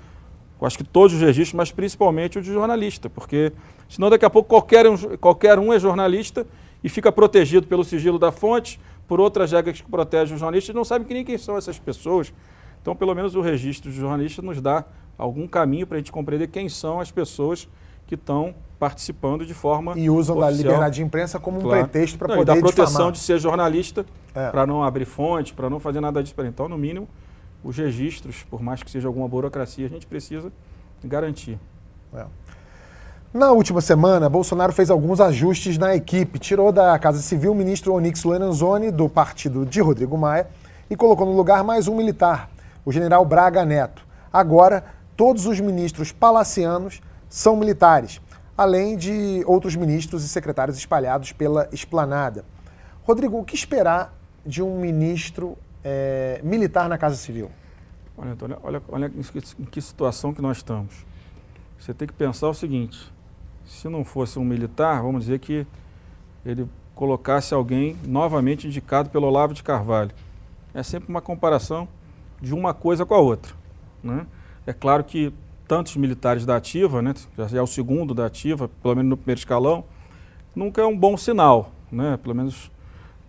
[0.61, 3.51] acho que todos os registros, mas principalmente o de jornalista, porque
[3.89, 6.45] senão daqui a pouco qualquer um, qualquer um é jornalista
[6.83, 10.85] e fica protegido pelo sigilo da fonte, por outras regras que protegem os jornalistas, não
[10.85, 12.33] sabe que nem quem são essas pessoas.
[12.81, 14.85] Então, pelo menos o registro de jornalista nos dá
[15.17, 17.67] algum caminho para a gente compreender quem são as pessoas
[18.07, 20.51] que estão participando de forma E usam oficial.
[20.51, 21.83] da liberdade de imprensa como um Claro.
[21.87, 23.11] pretexto para poder e da proteção difamar.
[23.11, 24.49] de ser jornalista, É.
[24.49, 26.33] para não abrir fonte, para não fazer nada disso.
[26.39, 27.07] Então, no mínimo,
[27.63, 30.51] os registros, por mais que seja alguma burocracia, a gente precisa
[31.03, 31.59] garantir.
[32.13, 32.25] É.
[33.33, 36.37] Na última semana, Bolsonaro fez alguns ajustes na equipe.
[36.37, 40.49] Tirou da Casa Civil o ministro Onyx Lorenzoni, do partido de Rodrigo Maia,
[40.89, 42.49] e colocou no lugar mais um militar,
[42.83, 44.05] o general Braga Neto.
[44.33, 44.83] Agora,
[45.15, 48.19] todos os ministros palacianos são militares,
[48.57, 52.43] além de outros ministros e secretários espalhados pela esplanada.
[53.03, 54.13] Rodrigo, o que esperar
[54.45, 57.49] de um ministro eh, militar na Casa Civil?
[58.17, 59.11] Olha, olha, olha
[59.57, 61.05] em que situação que nós estamos.
[61.79, 63.11] Você tem que pensar o seguinte:
[63.71, 65.65] se não fosse um militar, vamos dizer que
[66.45, 70.11] ele colocasse alguém novamente indicado pelo Olavo de Carvalho.
[70.73, 71.87] É sempre uma comparação
[72.41, 73.53] de uma coisa com a outra.
[74.03, 74.27] Né?
[74.67, 75.33] É claro que
[75.67, 79.39] tantos militares da ativa, né, já é o segundo da ativa, pelo menos no primeiro
[79.39, 79.85] escalão,
[80.53, 82.69] nunca é um bom sinal, né, pelo menos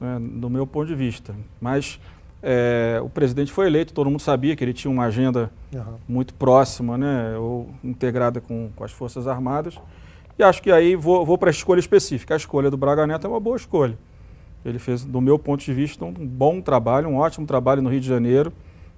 [0.00, 1.36] né, do meu ponto de vista.
[1.60, 2.00] Mas
[2.42, 5.98] é, o presidente foi eleito, todo mundo sabia que ele tinha uma agenda Aham.
[6.08, 9.78] muito próxima, né, ou integrada com, com as Forças Armadas.
[10.42, 12.34] Acho que aí vou, vou para a escolha específica.
[12.34, 13.96] A escolha do Braga Neto é uma boa escolha.
[14.64, 18.00] Ele fez, do meu ponto de vista, um bom trabalho, um ótimo trabalho no Rio
[18.00, 18.52] de Janeiro.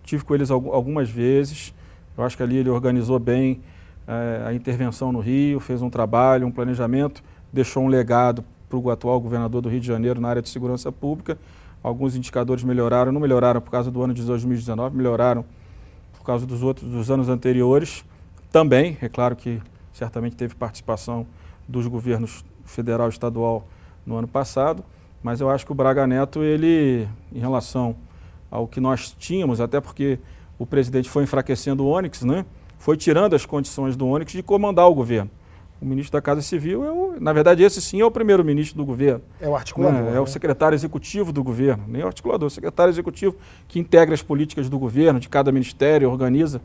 [0.05, 1.75] Tive com eles algumas vezes.
[2.17, 3.61] Eu acho que ali ele organizou bem
[4.07, 7.23] é, a intervenção no Rio, fez um trabalho, um planejamento,
[7.53, 10.93] deixou um legado para o atual governador do Rio de Janeiro na área de segurança
[10.93, 11.39] pública.
[11.83, 15.45] Alguns indicadores melhoraram, não melhoraram por causa do ano de 2019, melhoraram
[16.17, 18.05] por causa dos outros dos anos anteriores.
[18.51, 19.61] Também, é claro que
[19.95, 21.27] certamente teve participação
[21.67, 23.67] dos governos federal e estadual
[24.05, 24.85] no ano passado,
[25.23, 27.97] mas eu acho que o Braga Neto, ele, em relação
[28.51, 30.19] ao que nós tínhamos, até porque
[30.59, 32.45] o presidente foi enfraquecendo o Onyx, né?
[32.79, 35.31] foi tirando as condições do Onyx de comandar o governo.
[35.81, 38.85] O ministro da Casa Civil, é o, na verdade, esse sim é o primeiro-ministro do
[38.85, 39.23] governo.
[39.41, 40.03] É o articulador.
[40.03, 40.17] Né?
[40.17, 40.27] É o né?
[40.27, 43.37] secretário executivo do governo, nem o articulador, o secretário executivo
[43.67, 46.61] que integra as políticas do governo, de cada ministério, organiza.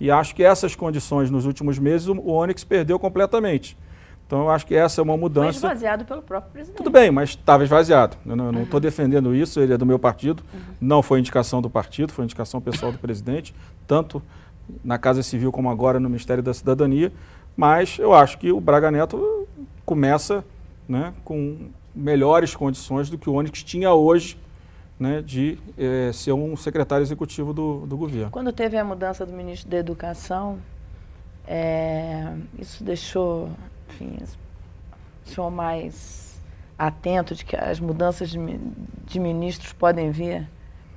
[0.00, 3.76] E acho que essas condições nos últimos meses o, Onyx perdeu completamente.
[4.26, 5.60] Então eu acho que essa é uma mudança.
[5.60, 6.76] Foi esvaziado pelo próprio presidente.
[6.76, 8.16] Tudo bem, mas estava esvaziado.
[8.24, 8.80] Eu não estou uhum.
[8.80, 10.42] defendendo isso, ele é do meu partido.
[10.52, 10.60] Uhum.
[10.80, 13.54] Não foi indicação do partido, foi indicação pessoal do presidente,
[13.86, 14.22] tanto
[14.82, 17.12] na Casa Civil como agora no Ministério da Cidadania.
[17.56, 19.46] Mas eu acho que o Braga Neto
[19.84, 20.44] começa
[20.88, 24.36] né, com melhores condições do que o Onyx tinha hoje
[24.98, 28.30] né, de é, ser um secretário executivo do, do governo.
[28.30, 30.58] Quando teve a mudança do ministro da Educação,
[31.46, 33.50] é, isso deixou
[33.90, 34.16] enfim,
[35.26, 36.40] o senhor mais
[36.78, 38.38] atento de que as mudanças de,
[39.04, 40.48] de ministros podem vir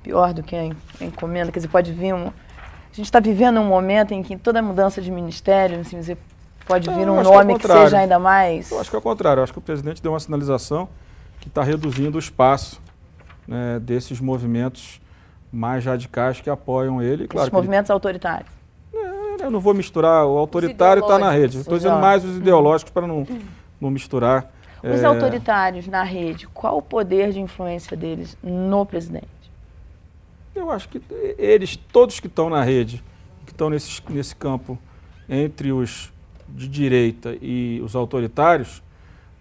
[0.02, 0.64] pior do que a
[1.04, 2.28] encomenda, quer dizer, pode vir um...
[2.28, 6.16] A gente está vivendo um momento em que toda mudança de ministério, assim,
[6.66, 8.70] pode vir um nome que, que, seja ainda mais...
[8.70, 10.88] Eu acho que é o contrário, eu acho que o presidente deu uma sinalização
[11.40, 12.80] que está reduzindo o espaço
[13.48, 15.00] né, desses movimentos
[15.50, 17.26] mais radicais que apoiam ele.
[17.26, 17.94] Claro Esses movimentos ele...
[17.94, 18.58] autoritários.
[19.40, 21.58] Eu não vou misturar, o autoritário está na rede.
[21.58, 23.26] Estou dizendo mais os ideológicos para não,
[23.80, 24.52] não misturar.
[24.82, 25.04] Os é...
[25.04, 29.28] autoritários na rede, qual o poder de influência deles no presidente?
[30.54, 31.00] Eu acho que
[31.38, 33.02] eles, todos que estão na rede,
[33.46, 34.76] que estão nesse, nesse campo
[35.28, 36.12] entre os
[36.48, 38.82] de direita e os autoritários,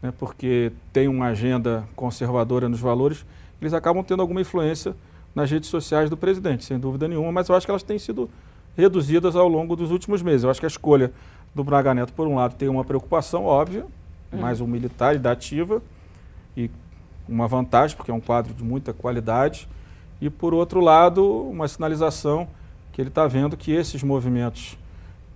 [0.01, 3.26] né, porque tem uma agenda conservadora nos valores,
[3.62, 4.95] eles acabam tendo alguma influência
[5.34, 8.30] nas redes sociais do presidente, sem dúvida nenhuma, mas eu acho que elas têm sido
[8.76, 10.43] reduzidas ao longo dos últimos meses.
[10.43, 11.12] Eu acho que a escolha
[11.53, 13.86] do Braga Neto, por um lado, tem uma preocupação óbvia,
[14.32, 14.39] uhum.
[14.39, 15.82] mais um militar e da ativa,
[16.55, 16.70] e
[17.28, 19.68] uma vantagem, porque é um quadro de muita qualidade,
[20.22, 22.47] e por outro lado, uma sinalização
[22.91, 24.78] que ele está vendo que esses movimentos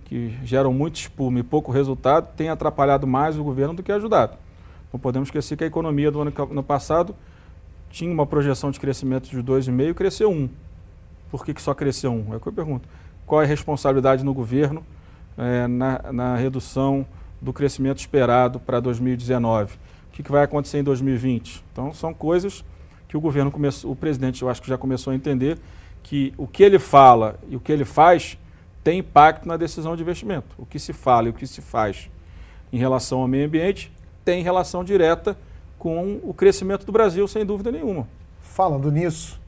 [0.04, 4.36] que geram muito espuma e pouco resultado têm atrapalhado mais o governo do que ajudado.
[4.92, 7.14] Não podemos esquecer que a economia do ano, ano passado
[7.92, 10.48] tinha uma projeção de crescimento de 2,5 e cresceu 1.
[11.30, 12.32] Por que, que só cresceu 1?
[12.32, 12.88] É o que eu pergunto
[13.26, 14.84] qual é a responsabilidade no governo
[15.38, 17.06] é, na, na, redução
[17.40, 19.74] do crescimento esperado para 2019.
[19.74, 19.78] O
[20.12, 21.64] que, que, vai acontecer em 2020?
[21.72, 22.64] Então, são coisas
[23.08, 25.58] que o governo começou, o presidente, eu acho que já começou a entender
[26.02, 28.38] que o que ele fala e o que ele faz
[28.82, 30.48] tem impacto na decisão de investimento.
[30.58, 32.10] O que se fala e o que se faz
[32.72, 33.92] em relação ao meio ambiente
[34.24, 35.36] tem relação direta
[35.82, 38.06] com o crescimento do Brasil, sem dúvida nenhuma.
[38.40, 39.40] Falando nisso,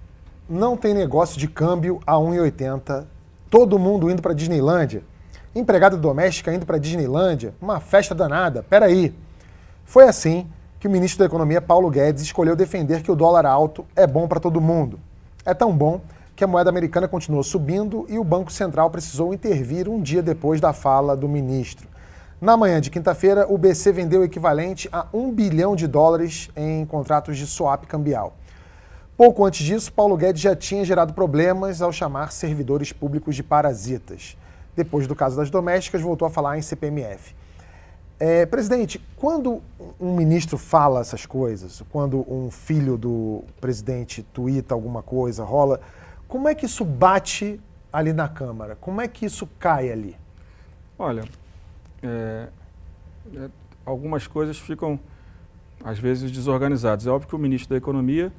[0.50, 3.04] não tem negócio de câmbio a 1,80
[3.48, 5.04] todo mundo indo para Disneylândia,
[5.54, 8.64] empregada doméstica indo para Disneylândia, uma festa danada.
[8.68, 9.14] Peraí.
[9.84, 10.48] Foi assim
[10.80, 14.26] que o ministro da Economia, Paulo Guedes, escolheu defender que o dólar alto é bom
[14.26, 14.98] para todo mundo.
[15.44, 16.00] É tão bom
[16.34, 20.60] que a moeda americana continuou subindo e o Banco Central precisou intervir um dia depois
[20.60, 21.93] da fala do ministro.
[22.40, 26.84] Na manhã de quinta-feira, o BC vendeu o equivalente a um bilhão de dólares em
[26.84, 28.36] contratos de swap cambial.
[29.16, 34.36] Pouco antes disso, Paulo Guedes já tinha gerado problemas ao chamar servidores públicos de parasitas.
[34.74, 37.34] Depois do caso das domésticas, voltou a falar em CPMF.
[38.18, 39.62] É, presidente, quando
[40.00, 45.80] um ministro fala essas coisas, quando um filho do presidente tuita alguma coisa, rola,
[46.26, 47.60] como é que isso bate
[47.92, 48.76] ali na Câmara?
[48.80, 50.16] Como é que isso cai ali?
[50.98, 51.24] Olha,
[52.04, 52.48] é,
[53.34, 53.50] é,
[53.84, 55.00] algumas coisas ficam,
[55.82, 57.06] às vezes, desorganizadas.
[57.06, 58.32] É óbvio que o ministro da Economia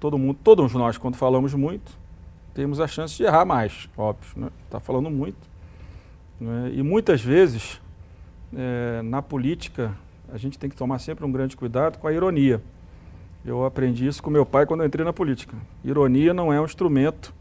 [0.00, 1.92] todo mundo, todos nós, quando falamos muito,
[2.54, 4.28] temos a chance de errar mais, óbvio.
[4.30, 4.50] Está né?
[4.70, 5.38] Tá falando muito.
[6.40, 6.72] Né?
[6.74, 7.80] E muitas vezes,
[8.56, 9.94] é, na política,
[10.32, 12.60] a gente tem que tomar sempre um grande cuidado com a ironia.
[13.44, 15.56] Eu aprendi isso com meu pai quando eu entrei na política.
[15.84, 17.32] Ironia não é um instrumento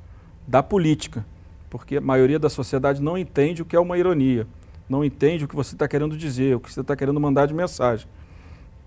[0.46, 1.26] da política,
[1.70, 4.46] porque a maioria da sociedade não entende o que é uma ironia,
[4.90, 7.54] não entende o que você está querendo dizer, o que você está querendo mandar de
[7.54, 8.08] mensagem.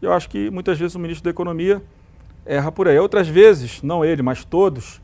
[0.01, 1.81] Eu acho que muitas vezes o ministro da Economia
[2.45, 2.99] erra por aí.
[2.99, 5.01] Outras vezes, não ele, mas todos,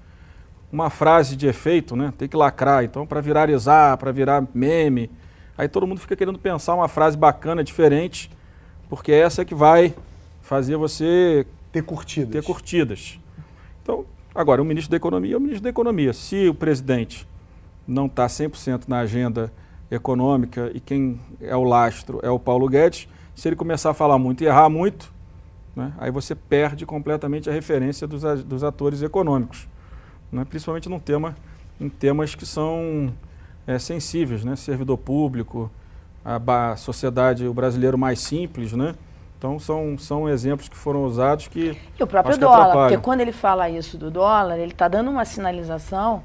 [0.72, 2.12] uma frase de efeito, né?
[2.18, 2.82] Tem que lacrar.
[2.82, 5.09] Então, para viralizar, para virar meme,
[5.57, 8.28] aí todo mundo fica querendo pensar uma frase bacana, diferente,
[8.88, 9.94] porque essa é que vai
[10.42, 12.32] fazer você ter curtidas.
[12.32, 13.20] Ter curtidas.
[13.82, 16.12] Então, agora, o ministro da Economia é o ministro da Economia.
[16.12, 17.26] Se o presidente
[17.86, 19.53] não está 100% na agenda
[19.91, 24.18] econômica e quem é o lastro é o Paulo Guedes, se ele começar a falar
[24.18, 25.12] muito e errar muito,
[25.74, 29.68] né, aí você perde completamente a referência dos, dos atores econômicos,
[30.30, 31.36] né, principalmente num tema,
[31.80, 33.12] em temas que são
[33.66, 35.70] é, sensíveis, né, servidor público,
[36.24, 38.95] a, a, sociedade, o brasileiro mais simples, né?
[39.39, 41.78] Então são, são exemplos que foram usados que.
[41.99, 45.24] E o próprio dólar, porque quando ele fala isso do dólar, ele está dando uma
[45.24, 46.24] sinalização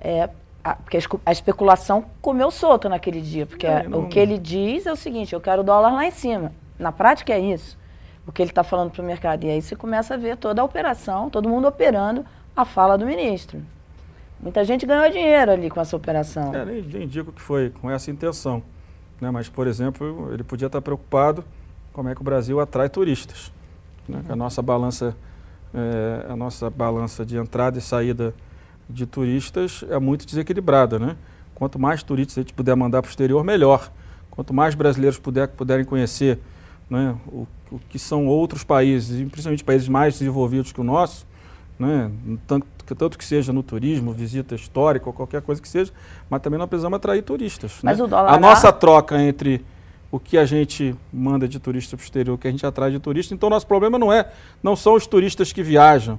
[0.00, 0.30] é,
[0.64, 4.00] a, porque a especulação comeu solto naquele dia, porque é, não...
[4.00, 6.52] o que ele diz é o seguinte, eu quero o dólar lá em cima.
[6.78, 7.78] Na prática é isso,
[8.26, 9.44] o que ele está falando para o mercado.
[9.44, 12.24] E aí você começa a ver toda a operação, todo mundo operando
[12.56, 13.60] a fala do ministro.
[14.40, 16.54] Muita gente ganhou dinheiro ali com essa operação.
[16.54, 18.62] É, nem, nem digo que foi com essa intenção.
[19.20, 19.30] Né?
[19.30, 21.44] Mas, por exemplo, ele podia estar preocupado
[21.92, 23.52] como é que o Brasil atrai turistas.
[24.08, 24.22] Né?
[24.28, 25.16] A nossa balança,
[25.72, 28.34] é, a nossa balança de entrada e saída
[28.88, 31.16] de turistas é muito desequilibrada, né?
[31.54, 33.90] Quanto mais turistas a gente puder mandar para o exterior, melhor.
[34.30, 36.38] Quanto mais brasileiros puder, puderem conhecer
[36.90, 41.26] né, o, o, que são outros países, principalmente países mais desenvolvidos que o nosso,
[41.78, 42.10] né,
[42.46, 42.66] tanto,
[42.96, 45.92] tanto que seja no turismo, visita histórica ou qualquer coisa que seja,
[46.28, 47.78] mas também nós precisamos atrair turistas.
[47.82, 48.04] Mas né?
[48.04, 49.64] o dólar a nossa troca entre
[50.10, 52.90] o que a gente manda de turista para o exterior, o que a gente atrai
[52.90, 54.30] de turista, então nosso problema não é,
[54.62, 56.18] não são os turistas que viajam,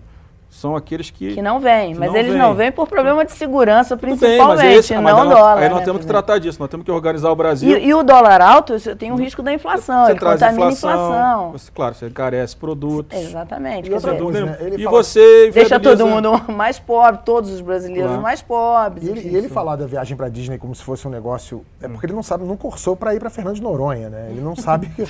[0.55, 1.33] são aqueles que.
[1.35, 2.41] Que não vêm, mas não eles vêm.
[2.41, 5.57] não vêm por problema de segurança, Tudo bem, principalmente, mas esse, não mas nós- dólar.
[5.57, 7.77] Aí nós né, temos que tratar disso, nós temos que organizar o Brasil.
[7.77, 10.65] E, e o dólar alto, você tem o risco da inflação, você ele traz contamina
[10.65, 11.51] a inflação, inflação.
[11.51, 13.17] Você, claro, você encarece produtos.
[13.19, 13.85] Exatamente.
[13.87, 14.57] E quer outra dizer, coisa, né?
[14.77, 18.21] E fala- você deixa todo mundo mais pobre, todos os brasileiros Claro.
[18.23, 19.07] mais pobres.
[19.07, 21.65] E ele, e ele falar da viagem para Disney como se fosse um negócio.
[21.81, 24.27] É porque ele não sabe, não cursou para ir para Fernando de Noronha, né?
[24.31, 25.05] Ele não sabe que,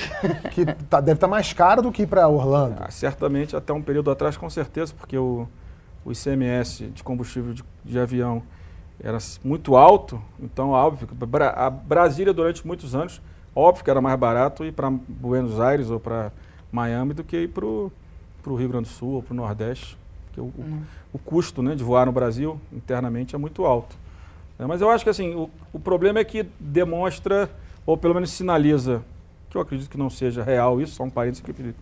[0.52, 2.76] que tá- deve estar mais caro do que ir para Orlando.
[2.80, 5.35] Ah, certamente, até um período atrás, com certeza, porque o,
[6.06, 8.42] o ICMS de combustível de, de avião
[9.04, 13.22] era muito alto, então óbvio que Bra- a Brasília durante muitos anos,
[13.56, 16.32] óbvio que era mais barato ir para Buenos Aires ou para
[16.72, 17.92] Miami do que ir para o
[18.56, 20.84] Rio Grande do Sul ou para o Nordeste, porque o, o-
[21.14, 23.96] o custo né, de voar no Brasil internamente é muito alto.
[24.60, 24.66] né?
[24.66, 27.50] mas eu acho que assim, o, o problema é que demonstra,
[27.86, 29.02] ou pelo menos sinaliza,
[29.50, 31.74] que eu acredito que não seja real isso, só um parênteses para o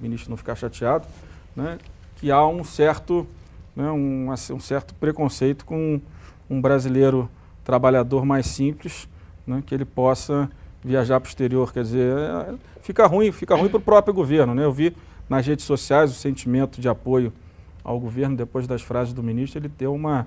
[0.00, 1.06] ministro não ficar chateado,
[1.56, 1.78] né,
[2.18, 3.26] que há um certo,
[3.74, 6.00] né, um, assim, um certo preconceito com
[6.50, 7.28] um brasileiro
[7.64, 9.08] trabalhador mais simples,
[9.46, 10.50] né, que ele possa
[10.82, 11.72] viajar para o exterior.
[11.72, 14.54] Quer dizer, é, fica ruim, fica ruim para o próprio governo.
[14.54, 14.64] Né?
[14.64, 14.94] Eu vi
[15.28, 17.32] nas redes sociais o sentimento de apoio
[17.84, 20.26] ao governo depois das frases do ministro, ele deu uma,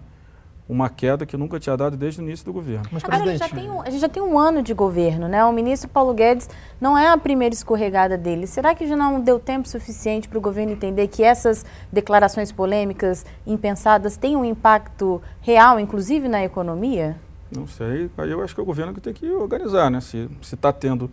[0.67, 2.85] uma queda que nunca tinha dado desde o início do governo.
[2.91, 4.73] Mas, Agora, a gente, já presidente, tem um, a gente já tem um ano de
[4.73, 5.43] governo, né?
[5.43, 6.49] O ministro Paulo Guedes
[6.79, 8.47] não é a primeira escorregada dele.
[8.47, 13.25] Será que já não deu tempo suficiente para o governo entender que essas declarações polêmicas,
[13.45, 17.17] impensadas, têm um impacto real, inclusive na economia?
[17.51, 19.99] Não sei, aí eu acho que é o governo que tem que organizar, né?
[19.99, 21.11] Se está tendo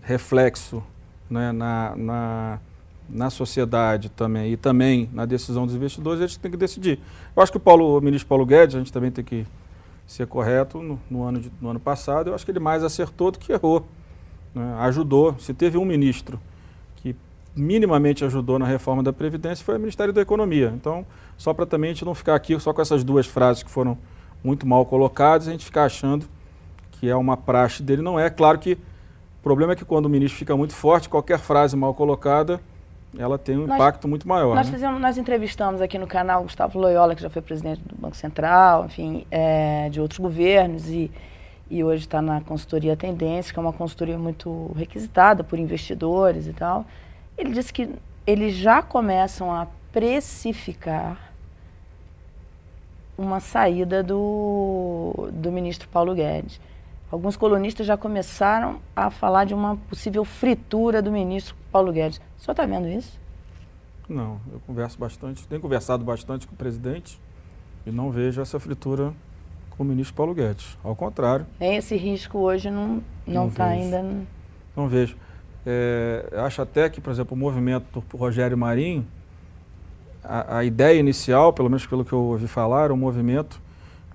[0.00, 0.82] reflexo
[1.28, 2.58] né, na, na,
[3.08, 6.98] na sociedade também e também na decisão dos investidores, eles têm que decidir.
[7.34, 9.46] Eu acho que o, Paulo, o ministro Paulo Guedes, a gente também tem que
[10.06, 13.30] ser correto, no, no ano, de- no ano passado, eu acho que ele mais acertou
[13.30, 13.86] do que errou.
[14.54, 14.74] né?
[14.80, 15.36] Ajudou.
[15.38, 16.40] Se teve um ministro
[16.96, 17.14] que
[17.54, 20.72] minimamente ajudou na reforma da Previdência, foi o Ministério da Economia.
[20.76, 21.04] Então,
[21.36, 23.96] só para também a gente não ficar aqui só com essas duas frases que foram
[24.44, 26.26] muito mal colocadas, a gente ficar achando
[26.92, 28.00] que é uma praxe dele.
[28.02, 28.30] Não é.
[28.30, 31.92] Claro que o problema é que quando o ministro fica muito forte, qualquer frase mal
[31.94, 32.60] colocada,
[33.18, 34.54] ela tem um Nós- impacto muito maior.
[34.54, 34.72] Nós, né?
[34.74, 38.86] fizemos, nós entrevistamos aqui no canal Gustavo Loyola, que já foi presidente do Banco Central,
[38.86, 41.10] enfim, é, de outros governos, e,
[41.70, 46.52] e hoje está na consultoria Tendência, que é uma consultoria muito requisitada por investidores e
[46.52, 46.84] tal.
[47.36, 47.88] Ele disse que
[48.26, 51.32] eles já começam a precificar
[53.16, 56.60] uma saída do, do ministro Paulo Guedes.
[57.16, 62.20] Alguns colunistas já começaram a falar de uma possível fritura do ministro Paulo Guedes.
[62.36, 63.18] O senhor está vendo isso?
[64.06, 67.18] Não, eu converso bastante, tenho conversado bastante com o presidente
[67.86, 69.14] e não vejo essa fritura
[69.70, 70.76] com o ministro Paulo Guedes.
[70.84, 73.02] Ao contrário, Nem esse risco hoje não
[73.48, 74.04] está ainda.
[74.76, 75.16] não vejo.
[75.64, 79.06] É, acho até que, por exemplo, o movimento do Rogério Marinho,
[80.22, 83.58] a, a ideia inicial, pelo menos pelo que eu ouvi falar, era um movimento,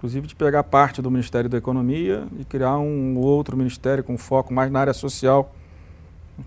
[0.02, 4.52] inclusive, de pegar parte do Ministério da Economia e criar um outro ministério com foco
[4.52, 5.54] mais na área social,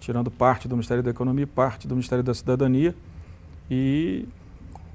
[0.00, 2.92] tirando parte do Ministério da Economia e parte do Ministério da Cidadania.
[3.70, 4.26] E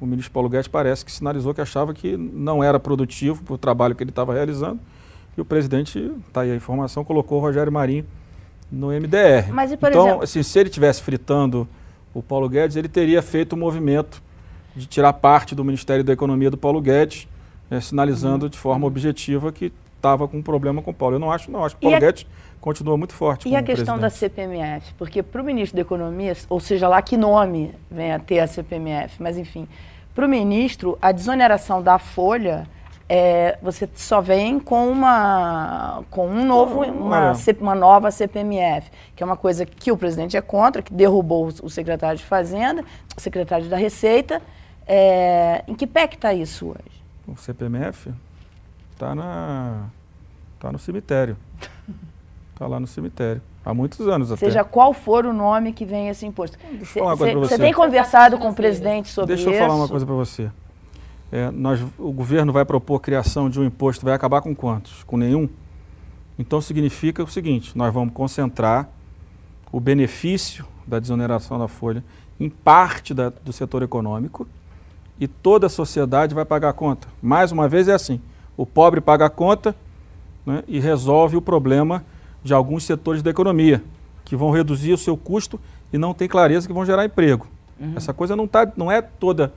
[0.02, 3.58] o ministro Paulo Guedes parece que sinalizou que achava que não era produtivo para o
[3.58, 4.82] trabalho que ele estava realizando.
[5.38, 8.06] E o presidente, está aí a informação, colocou o Rogério Marinho
[8.70, 9.54] no MDR.
[9.54, 11.66] Mas então, exemplo- assim, se ele tivesse fritando
[12.14, 14.22] o Paulo Guedes ele teria feito o um movimento
[14.76, 17.26] de tirar parte do Ministério da Economia do Paulo Guedes,
[17.70, 18.50] é, sinalizando uhum.
[18.50, 21.16] de forma objetiva que estava com um problema com o Paulo.
[21.16, 21.64] Eu não acho, não.
[21.64, 22.00] Acho que o Paulo a...
[22.00, 22.26] Guedes
[22.60, 23.48] continua muito forte.
[23.48, 24.02] E a questão presidente.
[24.02, 24.94] da CPMF?
[24.96, 28.48] Porque para o ministro da Economia, ou seja lá que nome venha a ter a
[28.48, 29.68] CPMF, mas enfim,
[30.14, 32.68] para o ministro, a desoneração da folha.
[33.12, 39.26] É, você só vem com uma com um novo uma, uma nova CPMF que é
[39.26, 42.86] uma coisa que o presidente é contra que derrubou o secretário de fazenda
[43.18, 44.40] o secretário da receita
[44.86, 46.99] é, em que pé que está isso hoje
[47.32, 48.12] o CPMF
[48.94, 49.86] está na
[50.60, 51.38] tá no cemitério
[52.54, 53.42] Está lá no cemitério.
[53.64, 54.46] Há muitos anos até.
[54.46, 56.58] Seja qual for o nome que vem esse imposto.
[56.80, 59.46] Você tem conversado com o presidente sobre isso?
[59.46, 60.50] Deixa eu falar uma coisa para você.
[61.32, 65.04] É, nós, o governo vai propor a criação de um imposto, vai acabar com quantos?
[65.04, 65.48] Com nenhum?
[66.40, 68.90] Então significa o seguinte, nós vamos concentrar
[69.72, 72.04] o benefício da desoneração da folha
[72.40, 74.48] em parte da, do setor econômico
[75.20, 77.08] e toda a sociedade vai pagar a conta.
[77.22, 78.22] Mais uma vez é assim,
[78.56, 79.76] o pobre paga a conta
[80.46, 82.04] né, e resolve o problema
[82.44, 83.84] de alguns setores da economia,
[84.24, 85.60] que vão reduzir o seu custo
[85.92, 87.48] e não tem clareza que vão gerar emprego.
[87.80, 87.94] Uhum.
[87.96, 89.54] Essa coisa não, tá, não é toda.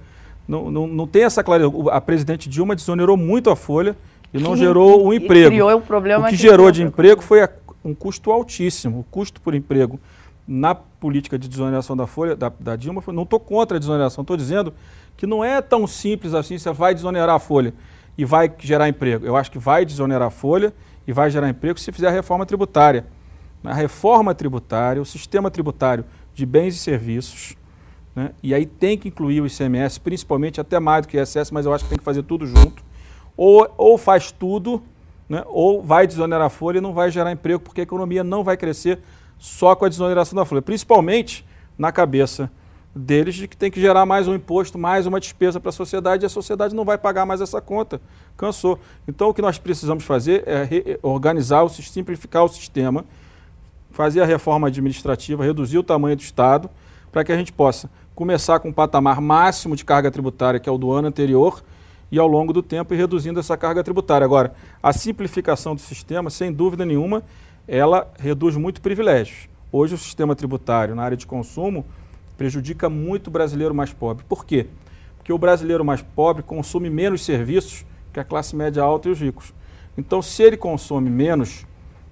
[0.48, 1.70] Não, não, não tem essa clareza.
[1.90, 3.96] A presidente Dilma desonerou muito a folha
[4.34, 5.50] e não gerou um emprego.
[5.50, 7.48] criou um problema o que, que gerou de emprego foi a,
[7.84, 9.00] um custo altíssimo.
[9.00, 10.00] O custo por emprego
[10.46, 14.22] na política de desoneração da folha da, da Dilma, foi, não estou contra a desoneração,
[14.22, 14.72] estou dizendo
[15.16, 17.74] que não é tão simples assim, você vai desonerar a folha
[18.16, 19.24] e vai gerar emprego.
[19.24, 20.72] Eu acho que vai desonerar a folha
[21.06, 23.06] e vai gerar emprego se fizer a reforma tributária.
[23.64, 26.04] A reforma tributária, o sistema tributário
[26.34, 27.56] de bens e serviços,
[28.14, 28.32] né?
[28.42, 31.64] e aí tem que incluir o ICMS, principalmente até mais do que o ISS, mas
[31.64, 32.82] eu acho que tem que fazer tudo junto.
[33.36, 34.82] Ou, ou faz tudo,
[35.28, 35.42] né?
[35.46, 38.56] ou vai desonerar a folha e não vai gerar emprego, porque a economia não vai
[38.56, 39.00] crescer
[39.38, 41.46] só com a desoneração da folha, principalmente
[41.78, 42.50] na cabeça
[42.95, 46.24] deles de que tem que gerar mais um imposto, mais uma despesa para a sociedade
[46.24, 48.01] e a sociedade não vai pagar mais essa conta.
[48.36, 48.78] Cansou.
[49.09, 53.05] Então o que nós precisamos fazer é organizar, simplificar o sistema,
[53.90, 56.68] fazer a reforma administrativa, reduzir o tamanho do Estado,
[57.11, 60.72] para que a gente possa começar com um patamar máximo de carga tributária, que é
[60.72, 61.62] o do ano anterior,
[62.11, 64.24] e ao longo do tempo ir reduzindo essa carga tributária.
[64.24, 67.22] Agora, a simplificação do sistema, sem dúvida nenhuma,
[67.66, 69.49] ela reduz muito privilégios.
[69.70, 71.86] Hoje o sistema tributário na área de consumo
[72.36, 74.24] prejudica muito o brasileiro mais pobre.
[74.28, 74.66] Por quê?
[75.16, 79.20] Porque o brasileiro mais pobre consome menos serviços que a classe média alta e os
[79.20, 79.54] ricos.
[79.96, 81.66] Então, se ele consome menos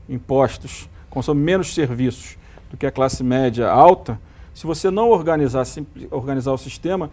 [0.08, 2.38] impostos, consome menos serviços
[2.70, 4.20] do que a classe média alta,
[4.54, 5.64] se você não organizar,
[6.10, 7.10] organizar o sistema,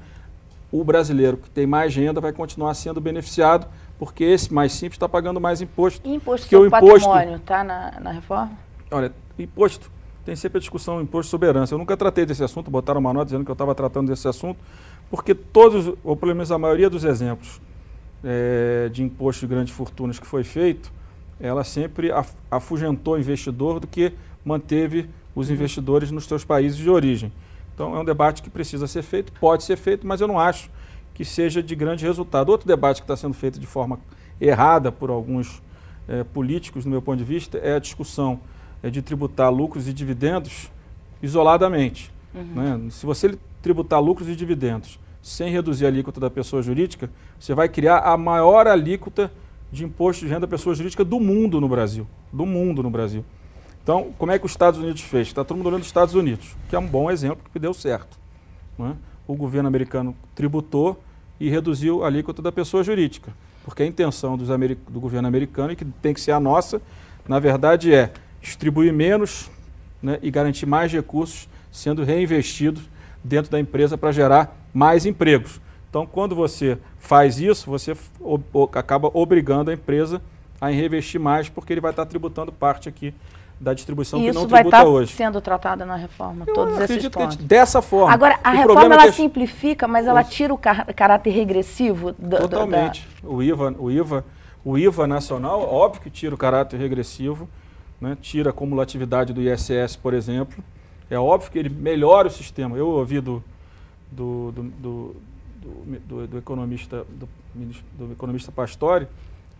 [0.71, 5.07] o brasileiro que tem mais renda vai continuar sendo beneficiado, porque esse mais simples está
[5.07, 6.07] pagando mais imposto.
[6.07, 8.51] E imposto sobre o patrimônio está na, na reforma?
[8.91, 9.89] Olha, imposto
[10.27, 11.73] tem sempre a discussão imposto soberança.
[11.73, 14.59] Eu nunca tratei desse assunto, botaram uma nota dizendo que eu estava tratando desse assunto,
[15.09, 17.61] porque todos, ou pelo menos a maioria dos exemplos
[18.21, 20.91] é, de imposto de grandes fortunas que foi feito,
[21.39, 22.09] ela sempre
[22.51, 24.11] afugentou o investidor do que
[24.43, 27.31] manteve os investidores nos seus países de origem.
[27.73, 30.69] Então é um debate que precisa ser feito, pode ser feito, mas eu não acho
[31.13, 32.49] que seja de grande resultado.
[32.49, 33.97] Outro debate que está sendo feito de forma
[34.41, 35.63] errada por alguns
[36.05, 38.41] é, políticos, no meu ponto de vista, é a discussão
[38.81, 40.71] é de tributar lucros e dividendos
[41.21, 42.11] isoladamente.
[42.33, 42.43] Uhum.
[42.55, 42.89] Né?
[42.91, 47.09] Se você tributar lucros e dividendos sem reduzir a alíquota da pessoa jurídica,
[47.39, 49.31] você vai criar a maior alíquota
[49.71, 52.07] de imposto de renda da pessoa jurídica do mundo no Brasil.
[52.31, 53.25] Do mundo no Brasil.
[53.83, 55.27] Então, como é que os Estados Unidos fez?
[55.27, 58.17] Está todo mundo olhando os Estados Unidos, que é um bom exemplo que deu certo.
[58.77, 58.95] Né?
[59.25, 61.01] O governo americano tributou
[61.39, 65.85] e reduziu a alíquota da pessoa jurídica, porque a intenção do governo americano, e que
[65.85, 66.81] tem que ser a nossa,
[67.27, 68.11] na verdade é
[68.47, 69.51] distribuir menos
[70.01, 72.81] né, e garantir mais recursos sendo reinvestidos
[73.23, 75.59] dentro da empresa para gerar mais empregos.
[75.89, 77.95] Então, quando você faz isso, você
[78.73, 80.21] acaba obrigando a empresa
[80.59, 83.13] a reinvestir mais, porque ele vai estar tributando parte aqui
[83.59, 85.09] da distribuição e que não tributa hoje.
[85.09, 87.37] Isso vai estar sendo tratado na reforma, Eu todos esses pontos.
[87.37, 88.13] dessa forma.
[88.13, 92.37] Agora, a o reforma ela é simplifica, mas ela tira o car caráter regressivo do,
[92.37, 93.07] Totalmente.
[93.21, 93.33] Do, da...
[93.33, 94.25] O IVA, o IVA,
[94.63, 97.49] o IVA nacional, óbvio que tira o caráter regressivo,
[97.99, 100.63] né, tira a cumulatividade do ISS, por exemplo.
[101.09, 102.77] É óbvio que ele melhora o sistema.
[102.77, 103.43] Eu ouvi do,
[104.11, 109.07] do, do, do, do, economista, do, economista Pastore,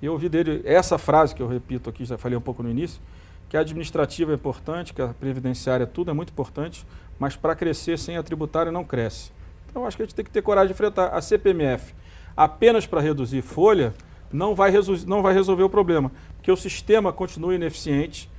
[0.02, 2.70] e eu ouvi dele essa frase que eu repito aqui, já falei um pouco no
[2.70, 3.02] início,
[3.50, 6.86] que a administrativa é importante, que a previdenciária tudo é muito importante,
[7.18, 9.32] mas para crescer sem a tributária não cresce.
[9.70, 11.94] Então acho que a gente tem que ter coragem de enfrentar a CPMF
[12.38, 13.96] apenas para reduzir folha,
[14.32, 14.72] não vai,
[15.08, 16.12] não vai resolver o problema,
[16.48, 18.30] porque o sistema continua ineficiente,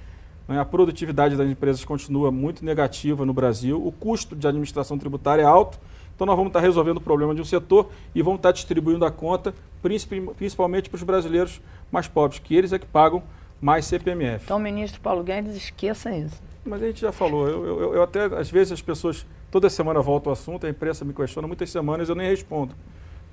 [0.48, 0.58] Né?
[0.58, 5.44] A produtividade das empresas continua muito negativa no Brasil, o custo de administração tributária é
[5.44, 5.78] alto,
[6.14, 9.10] então nós vamos estar resolvendo o problema de um setor e vamos estar distribuindo a
[9.10, 11.60] conta principalmente para os brasileiros
[11.92, 13.22] mais pobres, que eles é que pagam
[13.60, 14.46] mais CPMF.
[14.46, 16.40] Então, ministro Paulo Guedes, esqueça isso.
[16.64, 20.00] Mas a gente já falou, eu, eu, eu até, às vezes as pessoas, toda semana
[20.00, 22.74] volto ao assunto, a imprensa me questiona, muitas semanas eu nem respondo,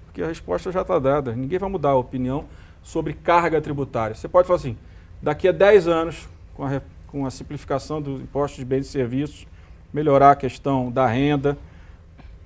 [0.05, 2.43] porque a resposta já está dada, ninguém vai mudar a opinião
[2.86, 4.16] sobre carga tributária.
[4.16, 4.78] Você pode falar assim,
[5.20, 9.48] daqui a 10 anos, com a, com a simplificação dos impostos de bens e serviços,
[9.92, 11.58] melhorar a questão da renda,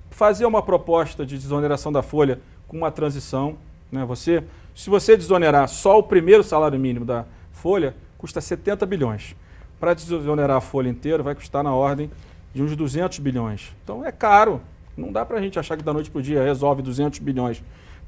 [0.10, 3.58] fazer uma proposta de desoneração da folha com uma transição.
[3.92, 4.06] Né?
[4.06, 4.42] Você,
[4.74, 9.36] se você desonerar só o primeiro salário mínimo da folha, custa 70 bilhões.
[9.78, 12.10] Para desonerar a folha inteira, vai custar na ordem
[12.54, 13.76] de uns 200 bilhões.
[13.84, 14.62] Então é caro.
[14.96, 17.62] Não dá para a gente achar que da noite para o dia resolve 200 bilhões.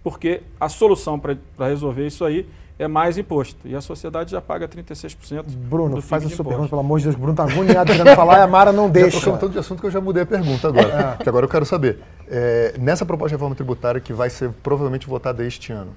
[0.03, 2.47] Porque a solução para resolver isso aí
[2.79, 3.67] é mais imposto.
[3.67, 5.43] E a sociedade já paga 36%.
[5.55, 7.15] Bruno, faz a sua pergunta, pelo amor de Deus.
[7.15, 9.17] Bruno está agoniado querendo falar e a Mara não deixa.
[9.17, 11.17] Estou tanto de assunto que eu já mudei a pergunta agora.
[11.19, 11.23] É.
[11.23, 11.99] Que agora eu quero saber.
[12.27, 15.91] É, nessa proposta de reforma tributária que vai ser provavelmente votada este ano,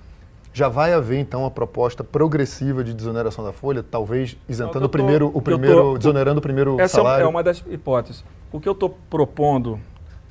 [0.52, 5.30] já vai haver então a proposta progressiva de desoneração da folha, talvez isentando o primeiro,
[5.34, 7.22] o primeiro, tô, desonerando o primeiro essa salário?
[7.22, 8.24] Essa é uma das hipóteses.
[8.52, 9.80] O que eu estou propondo,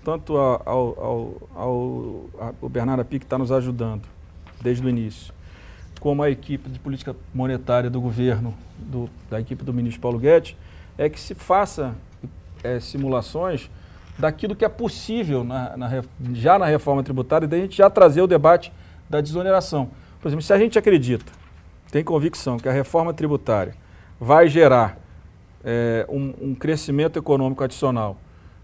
[0.04, 2.26] tanto ao, ao, ao,
[2.62, 4.04] ao Bernardo Api, que está nos ajudando
[4.62, 5.34] desde o início,
[5.99, 10.56] como a equipe de política monetária do governo, do, da equipe do ministro Paulo Guedes,
[10.97, 11.95] é que se faça
[12.64, 13.70] é, simulações
[14.18, 18.28] daquilo que é possível na, na, já na reforma tributária, e gente já trazer o
[18.28, 18.72] debate
[19.10, 19.89] da desoneração.
[20.22, 21.32] Por exemplo, se a gente acredita,
[21.91, 23.76] tem convicção que a reforma tributária
[24.20, 24.97] vai gerar
[25.64, 28.18] é, um, um, crescimento econômico adicional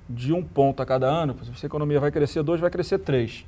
[0.09, 3.45] de um ponto a cada ano, se a economia vai crescer dois, vai crescer três.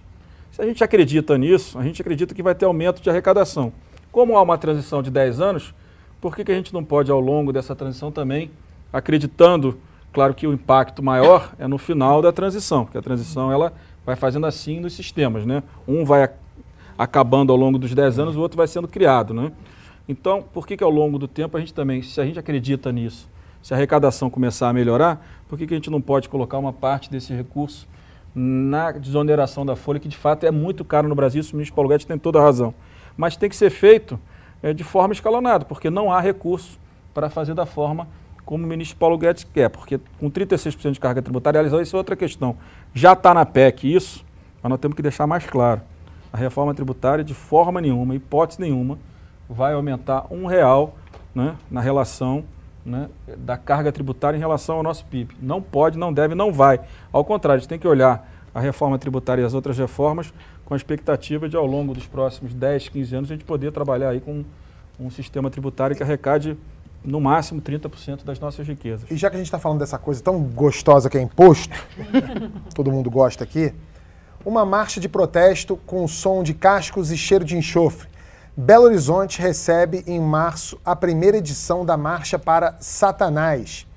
[0.52, 3.74] Se a gente acredita nisso, a gente acredita que vai ter aumento de arrecadação.
[4.12, 5.74] Como há uma transição de 10 anos,
[6.20, 8.52] por que, que a gente não pode, ao longo dessa transição também,
[8.92, 9.80] acreditando,
[10.12, 13.74] claro que o impacto maior é no final da transição, porque a transição ela
[14.06, 15.64] vai fazendo assim nos sistemas, né?
[15.88, 16.30] Um vai
[16.98, 19.52] acabando ao longo dos 10 anos, o outro vai sendo criado, né?
[20.08, 22.92] Então, por que, que ao longo do tempo a gente também, se a gente acredita
[22.92, 23.30] nisso,
[23.62, 26.74] se a arrecadação começar a melhorar, por que, que a gente não pode colocar uma
[26.74, 27.88] parte desse recurso
[28.34, 31.76] na desoneração da folha, que de fato é muito caro no Brasil, isso o ministro
[31.76, 32.74] Paulo Guedes tem toda a razão.
[33.18, 34.20] Mas tem que ser feito
[34.64, 36.80] é, de forma escalonada, porque não há recurso
[37.14, 38.08] para fazer da forma
[38.46, 42.16] como o ministro Paulo Guedes quer, porque com 36% de carga tributária, isso é outra
[42.16, 42.58] questão.
[42.94, 44.26] Já está na PEC isso,
[44.62, 45.82] mas nós temos que deixar mais claro.
[46.34, 48.98] A reforma tributária, de forma nenhuma, hipótese nenhuma,
[49.50, 50.96] vai aumentar um real
[51.36, 52.44] né, na relação
[52.86, 55.36] né, da carga tributária em relação ao nosso PIB.
[55.42, 56.82] Não pode, não deve, não vai.
[57.12, 60.34] Ao contrário, a gente tem que olhar a reforma tributária e as outras reformas
[60.66, 64.10] com a expectativa de, ao longo dos próximos 10, 15 anos, a gente poder trabalhar
[64.10, 64.44] aí com
[65.00, 66.58] um sistema tributário que arrecade
[67.04, 69.10] no máximo 30% das nossas riquezas.
[69.10, 71.76] E já que a gente está falando dessa coisa tão gostosa que é imposto,
[72.76, 73.74] todo mundo gosta aqui,
[74.46, 78.11] uma marcha de protesto com som de cascos e cheiro de enxofre
[78.56, 83.88] Belo Horizonte recebe em março a primeira edição da Marcha para Satanás.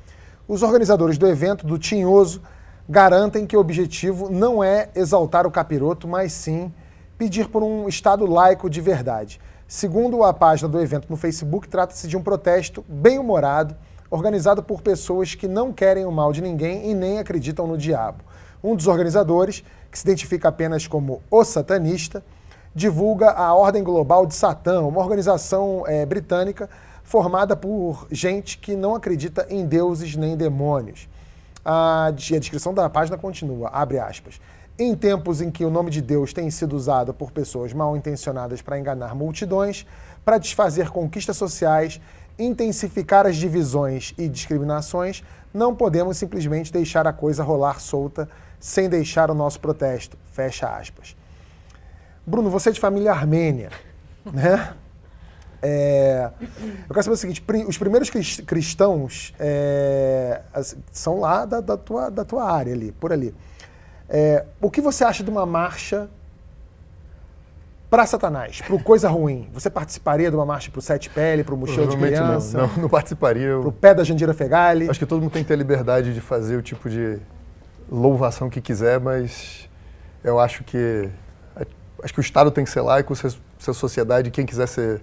[0.47, 2.41] Os organizadores do evento do Tinhoso
[2.89, 6.73] garantem que o objetivo não é exaltar o capiroto, mas sim
[7.19, 9.41] pedir por um Estado laico de verdade.
[9.67, 13.75] Segundo a página do evento no Facebook, trata-se de um protesto bem-humorado,
[14.09, 18.23] organizado por pessoas que não querem o mal de ninguém e nem acreditam no diabo.
[18.63, 22.23] Um dos organizadores, que se identifica apenas como o satanista,
[22.75, 26.69] divulga a Ordem Global de Satã, uma organização é, britânica
[27.05, 31.09] formada por gente que não acredita em deuses nem demônios.
[31.65, 34.41] A, a descrição da página continua, abre aspas.
[34.77, 38.61] Em tempos em que o nome de Deus tem sido usado por pessoas mal intencionadas
[38.61, 39.87] para enganar multidões,
[40.25, 42.01] para desfazer conquistas sociais,
[42.37, 45.23] intensificar as divisões e discriminações,
[45.53, 50.19] não podemos simplesmente deixar a coisa rolar solta sem deixar o nosso protesto.
[50.33, 51.15] Fecha aspas.
[52.27, 53.71] Bruno, você é de família armênia,
[54.33, 54.75] né?
[55.67, 56.31] É,
[56.87, 60.43] eu quero saber o seguinte: os primeiros cristãos é,
[60.93, 63.35] são lá da, da, tua, da tua área ali, por ali.
[64.09, 66.11] É, o que você acha de uma marcha
[67.89, 69.49] para Satanás, para coisa ruim?
[69.55, 72.59] Você participaria de uma marcha para o Sete Pele, para o Mochil de Criança?
[72.59, 73.59] Não, não, não participaria.
[73.59, 74.91] Para o pé da Jandira Fegali?
[74.91, 77.19] Acho que todo mundo tem que ter liberdade de fazer o tipo de
[77.91, 79.67] louvação que quiser, mas
[80.23, 81.09] eu acho que
[82.05, 85.03] acho que o Estado tem que ser laico, se a sociedade, quem quiser ser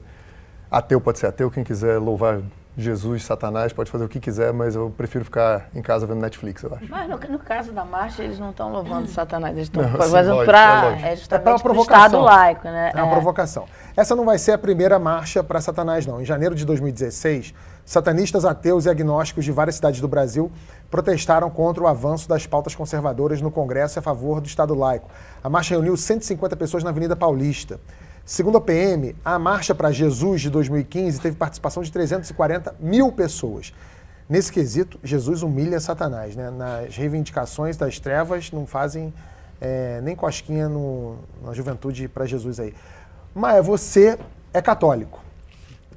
[0.70, 2.42] ateu pode ser ateu, quem quiser louvar
[2.78, 6.64] Jesus, Satanás, pode fazer o que quiser, mas eu prefiro ficar em casa vendo Netflix,
[6.64, 6.90] eu acho.
[6.90, 10.98] Mas no, no caso da marcha, eles não estão louvando Satanás, eles estão fazendo para
[11.02, 12.06] é, é para provocação.
[12.06, 12.92] Estado laico, né?
[12.96, 13.16] É uma é.
[13.16, 13.66] provocação.
[13.96, 16.22] Essa não vai ser a primeira marcha para Satanás, não.
[16.22, 17.54] Em janeiro de 2016,
[17.86, 20.52] satanistas, ateus e agnósticos de várias cidades do Brasil
[20.90, 25.10] protestaram contra o avanço das pautas conservadoras no Congresso a favor do Estado laico.
[25.44, 27.80] A marcha reuniu 150 pessoas na Avenida Paulista.
[28.24, 33.74] Segundo a PM, a Marcha para Jesus de 2015 teve participação de 340 mil pessoas.
[34.30, 36.36] Nesse quesito, Jesus humilha Satanás.
[36.36, 36.50] Né?
[36.52, 39.14] Nas reivindicações das trevas, não fazem
[39.60, 42.74] é, nem cosquinha no, na juventude para Jesus aí.
[43.34, 44.18] Maia, você
[44.54, 45.20] é católico,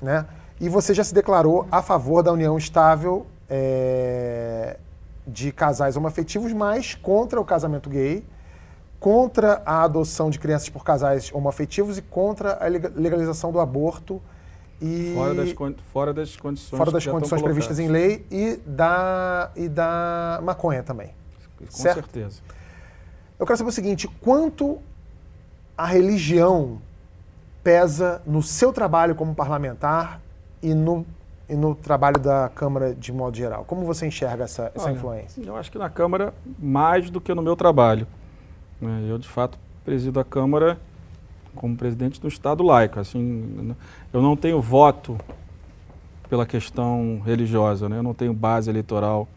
[0.01, 0.27] né?
[0.61, 4.79] E você já se declarou a favor da união estável é,
[5.27, 8.25] de casais homoafetivos, mas contra o casamento gay
[9.05, 14.19] contra a adoção de crianças por casais homoafetivos e contra a legalização do aborto
[14.81, 15.55] e fora das,
[15.93, 21.11] fora das condições, fora das condições previstas em lei e da, e da maconha também.
[21.59, 21.97] Com certo?
[21.97, 22.41] certeza.
[23.39, 24.79] Eu quero saber o seguinte: quanto
[25.77, 26.81] a religião
[27.63, 30.19] pesa no seu trabalho como parlamentar
[30.65, 31.05] e no,
[31.47, 33.65] e no trabalho da Câmara de modo geral?
[33.67, 35.43] Como você enxerga essa, essa Olha, influência?
[35.43, 38.07] Eu acho que na Câmara mais do que no meu trabalho.
[38.81, 39.07] Né?
[39.07, 40.81] Eu, de fato, presido a Câmara
[41.55, 42.99] como presidente do Estado laico.
[42.99, 43.77] Assim,
[44.11, 45.19] eu não tenho voto
[46.31, 47.99] pela questão religiosa, né?
[47.99, 49.29] eu não tenho base eleitoral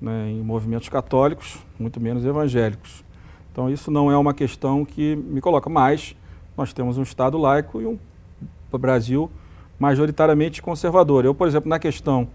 [0.00, 3.04] né, em movimentos católicos, muito menos evangélicos.
[3.52, 5.70] Então, isso não é uma questão que me coloca.
[5.70, 6.16] Mas
[6.56, 7.96] nós temos um Estado laico e um
[8.76, 9.30] Brasil
[9.78, 11.24] majoritariamente conservador.
[11.24, 12.28] Eu, por exemplo, na questão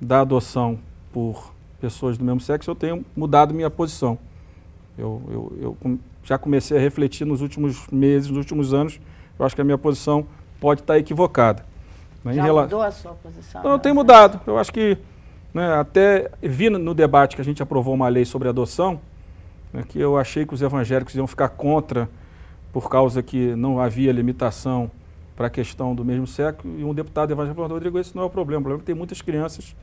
[0.00, 0.78] da adoção
[1.12, 4.18] por pessoas do mesmo sexo, eu tenho mudado minha posição.
[4.96, 9.00] Eu, eu, eu já comecei a refletir nos últimos meses, nos últimos anos.
[9.38, 10.26] Eu acho que a minha posição
[10.60, 11.64] pode estar equivocada.
[12.24, 12.34] Né?
[12.34, 12.62] Já rela...
[12.62, 13.62] mudou a sua posição?
[13.62, 14.40] Não, tem mudado.
[14.46, 14.96] Eu acho que
[15.52, 19.00] né, até vi no debate que a gente aprovou uma lei sobre adoção,
[19.72, 22.08] né, que eu achei que os evangélicos iam ficar contra
[22.72, 24.90] por causa que não havia limitação
[25.36, 28.26] para a questão do mesmo sexo, e um deputado evangélico falou, Rodrigo, esse não é
[28.26, 29.74] o problema, o problema é que tem muitas crianças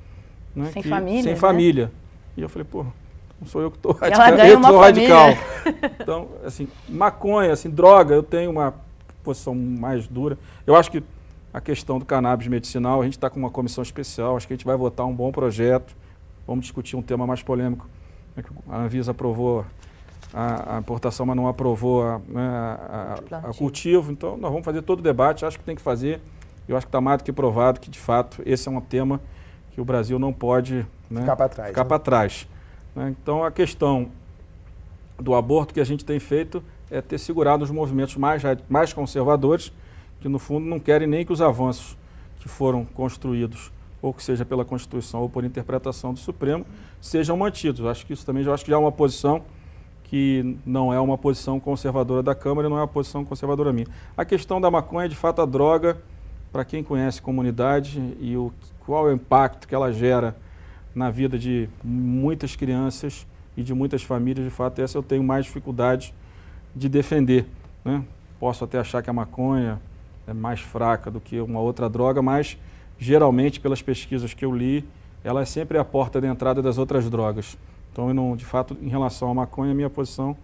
[0.56, 1.38] né, sem, que, família, sem né?
[1.38, 1.92] família.
[2.38, 2.86] E eu falei, pô,
[3.40, 4.38] não sou eu que estou radical.
[4.46, 5.30] Eu sou radical.
[6.02, 8.74] Então, assim, maconha, assim, droga, eu tenho uma
[9.24, 10.38] posição mais dura.
[10.66, 11.04] Eu acho que
[11.54, 14.56] a questão do cannabis medicinal, a gente está com uma comissão especial, acho que a
[14.56, 15.96] gente vai votar um bom projeto.
[16.48, 17.88] Vamos discutir um tema mais polêmico.
[18.36, 19.66] Né, a Anvisa aprovou
[20.34, 23.20] a, a importação, mas não aprovou a, né, a,
[23.50, 24.12] a, cultivo.
[24.12, 26.22] Então, nós vamos fazer todo o debate, acho que tem que fazer.
[26.68, 29.20] Eu acho que está mais do que provado que, de fato, esse é um tema
[29.72, 31.70] que o Brasil não pode né, ficar para trás.
[31.70, 32.00] Ficar né?
[32.00, 32.48] trás.
[32.96, 33.16] Né?
[33.20, 34.10] Então, a questão
[35.18, 39.72] do aborto que a gente tem feito é ter segurado os movimentos mais, mais conservadores,
[40.20, 41.98] que no fundo não querem nem que os avanços
[42.40, 43.72] que foram construídos,
[44.02, 46.66] ou que seja pela Constituição ou por interpretação do Supremo,
[47.02, 47.86] sejam mantidos.
[47.86, 49.44] Acho que isso também já acho que já é uma posição
[50.10, 53.86] que não é uma posição conservadora da Câmara e não é uma posição conservadora minha.
[54.18, 56.02] A questão da maconha é de fato a droga,
[56.52, 60.36] para quem conhece comunidade e o, qual é o impacto que ela gera
[60.96, 65.46] na vida de muitas crianças e de muitas famílias, de fato, essa eu tenho mais
[65.46, 66.12] dificuldade
[66.76, 67.46] de defender.
[67.86, 68.04] Né?
[68.40, 69.80] Posso até achar que a maconha
[70.26, 72.58] é mais fraca do que uma outra droga, mas
[72.98, 74.84] geralmente, pelas pesquisas que eu li,
[75.24, 77.56] ela é sempre a porta de entrada das outras drogas.
[78.00, 80.38] Então, não, de fato, em relação à maconha, a minha posição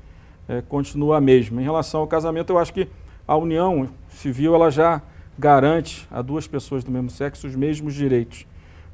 [0.47, 1.61] é, continua a mesma.
[1.61, 2.87] Em relação ao casamento, eu acho que
[3.27, 5.01] a união civil ela já
[5.39, 8.45] garante a duas pessoas do mesmo sexo os mesmos direitos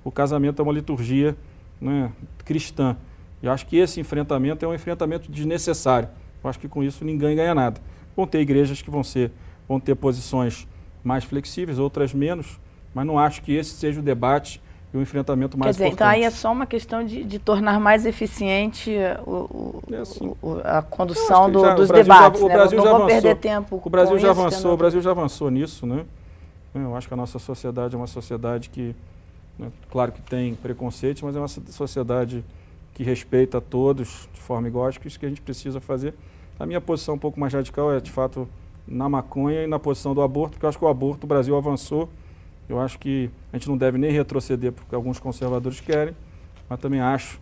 [0.04, 1.36] o casamento é uma liturgia
[1.80, 2.12] né,
[2.44, 2.98] cristã.
[3.42, 6.10] E acho que esse enfrentamento é um enfrentamento desnecessário.
[6.44, 7.80] Eu acho que com isso ninguém ganha nada.
[8.16, 9.32] Vão ter igrejas que vão, ser,
[9.68, 10.68] vão ter posições
[11.04, 12.60] mais flexíveis, outras menos,
[12.94, 14.62] mas não acho que esse seja o debate
[14.94, 16.08] e o enfrentamento mais Quer dizer, importante.
[16.08, 18.94] Então aí é só uma questão de, de tornar mais eficiente
[19.26, 20.34] o, o, é assim.
[20.42, 22.40] o, a condução do, já, dos debates.
[22.40, 22.54] Já, o né?
[22.56, 23.82] Brasil não já avançou, perder tempo.
[23.84, 26.06] O Brasil já avançou, o Brasil já avançou nisso, né?
[26.74, 28.96] Eu acho que a nossa sociedade é uma sociedade que
[29.62, 29.72] né?
[29.92, 32.44] Claro que tem preconceito, mas é uma sociedade
[32.94, 34.88] que respeita a todos de forma igual.
[34.88, 36.14] Acho que isso que a gente precisa fazer.
[36.60, 38.48] A minha posição um pouco mais radical é, de fato,
[38.88, 41.56] na maconha e na posição do aborto, porque eu acho que o aborto, o Brasil
[41.56, 42.10] avançou.
[42.72, 46.16] Eu acho que a gente não deve nem retroceder, porque alguns conservadores querem,
[46.70, 47.38] mas também acho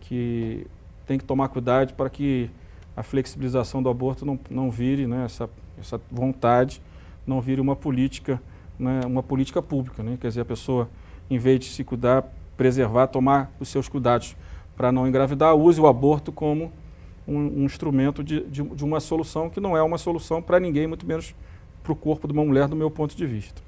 [0.00, 0.66] que
[1.06, 2.50] tem que tomar cuidado para que
[2.94, 5.48] a flexibilização do aborto não, não vire, né, essa,
[5.80, 6.82] essa vontade,
[7.26, 8.38] não vire uma política,
[8.78, 10.02] né, uma política pública.
[10.02, 10.18] Né?
[10.20, 10.86] Quer dizer, a pessoa
[11.30, 14.36] em vez de se cuidar, preservar, tomar os seus cuidados
[14.76, 16.70] para não engravidar, use o aborto como
[17.26, 20.86] um, um instrumento de, de, de, uma solução que não é uma solução para ninguém,
[20.86, 21.34] muito menos
[21.82, 23.62] para o corpo de uma mulher, do meu ponto de vista.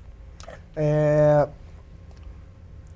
[0.77, 1.49] É...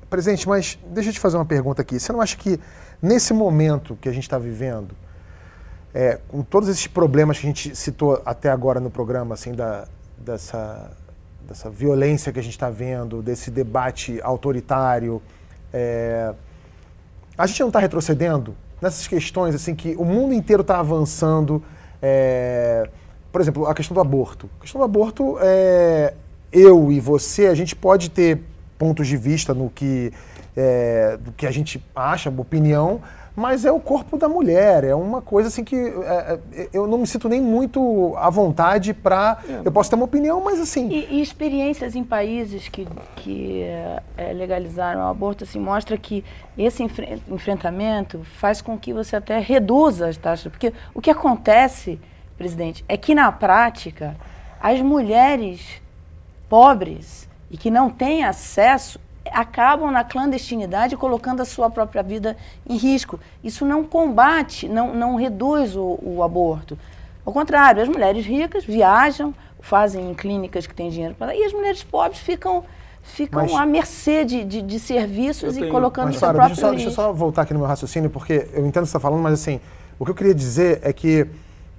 [0.09, 1.99] Presidente, mas deixa eu te fazer uma pergunta aqui.
[1.99, 2.61] Você não acha que
[3.01, 4.95] nesse momento que a gente está vivendo,
[5.95, 9.87] é, com todos esses problemas que a gente citou até agora no programa, assim, da,
[10.19, 10.91] dessa
[11.51, 15.21] dessa violência que a gente está vendo, desse debate autoritário,
[15.73, 16.33] é,
[17.37, 21.63] a gente não está retrocedendo nessas questões assim que o mundo inteiro está avançando.
[22.01, 22.89] É,
[23.33, 24.49] por exemplo, a questão do aborto.
[24.59, 26.15] A questão do aborto, é,
[26.53, 28.41] eu e você, a gente pode ter
[28.79, 30.13] pontos de vista no que,
[30.57, 33.01] é, do que a gente acha, opinião,
[33.37, 36.99] mas é o corpo da mulher, é uma coisa assim que é, é eu não
[36.99, 39.39] me sinto nem muito à vontade para.
[39.49, 39.63] É.
[39.65, 40.89] Eu posso ter uma opinião, mas assim.
[40.89, 42.87] E, e experiências em países que,
[43.17, 46.25] que é, legalizaram o aborto assim, mostra que
[46.59, 50.51] esse enfre enfrentamento faz com que você até reduza as taxas.
[50.51, 52.01] Porque o que acontece,
[52.37, 54.17] presidente, é que na prática
[54.61, 55.81] as mulheres
[56.51, 58.99] pobres e que não têm acesso
[59.33, 62.37] acabam na clandestinidade colocando a sua própria vida
[62.69, 63.21] em risco.
[63.45, 66.77] Isso não combate, não, não reduz o, o aborto.
[67.25, 71.53] Ao contrário, as mulheres ricas viajam, fazem em clínicas que têm dinheiro para e as
[71.53, 72.65] mulheres pobres ficam
[73.03, 76.61] ficam mas, à mercê de, de, de serviços tenho, e colocando mas, seu próprio deixa,
[76.61, 78.85] só, deixa eu só voltar aqui no meu raciocínio, porque eu entendo o que você
[78.85, 79.59] está falando, mas assim,
[79.99, 81.27] o que eu queria dizer é que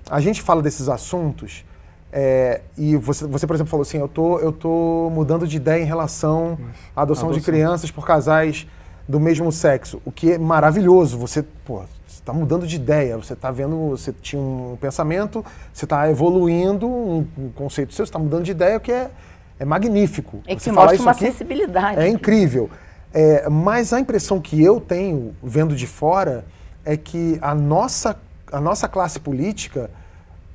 [0.09, 1.63] a gente fala desses assuntos
[2.11, 5.81] é, e você, você, por exemplo, falou assim, eu tô, eu tô mudando de ideia
[5.81, 6.57] em relação
[6.95, 7.31] à adoção, adoção.
[7.31, 8.67] de crianças por casais
[9.07, 11.17] do mesmo sexo, o que é maravilhoso.
[11.17, 15.43] Você, pô, está mudando de ideia, você está vendo, você tinha um pensamento,
[15.73, 19.09] você está evoluindo um, um, conceito seu, você está mudando de ideia, o que é,
[19.57, 20.41] é magnífico.
[20.45, 21.99] É que você mostra uma sensibilidade.
[21.99, 22.69] É incrível.
[23.13, 26.45] É, mas a impressão que eu tenho, vendo de fora,
[26.83, 28.17] é que a nossa,
[28.51, 29.89] a nossa classe política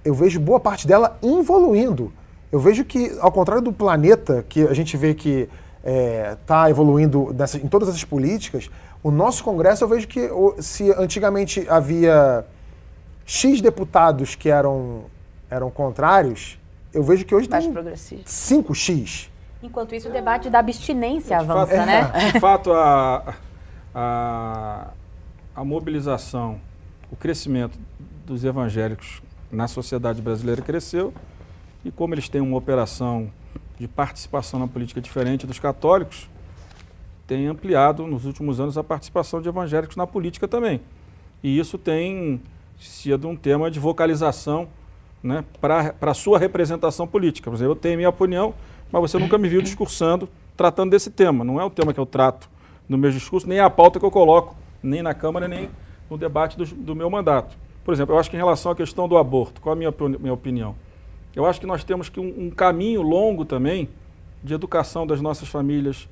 [0.07, 2.13] eu vejo boa parte dela evoluindo.
[2.53, 5.49] Eu vejo que, ao contrário do planeta, que a gente vê que
[6.41, 8.71] está é, evoluindo nessa, em todas essas políticas,
[9.03, 10.31] o nosso Congresso eu vejo que
[10.61, 12.45] se antigamente havia
[13.25, 15.03] X deputados que eram,
[15.51, 16.59] eram contrários,
[16.95, 17.75] eu vejo que hoje Mais tem
[18.25, 19.29] 5X.
[19.61, 22.31] Enquanto isso, o debate da abstinência avança, fato, né?
[22.33, 23.35] De fato, a,
[23.93, 24.89] a,
[25.55, 26.61] a mobilização,
[27.11, 27.77] o crescimento
[28.25, 29.21] dos evangélicos
[29.51, 31.13] na sociedade brasileira cresceu
[31.85, 33.31] e como eles têm uma operação
[33.79, 36.29] de participação na política diferente dos católicos,
[37.27, 40.81] tem ampliado nos últimos anos a participação de evangélicos na política também.
[41.43, 42.41] E isso tem
[42.79, 44.69] sido um tema de vocalização
[45.23, 47.51] né, para a sua representação política.
[47.51, 48.55] Por exemplo, eu tenho minha opinião,
[48.91, 51.45] mas você nunca me viu discursando, tratando desse tema.
[51.45, 52.49] Não é o tema que eu trato
[52.89, 55.69] no meu discurso, nem é a pauta que eu coloco, nem na Câmara, nem
[56.09, 57.57] no debate do, do meu mandato.
[57.87, 60.33] Por exemplo, eu acho que em relação à questão do aborto, qual a minha, minha
[60.33, 60.75] opinião?
[61.37, 63.89] Eu acho que nós temos que um, um caminho longo também
[64.43, 66.09] de educação das nossas famílias,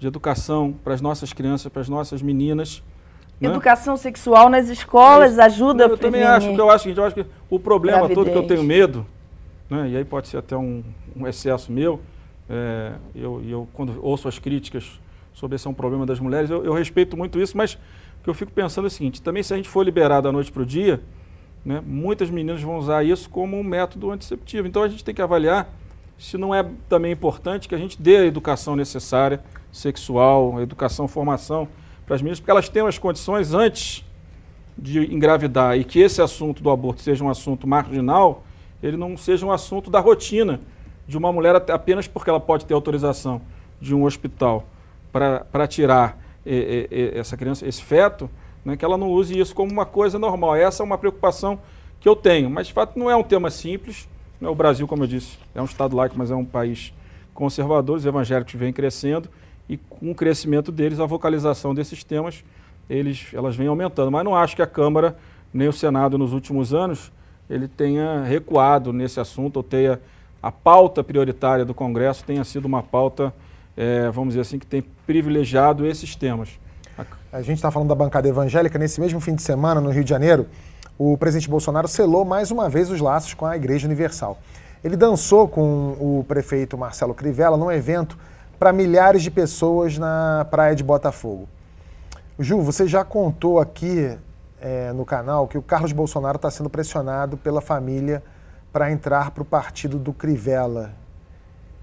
[0.00, 2.82] de educação para as nossas crianças, para as nossas meninas.
[3.40, 3.48] Né?
[3.48, 6.26] Educação sexual nas escolas ajuda eu a prevenir.
[6.26, 8.18] Eu também acho, eu acho, eu acho que o problema Gravidez.
[8.18, 9.06] todo que eu tenho medo,
[9.70, 10.82] né, e aí pode ser até um,
[11.14, 12.00] um excesso meu,
[12.50, 15.00] é, eu, eu quando ouço as críticas
[15.32, 17.78] sobre esse é um problema das mulheres, eu, eu respeito muito isso, mas
[18.22, 20.52] que eu fico pensando é o seguinte, também se a gente for liberar da noite
[20.52, 21.00] para o dia,
[21.64, 24.66] né, muitas meninas vão usar isso como um método anticeptivo.
[24.66, 25.68] Então a gente tem que avaliar
[26.18, 29.42] se não é também importante que a gente dê a educação necessária,
[29.72, 31.66] sexual, educação, formação
[32.06, 34.04] para as meninas, porque elas tenham as condições antes
[34.78, 38.44] de engravidar e que esse assunto do aborto seja um assunto marginal,
[38.82, 40.60] ele não seja um assunto da rotina
[41.06, 43.40] de uma mulher apenas porque ela pode ter autorização
[43.80, 44.64] de um hospital
[45.12, 46.21] para tirar
[47.14, 48.28] essa criança, esse feto,
[48.64, 50.56] né, que ela não use isso como uma coisa normal.
[50.56, 51.60] Essa é uma preocupação
[52.00, 54.08] que eu tenho, mas de fato não é um tema simples.
[54.40, 56.92] Né, o Brasil, como eu disse, é um Estado laico, mas é um país
[57.32, 59.28] conservador, os evangélicos vêm crescendo
[59.68, 62.44] e com o crescimento deles, a vocalização desses temas,
[62.90, 64.10] eles, elas vêm aumentando.
[64.10, 65.16] Mas não acho que a Câmara,
[65.52, 67.12] nem o Senado nos últimos anos,
[67.48, 70.00] ele tenha recuado nesse assunto ou tenha
[70.42, 73.32] a pauta prioritária do Congresso tenha sido uma pauta
[73.76, 76.60] é, vamos dizer assim, que tem privilegiado esses temas.
[77.32, 78.78] A gente está falando da bancada evangélica.
[78.78, 80.46] Nesse mesmo fim de semana, no Rio de Janeiro,
[80.98, 84.38] o presidente Bolsonaro selou mais uma vez os laços com a Igreja Universal.
[84.84, 88.18] Ele dançou com o prefeito Marcelo Crivella num evento
[88.58, 91.48] para milhares de pessoas na praia de Botafogo.
[92.38, 94.14] Ju, você já contou aqui
[94.60, 98.22] é, no canal que o Carlos Bolsonaro está sendo pressionado pela família
[98.70, 100.90] para entrar para o partido do Crivella.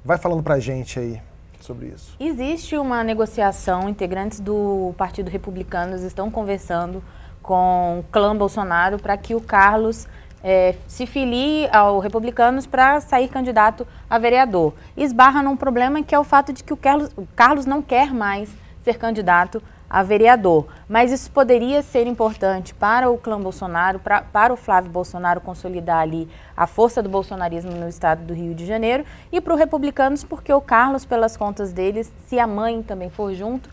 [0.05, 1.19] Vai falando para gente aí
[1.65, 2.15] sobre isso?
[2.19, 7.03] Existe uma negociação, integrantes do Partido Republicano estão conversando
[7.41, 10.07] com o clã Bolsonaro para que o Carlos
[10.43, 14.73] é, se filie ao Republicanos para sair candidato a vereador.
[14.95, 18.13] Esbarra num problema que é o fato de que o Carlos, o Carlos não quer
[18.13, 20.67] mais ser candidato a vereador.
[20.87, 25.99] Mas isso poderia ser importante para o clã Bolsonaro, pra, para o Flávio Bolsonaro consolidar
[25.99, 30.23] ali a força do bolsonarismo no estado do Rio de Janeiro e para os republicanos,
[30.23, 33.69] porque o Carlos, pelas contas deles, se a mãe também for junto,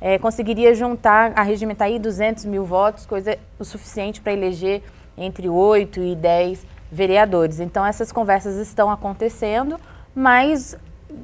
[0.00, 4.82] é, conseguiria juntar, arregimentar aí 200 mil votos, coisa o suficiente para eleger
[5.16, 7.60] entre 8 e 10 vereadores.
[7.60, 9.78] Então essas conversas estão acontecendo,
[10.14, 10.76] mas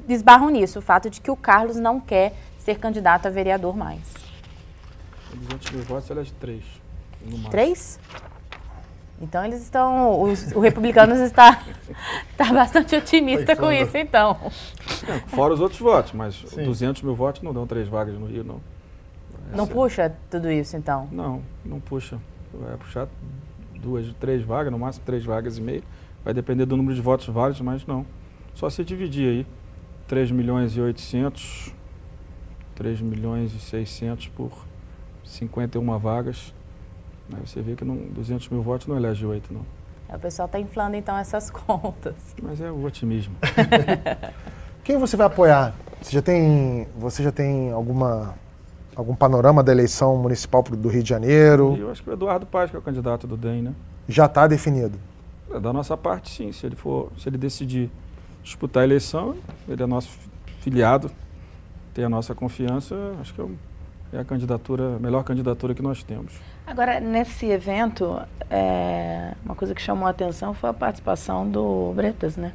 [0.07, 4.26] esbarram nisso, o fato de que o Carlos não quer ser candidato a vereador mais.
[5.37, 6.63] 200 mil votos, ela é de 3.
[7.49, 7.99] Três?
[9.19, 10.21] Então eles estão.
[10.21, 11.63] Os, o Republicanos está,
[12.31, 14.37] está bastante otimista com isso, então.
[15.07, 16.63] É, fora os outros votos, mas Sim.
[16.63, 18.61] 200 mil votos não dão três vagas no Rio, não.
[19.47, 21.07] Essa não puxa tudo isso, então?
[21.11, 22.19] Não, não puxa.
[22.53, 23.07] Vai puxar
[23.81, 25.83] duas, três vagas, no máximo três vagas e meio.
[26.23, 28.05] Vai depender do número de votos válidos, mas não.
[28.53, 29.47] Só se dividir aí.
[30.07, 31.73] 3 milhões e 800,
[32.75, 34.66] 3 milhões e 600 por
[35.27, 36.53] 51 vagas.
[37.33, 39.65] Aí você vê que não, 200 mil votos não elege 8, não.
[40.09, 42.15] É, o pessoal está inflando então essas contas.
[42.41, 43.35] Mas é o otimismo.
[44.83, 45.75] Quem você vai apoiar?
[46.01, 48.35] Você já tem, você já tem alguma,
[48.95, 51.75] algum panorama da eleição municipal do Rio de Janeiro?
[51.77, 53.73] Eu acho que o Eduardo Paz, que é o candidato do DEM, né?
[54.07, 54.97] Já está definido?
[55.51, 56.51] É, da nossa parte, sim.
[56.53, 57.89] Se ele, for, se ele decidir
[58.41, 59.35] disputar a eleição,
[59.67, 60.17] ele é nosso
[60.61, 61.11] filiado,
[61.93, 63.45] tem a nossa confiança, acho que é
[64.13, 66.33] a candidatura, melhor candidatura que nós temos.
[66.65, 68.19] Agora, nesse evento,
[68.49, 72.53] é, uma coisa que chamou a atenção foi a participação do Bretas, né?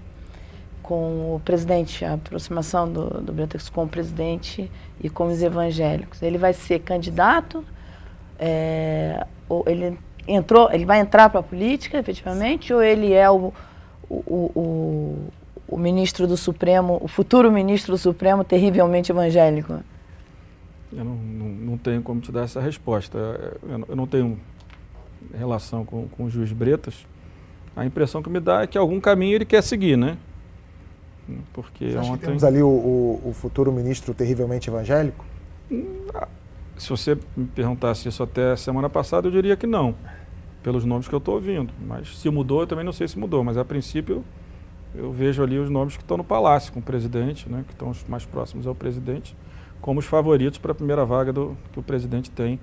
[0.82, 4.70] Com o presidente, a aproximação do, do Bretas com o presidente
[5.00, 6.22] e com os evangélicos.
[6.22, 7.64] Ele vai ser candidato,
[8.38, 13.52] é, ou ele entrou, ele vai entrar para a política, efetivamente, ou ele é o,
[14.08, 15.18] o, o,
[15.68, 19.80] o ministro do Supremo, o futuro ministro do Supremo terrivelmente evangélico?
[20.94, 23.18] Eu não, não, não, tenho como te dar essa resposta.
[23.88, 24.38] Eu, não tenho
[25.34, 27.06] relação com, com o juiz Bretas.
[27.74, 30.18] A impressão que me dá é que algum caminho ele quer seguir, né?
[31.52, 32.26] Porque você ontem...
[32.26, 35.24] temos ali o, o, o, futuro ministro terrivelmente evangélico?
[36.76, 39.94] Se você me perguntasse isso até semana passada, eu diria que não,
[40.62, 41.72] pelos nomes que eu estou ouvindo.
[41.86, 43.42] Mas se mudou, eu também não sei se mudou.
[43.42, 44.22] Mas a princípio,
[44.94, 47.92] eu vejo ali os nomes que estão no palácio com o presidente, né, que estão
[48.08, 49.34] mais próximos ao presidente
[49.82, 52.58] como os favoritos para a primeira vaga do, que o presidente tem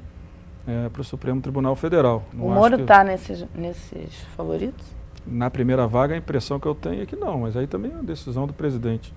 [0.65, 2.23] é, para o Supremo Tribunal Federal.
[2.33, 4.85] Não o Moro está nesses, nesses favoritos?
[5.27, 7.95] Na primeira vaga, a impressão que eu tenho é que não, mas aí também é
[7.95, 9.13] uma decisão do presidente.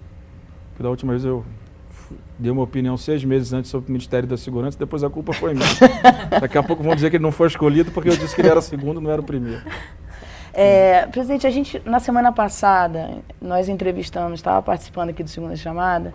[0.70, 1.44] Porque da última vez eu
[2.38, 5.54] dei uma opinião seis meses antes sobre o Ministério da Segurança, depois a culpa foi
[5.54, 5.66] minha.
[6.40, 8.48] Daqui a pouco vão dizer que ele não foi escolhido porque eu disse que ele
[8.48, 9.62] era o segundo, não era o primeiro.
[10.52, 16.12] É, presidente, a gente, na semana passada, nós entrevistamos, estava participando aqui do Segunda Chamada,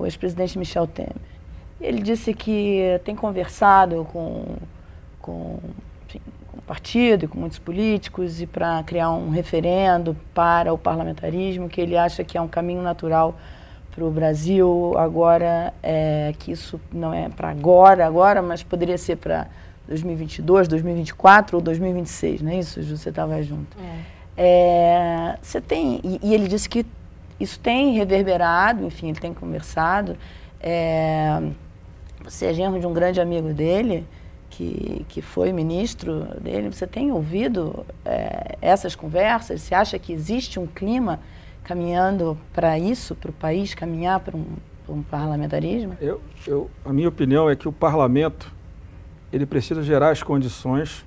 [0.00, 1.14] o ex-presidente Michel Temer.
[1.80, 4.56] Ele disse que tem conversado com,
[5.20, 5.58] com,
[6.06, 10.78] enfim, com o partido e com muitos políticos e para criar um referendo para o
[10.78, 13.34] parlamentarismo, que ele acha que é um caminho natural
[13.90, 19.16] para o Brasil agora, é, que isso não é para agora, agora, mas poderia ser
[19.16, 19.48] para
[19.88, 22.82] 2022, 2024 ou 2026, não é isso?
[22.82, 23.76] Você estava junto.
[23.78, 24.20] É.
[24.42, 26.86] É, você tem e, e ele disse que
[27.40, 30.16] isso tem reverberado, enfim, ele tem conversado.
[30.60, 31.42] É,
[32.22, 34.06] você é genro de um grande amigo dele,
[34.50, 36.70] que, que foi ministro dele.
[36.70, 39.62] Você tem ouvido é, essas conversas?
[39.62, 41.18] Você acha que existe um clima
[41.64, 44.44] caminhando para isso, para o país caminhar para um,
[44.88, 45.96] um, parlamentarismo?
[46.00, 48.52] Eu, eu, a minha opinião é que o parlamento
[49.32, 51.06] ele precisa gerar as condições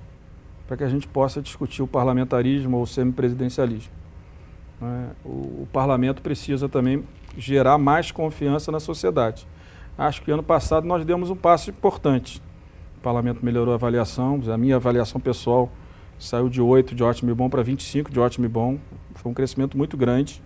[0.66, 3.92] para que a gente possa discutir o parlamentarismo ou o semipresidencialismo.
[4.84, 5.10] Né?
[5.24, 7.04] O, o parlamento precisa também
[7.36, 9.46] gerar mais confiança na sociedade.
[9.96, 12.42] Acho que ano passado nós demos um passo importante.
[12.98, 15.70] O parlamento melhorou a avaliação, a minha avaliação pessoal
[16.18, 18.78] saiu de 8 de ótimo e bom para 25 de ótimo e bom.
[19.14, 20.42] Foi um crescimento muito grande,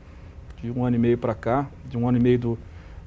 [0.63, 2.59] de um ano e meio para cá, de um ano e meio do,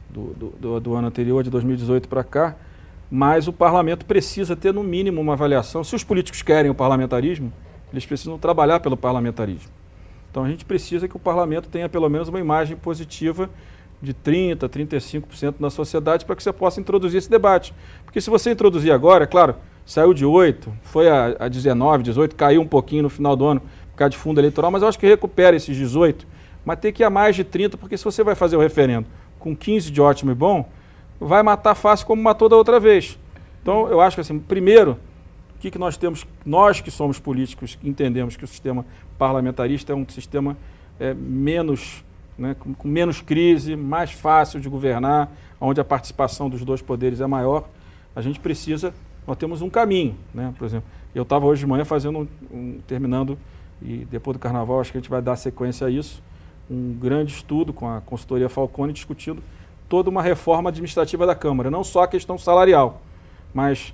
[0.10, 2.56] do, do, do ano anterior, de 2018 para cá.
[3.10, 5.84] Mas o parlamento precisa ter, no mínimo, uma avaliação.
[5.84, 7.52] Se os políticos querem o parlamentarismo,
[7.92, 9.81] eles precisam trabalhar pelo parlamentarismo.
[10.32, 13.50] Então a gente precisa que o parlamento tenha pelo menos uma imagem positiva
[14.02, 17.74] de 30%, 35% na sociedade para que você possa introduzir esse debate.
[18.04, 19.56] Porque se você introduzir agora, é claro,
[19.86, 23.62] saiu de 8, foi a, a 19, 18, caiu um pouquinho no final do ano
[23.92, 26.26] por causa de fundo eleitoral, mas eu acho que recupera esses 18,
[26.66, 29.06] mas tem que ir a mais de 30, porque se você vai fazer o referendo
[29.38, 30.68] com 15 de ótimo e bom,
[31.20, 33.20] vai matar fácil como matou da outra vez.
[33.62, 34.98] Então eu acho que assim, primeiro,
[35.56, 38.86] o que, que nós temos, nós que somos políticos, entendemos que o sistema
[39.22, 40.58] parlamentarista é um sistema
[41.00, 42.04] é, menos,
[42.36, 47.22] né, com, com, menos crise, mais fácil de governar, onde a participação dos dois poderes
[47.22, 47.70] é maior.
[48.16, 48.96] a gente precisa,
[49.28, 50.52] nós temos um caminho, né?
[50.58, 53.38] Por exemplo, eu estava hoje de manhã fazendo, um, um, terminando,
[53.80, 56.24] e depois do carnaval acho que a gente vai dar sequência a isso,
[56.68, 59.44] um grande estudo com a consultoria Falcone discutindo
[59.88, 63.04] toda uma reforma administrativa da Câmara, não só a questão salarial,
[63.54, 63.94] mas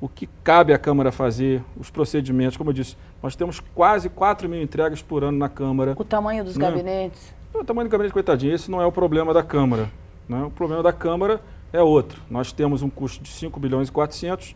[0.00, 2.56] o que cabe à Câmara fazer, os procedimentos.
[2.56, 5.94] Como eu disse, nós temos quase 4 mil entregas por ano na Câmara.
[5.98, 6.70] O tamanho dos né?
[6.70, 7.34] gabinetes?
[7.52, 9.90] O tamanho do gabinete, coitadinho, esse não é o problema da Câmara.
[10.28, 10.42] Né?
[10.44, 11.40] O problema da Câmara
[11.72, 12.20] é outro.
[12.30, 14.54] Nós temos um custo de 5 bilhões e 400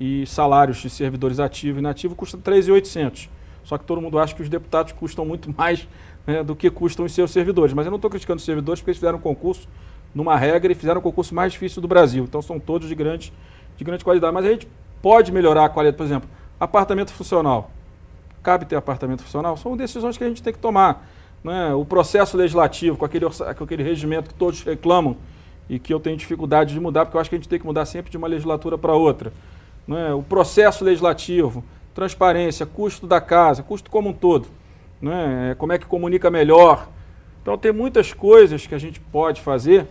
[0.00, 3.28] e salários de servidores ativos e inativos custam 3.800.
[3.62, 5.86] Só que todo mundo acha que os deputados custam muito mais
[6.26, 7.74] né, do que custam os seus servidores.
[7.74, 9.68] Mas eu não estou criticando os servidores porque eles fizeram um concurso
[10.14, 12.24] numa regra e fizeram o concurso mais difícil do Brasil.
[12.24, 13.32] Então são todos de grande,
[13.76, 14.32] de grande qualidade.
[14.32, 14.66] Mas a gente
[15.02, 16.28] pode melhorar a qualidade, por exemplo,
[16.58, 17.70] apartamento funcional.
[18.42, 19.56] Cabe ter apartamento funcional?
[19.56, 21.06] São decisões que a gente tem que tomar.
[21.42, 21.74] Né?
[21.74, 25.16] O processo legislativo, com aquele, com aquele regimento que todos reclamam
[25.68, 27.66] e que eu tenho dificuldade de mudar, porque eu acho que a gente tem que
[27.66, 29.32] mudar sempre de uma legislatura para outra.
[29.86, 30.12] Né?
[30.12, 31.62] O processo legislativo,
[31.94, 34.48] transparência, custo da casa, custo como um todo.
[35.00, 35.54] Né?
[35.58, 36.88] Como é que comunica melhor.
[37.42, 39.86] Então tem muitas coisas que a gente pode fazer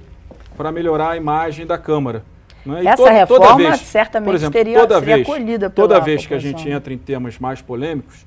[0.55, 2.23] para melhorar a imagem da Câmara.
[2.65, 2.85] Né?
[2.85, 5.99] Essa toda, reforma toda vez, certamente por exemplo, teria, toda seria vez, acolhida pela Toda
[5.99, 8.25] vez que a gente entra em temas mais polêmicos,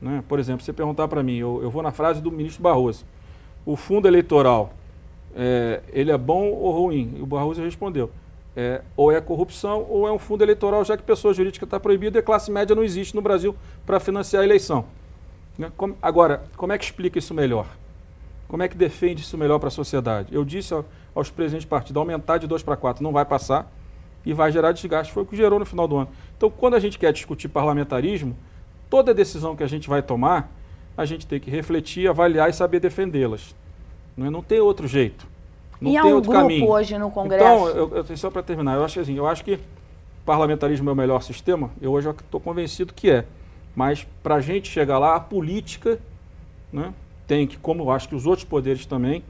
[0.00, 0.22] né?
[0.28, 3.04] por exemplo, você perguntar para mim, eu, eu, vou na frase do ministro Barroso,
[3.66, 4.72] o fundo eleitoral,
[5.36, 7.14] é, ele é bom ou ruim?
[7.16, 8.10] E o Barroso respondeu,
[8.56, 12.18] é, ou é corrupção ou é um fundo eleitoral, já que pessoa jurídica está proibida
[12.18, 14.84] e classe média não existe no Brasil para financiar a eleição.
[15.58, 15.72] Né?
[15.76, 17.66] Como, agora, como é que explica isso melhor?
[18.54, 20.28] Como é que defende isso melhor para a sociedade?
[20.32, 20.72] Eu disse
[21.12, 23.68] aos presidentes de partido, aumentar de 2 para 4 não vai passar
[24.24, 25.12] e vai gerar desgaste.
[25.12, 26.08] Foi o que gerou no final do ano.
[26.36, 28.36] Então, quando a gente quer discutir parlamentarismo,
[28.88, 30.52] toda decisão que a gente vai tomar,
[30.96, 33.56] a gente tem que refletir, avaliar e saber defendê-las.
[34.16, 34.30] Não, é?
[34.30, 35.26] não tem outro jeito.
[35.80, 36.68] Não e tem há um grupo caminho.
[36.68, 37.44] hoje no Congresso?
[37.44, 39.58] Então, eu, eu, só para terminar, eu acho assim, eu acho que
[40.24, 43.24] parlamentarismo é o melhor sistema, eu hoje estou convencido que é.
[43.74, 45.98] Mas para a gente chegar lá, a política
[46.72, 46.94] né,
[47.26, 49.22] tem que, como acho que os outros poderes também,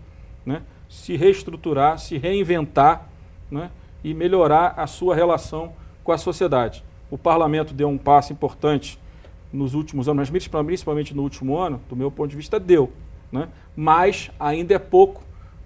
[0.45, 3.09] né, se reestruturar, se reinventar
[3.51, 3.71] né,
[4.03, 5.73] e melhorar a sua relação
[6.03, 6.85] com a sociedade.
[7.11, 8.99] O parlamento deu um passo importante
[9.53, 12.93] nos últimos anos, mas principalmente no último ano, do meu ponto de vista, deu.
[13.31, 13.49] Né?
[13.77, 15.23] Mas ainda é pouco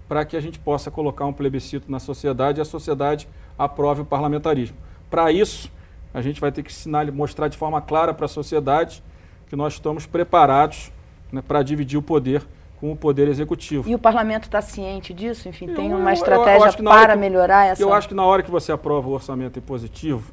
[0.07, 3.27] para que a gente possa colocar um plebiscito na sociedade e a sociedade
[3.57, 4.77] aprove o parlamentarismo.
[5.09, 5.71] Para isso,
[6.13, 9.03] a gente vai ter que ensinar, mostrar de forma clara para a sociedade
[9.47, 10.91] que nós estamos preparados
[11.31, 12.45] né, para dividir o poder
[12.79, 13.89] com o Poder Executivo.
[13.89, 15.49] E o Parlamento está ciente disso?
[15.49, 17.81] Enfim, eu, tem uma estratégia eu, eu para que, melhorar essa...
[17.81, 20.31] Eu acho que na hora que você aprova o orçamento impositivo,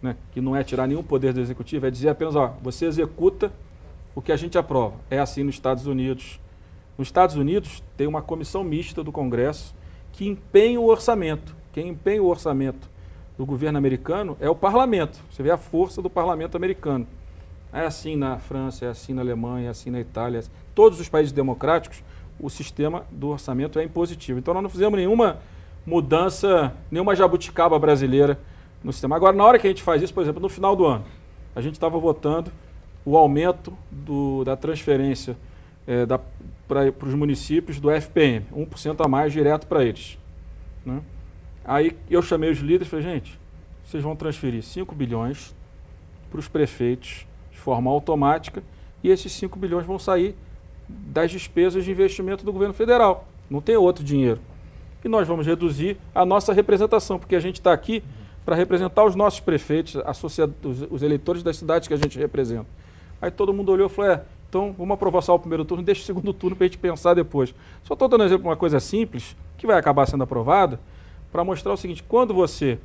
[0.00, 3.52] né, que não é tirar nenhum poder do Executivo, é dizer apenas, ó, você executa
[4.14, 4.96] o que a gente aprova.
[5.10, 6.38] É assim nos Estados Unidos.
[6.96, 9.74] Nos Estados Unidos tem uma comissão mista do Congresso
[10.12, 11.56] que empenha o orçamento.
[11.72, 12.88] Quem empenha o orçamento
[13.36, 15.18] do governo americano é o parlamento.
[15.30, 17.06] Você vê a força do parlamento americano.
[17.72, 20.40] É assim na França, é assim na Alemanha, é assim na Itália.
[20.40, 20.42] É
[20.74, 22.02] Todos os países democráticos,
[22.38, 24.38] o sistema do orçamento é impositivo.
[24.38, 25.38] Então nós não fizemos nenhuma
[25.86, 28.38] mudança, nenhuma jabuticaba brasileira
[28.84, 29.16] no sistema.
[29.16, 31.04] Agora, na hora que a gente faz isso, por exemplo, no final do ano,
[31.54, 32.50] a gente estava votando
[33.04, 35.36] o aumento do, da transferência
[35.86, 36.06] é,
[36.68, 40.18] para os municípios do FPM, 1% a mais direto para eles.
[40.84, 41.00] Né?
[41.64, 43.38] Aí eu chamei os líderes e falei, gente,
[43.84, 45.54] vocês vão transferir 5 bilhões
[46.30, 47.26] para os prefeitos
[47.62, 48.62] forma automática
[49.02, 50.34] e esses 5 bilhões vão sair
[50.88, 53.26] das despesas de investimento do governo federal.
[53.48, 54.40] Não tem outro dinheiro.
[55.04, 58.02] E nós vamos reduzir a nossa representação, porque a gente está aqui
[58.44, 59.96] para representar os nossos prefeitos,
[60.90, 62.66] os, eleitores das cidades que a gente representa.
[63.20, 66.02] Aí todo mundo olhou e falou: é, então vamos aprovar só o primeiro turno, deixa
[66.02, 67.54] o segundo turno para a gente pensar depois.
[67.84, 70.78] Só estou dando exemplo de uma coisa simples, que vai acabar sendo aprovada,
[71.30, 72.78] para mostrar o seguinte: quando você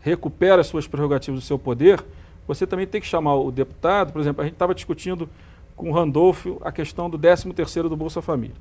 [0.00, 2.02] recupera as suas prerrogativas do seu poder,
[2.48, 5.28] você também tem que chamar o deputado, por exemplo, a gente estava discutindo
[5.76, 8.56] com o Randolfo a questão do 13º do Bolsa Família.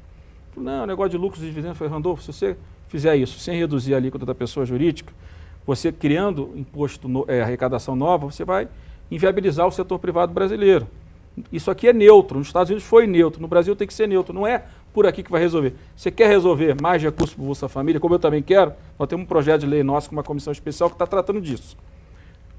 [0.58, 2.58] Não, negócio de lucros e dividendos, foi Randolfo, se você
[2.90, 5.14] fizer isso sem reduzir a alíquota da pessoa jurídica,
[5.66, 8.68] você criando imposto, no, é, arrecadação nova, você vai
[9.10, 10.88] inviabilizar o setor privado brasileiro.
[11.52, 14.34] Isso aqui é neutro, nos Estados Unidos foi neutro, no Brasil tem que ser neutro,
[14.34, 15.76] não é por aqui que vai resolver.
[15.96, 19.24] Você quer resolver mais recursos para o Bolsa Família, como eu também quero, nós temos
[19.24, 21.78] um projeto de lei nosso com uma comissão especial que está tratando disso.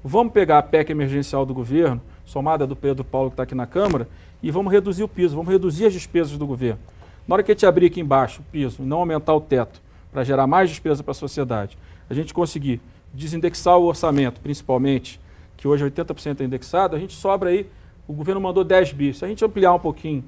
[0.03, 3.67] Vamos pegar a PEC emergencial do governo, somada do Pedro Paulo que está aqui na
[3.67, 4.07] Câmara,
[4.41, 6.79] e vamos reduzir o piso, vamos reduzir as despesas do governo.
[7.27, 9.81] Na hora que a gente abrir aqui embaixo o piso e não aumentar o teto
[10.09, 11.77] para gerar mais despesa para a sociedade,
[12.09, 12.79] a gente conseguir
[13.13, 15.19] desindexar o orçamento, principalmente,
[15.57, 17.67] que hoje 80% é indexado, a gente sobra aí,
[18.07, 19.13] o governo mandou 10 bi.
[19.13, 20.23] Se a gente ampliar um pouquinho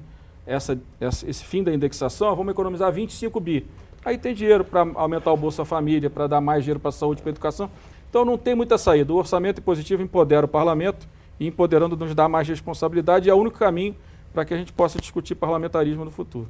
[0.46, 3.66] essa, essa, esse fim da indexação, vamos economizar 25 bi.
[4.04, 7.22] Aí tem dinheiro para aumentar o Bolsa Família, para dar mais dinheiro para a saúde,
[7.22, 7.70] para a educação.
[8.12, 9.10] Então não tem muita saída.
[9.10, 11.08] O orçamento positivo empodera o parlamento
[11.40, 13.96] e empoderando nos dá mais responsabilidade e é o único caminho
[14.34, 16.46] para que a gente possa discutir parlamentarismo no futuro.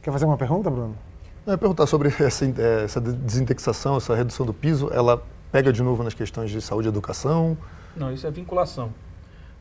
[0.00, 0.96] Quer fazer uma pergunta, Bruno?
[1.44, 2.44] Eu ia perguntar sobre essa,
[2.84, 5.20] essa desindexação, essa redução do piso, ela
[5.50, 7.58] pega de novo nas questões de saúde e educação?
[7.96, 8.94] Não, isso é vinculação.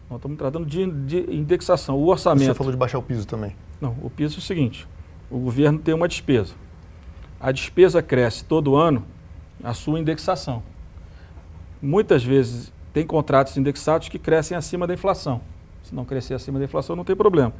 [0.07, 1.98] Nós estamos tratando de, de indexação.
[1.98, 2.45] O orçamento.
[2.45, 3.56] Você falou de baixar o piso também.
[3.82, 4.88] Não, o piso é o seguinte:
[5.32, 6.53] o governo tem uma despesa.
[7.40, 9.03] A despesa cresce todo ano
[9.64, 10.61] a sua indexação.
[11.84, 15.42] Muitas vezes tem contratos indexados que crescem acima da inflação.
[15.84, 17.52] Se não crescer acima da inflação, não tem problema.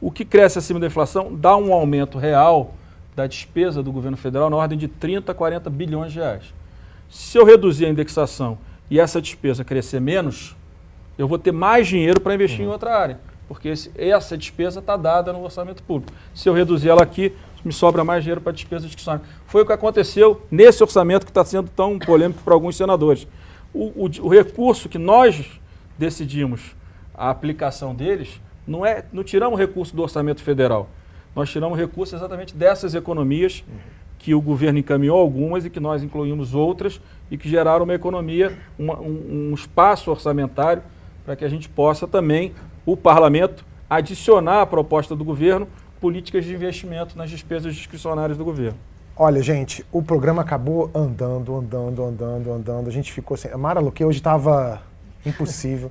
[0.00, 2.72] O que cresce acima da inflação dá um aumento real
[3.14, 6.44] da despesa do governo federal na ordem de 30 a 40 bilhões de reais.
[7.10, 8.56] Se eu reduzir a indexação
[8.90, 10.56] e essa despesa crescer menos,
[11.18, 12.68] eu vou ter mais dinheiro para investir uhum.
[12.68, 16.10] em outra área, porque esse, essa despesa está dada no orçamento público.
[16.34, 17.34] Se eu reduzir ela aqui,
[17.66, 19.26] me sobra mais dinheiro para despesa discricionária.
[19.46, 23.26] Foi o que aconteceu nesse orçamento que está sendo tão polêmico para alguns senadores.
[23.74, 25.44] O, o, o, recurso que nós
[25.98, 26.76] decidimos
[27.12, 30.88] a aplicação deles não é, não tiramos recurso do orçamento federal.
[31.34, 33.64] Nós tiramos recursos exatamente dessas economias
[34.16, 38.56] que o governo encaminhou algumas e que nós incluímos outras e que geraram uma economia,
[38.78, 40.84] uma, um, um espaço orçamentário
[41.24, 42.54] para que a gente possa também,
[42.86, 45.66] o parlamento, adicionar à proposta do governo
[46.06, 48.78] políticas de investimento nas despesas discricionárias do governo.
[49.16, 52.88] Olha, gente, o programa acabou andando, andando, andando, andando.
[52.88, 53.52] A gente ficou sem.
[53.56, 54.82] Mara Luque hoje estava
[55.26, 55.90] impossível.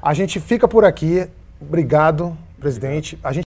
[0.00, 1.28] A gente fica por aqui.
[1.60, 3.18] Obrigado, presidente.
[3.22, 3.42] A gente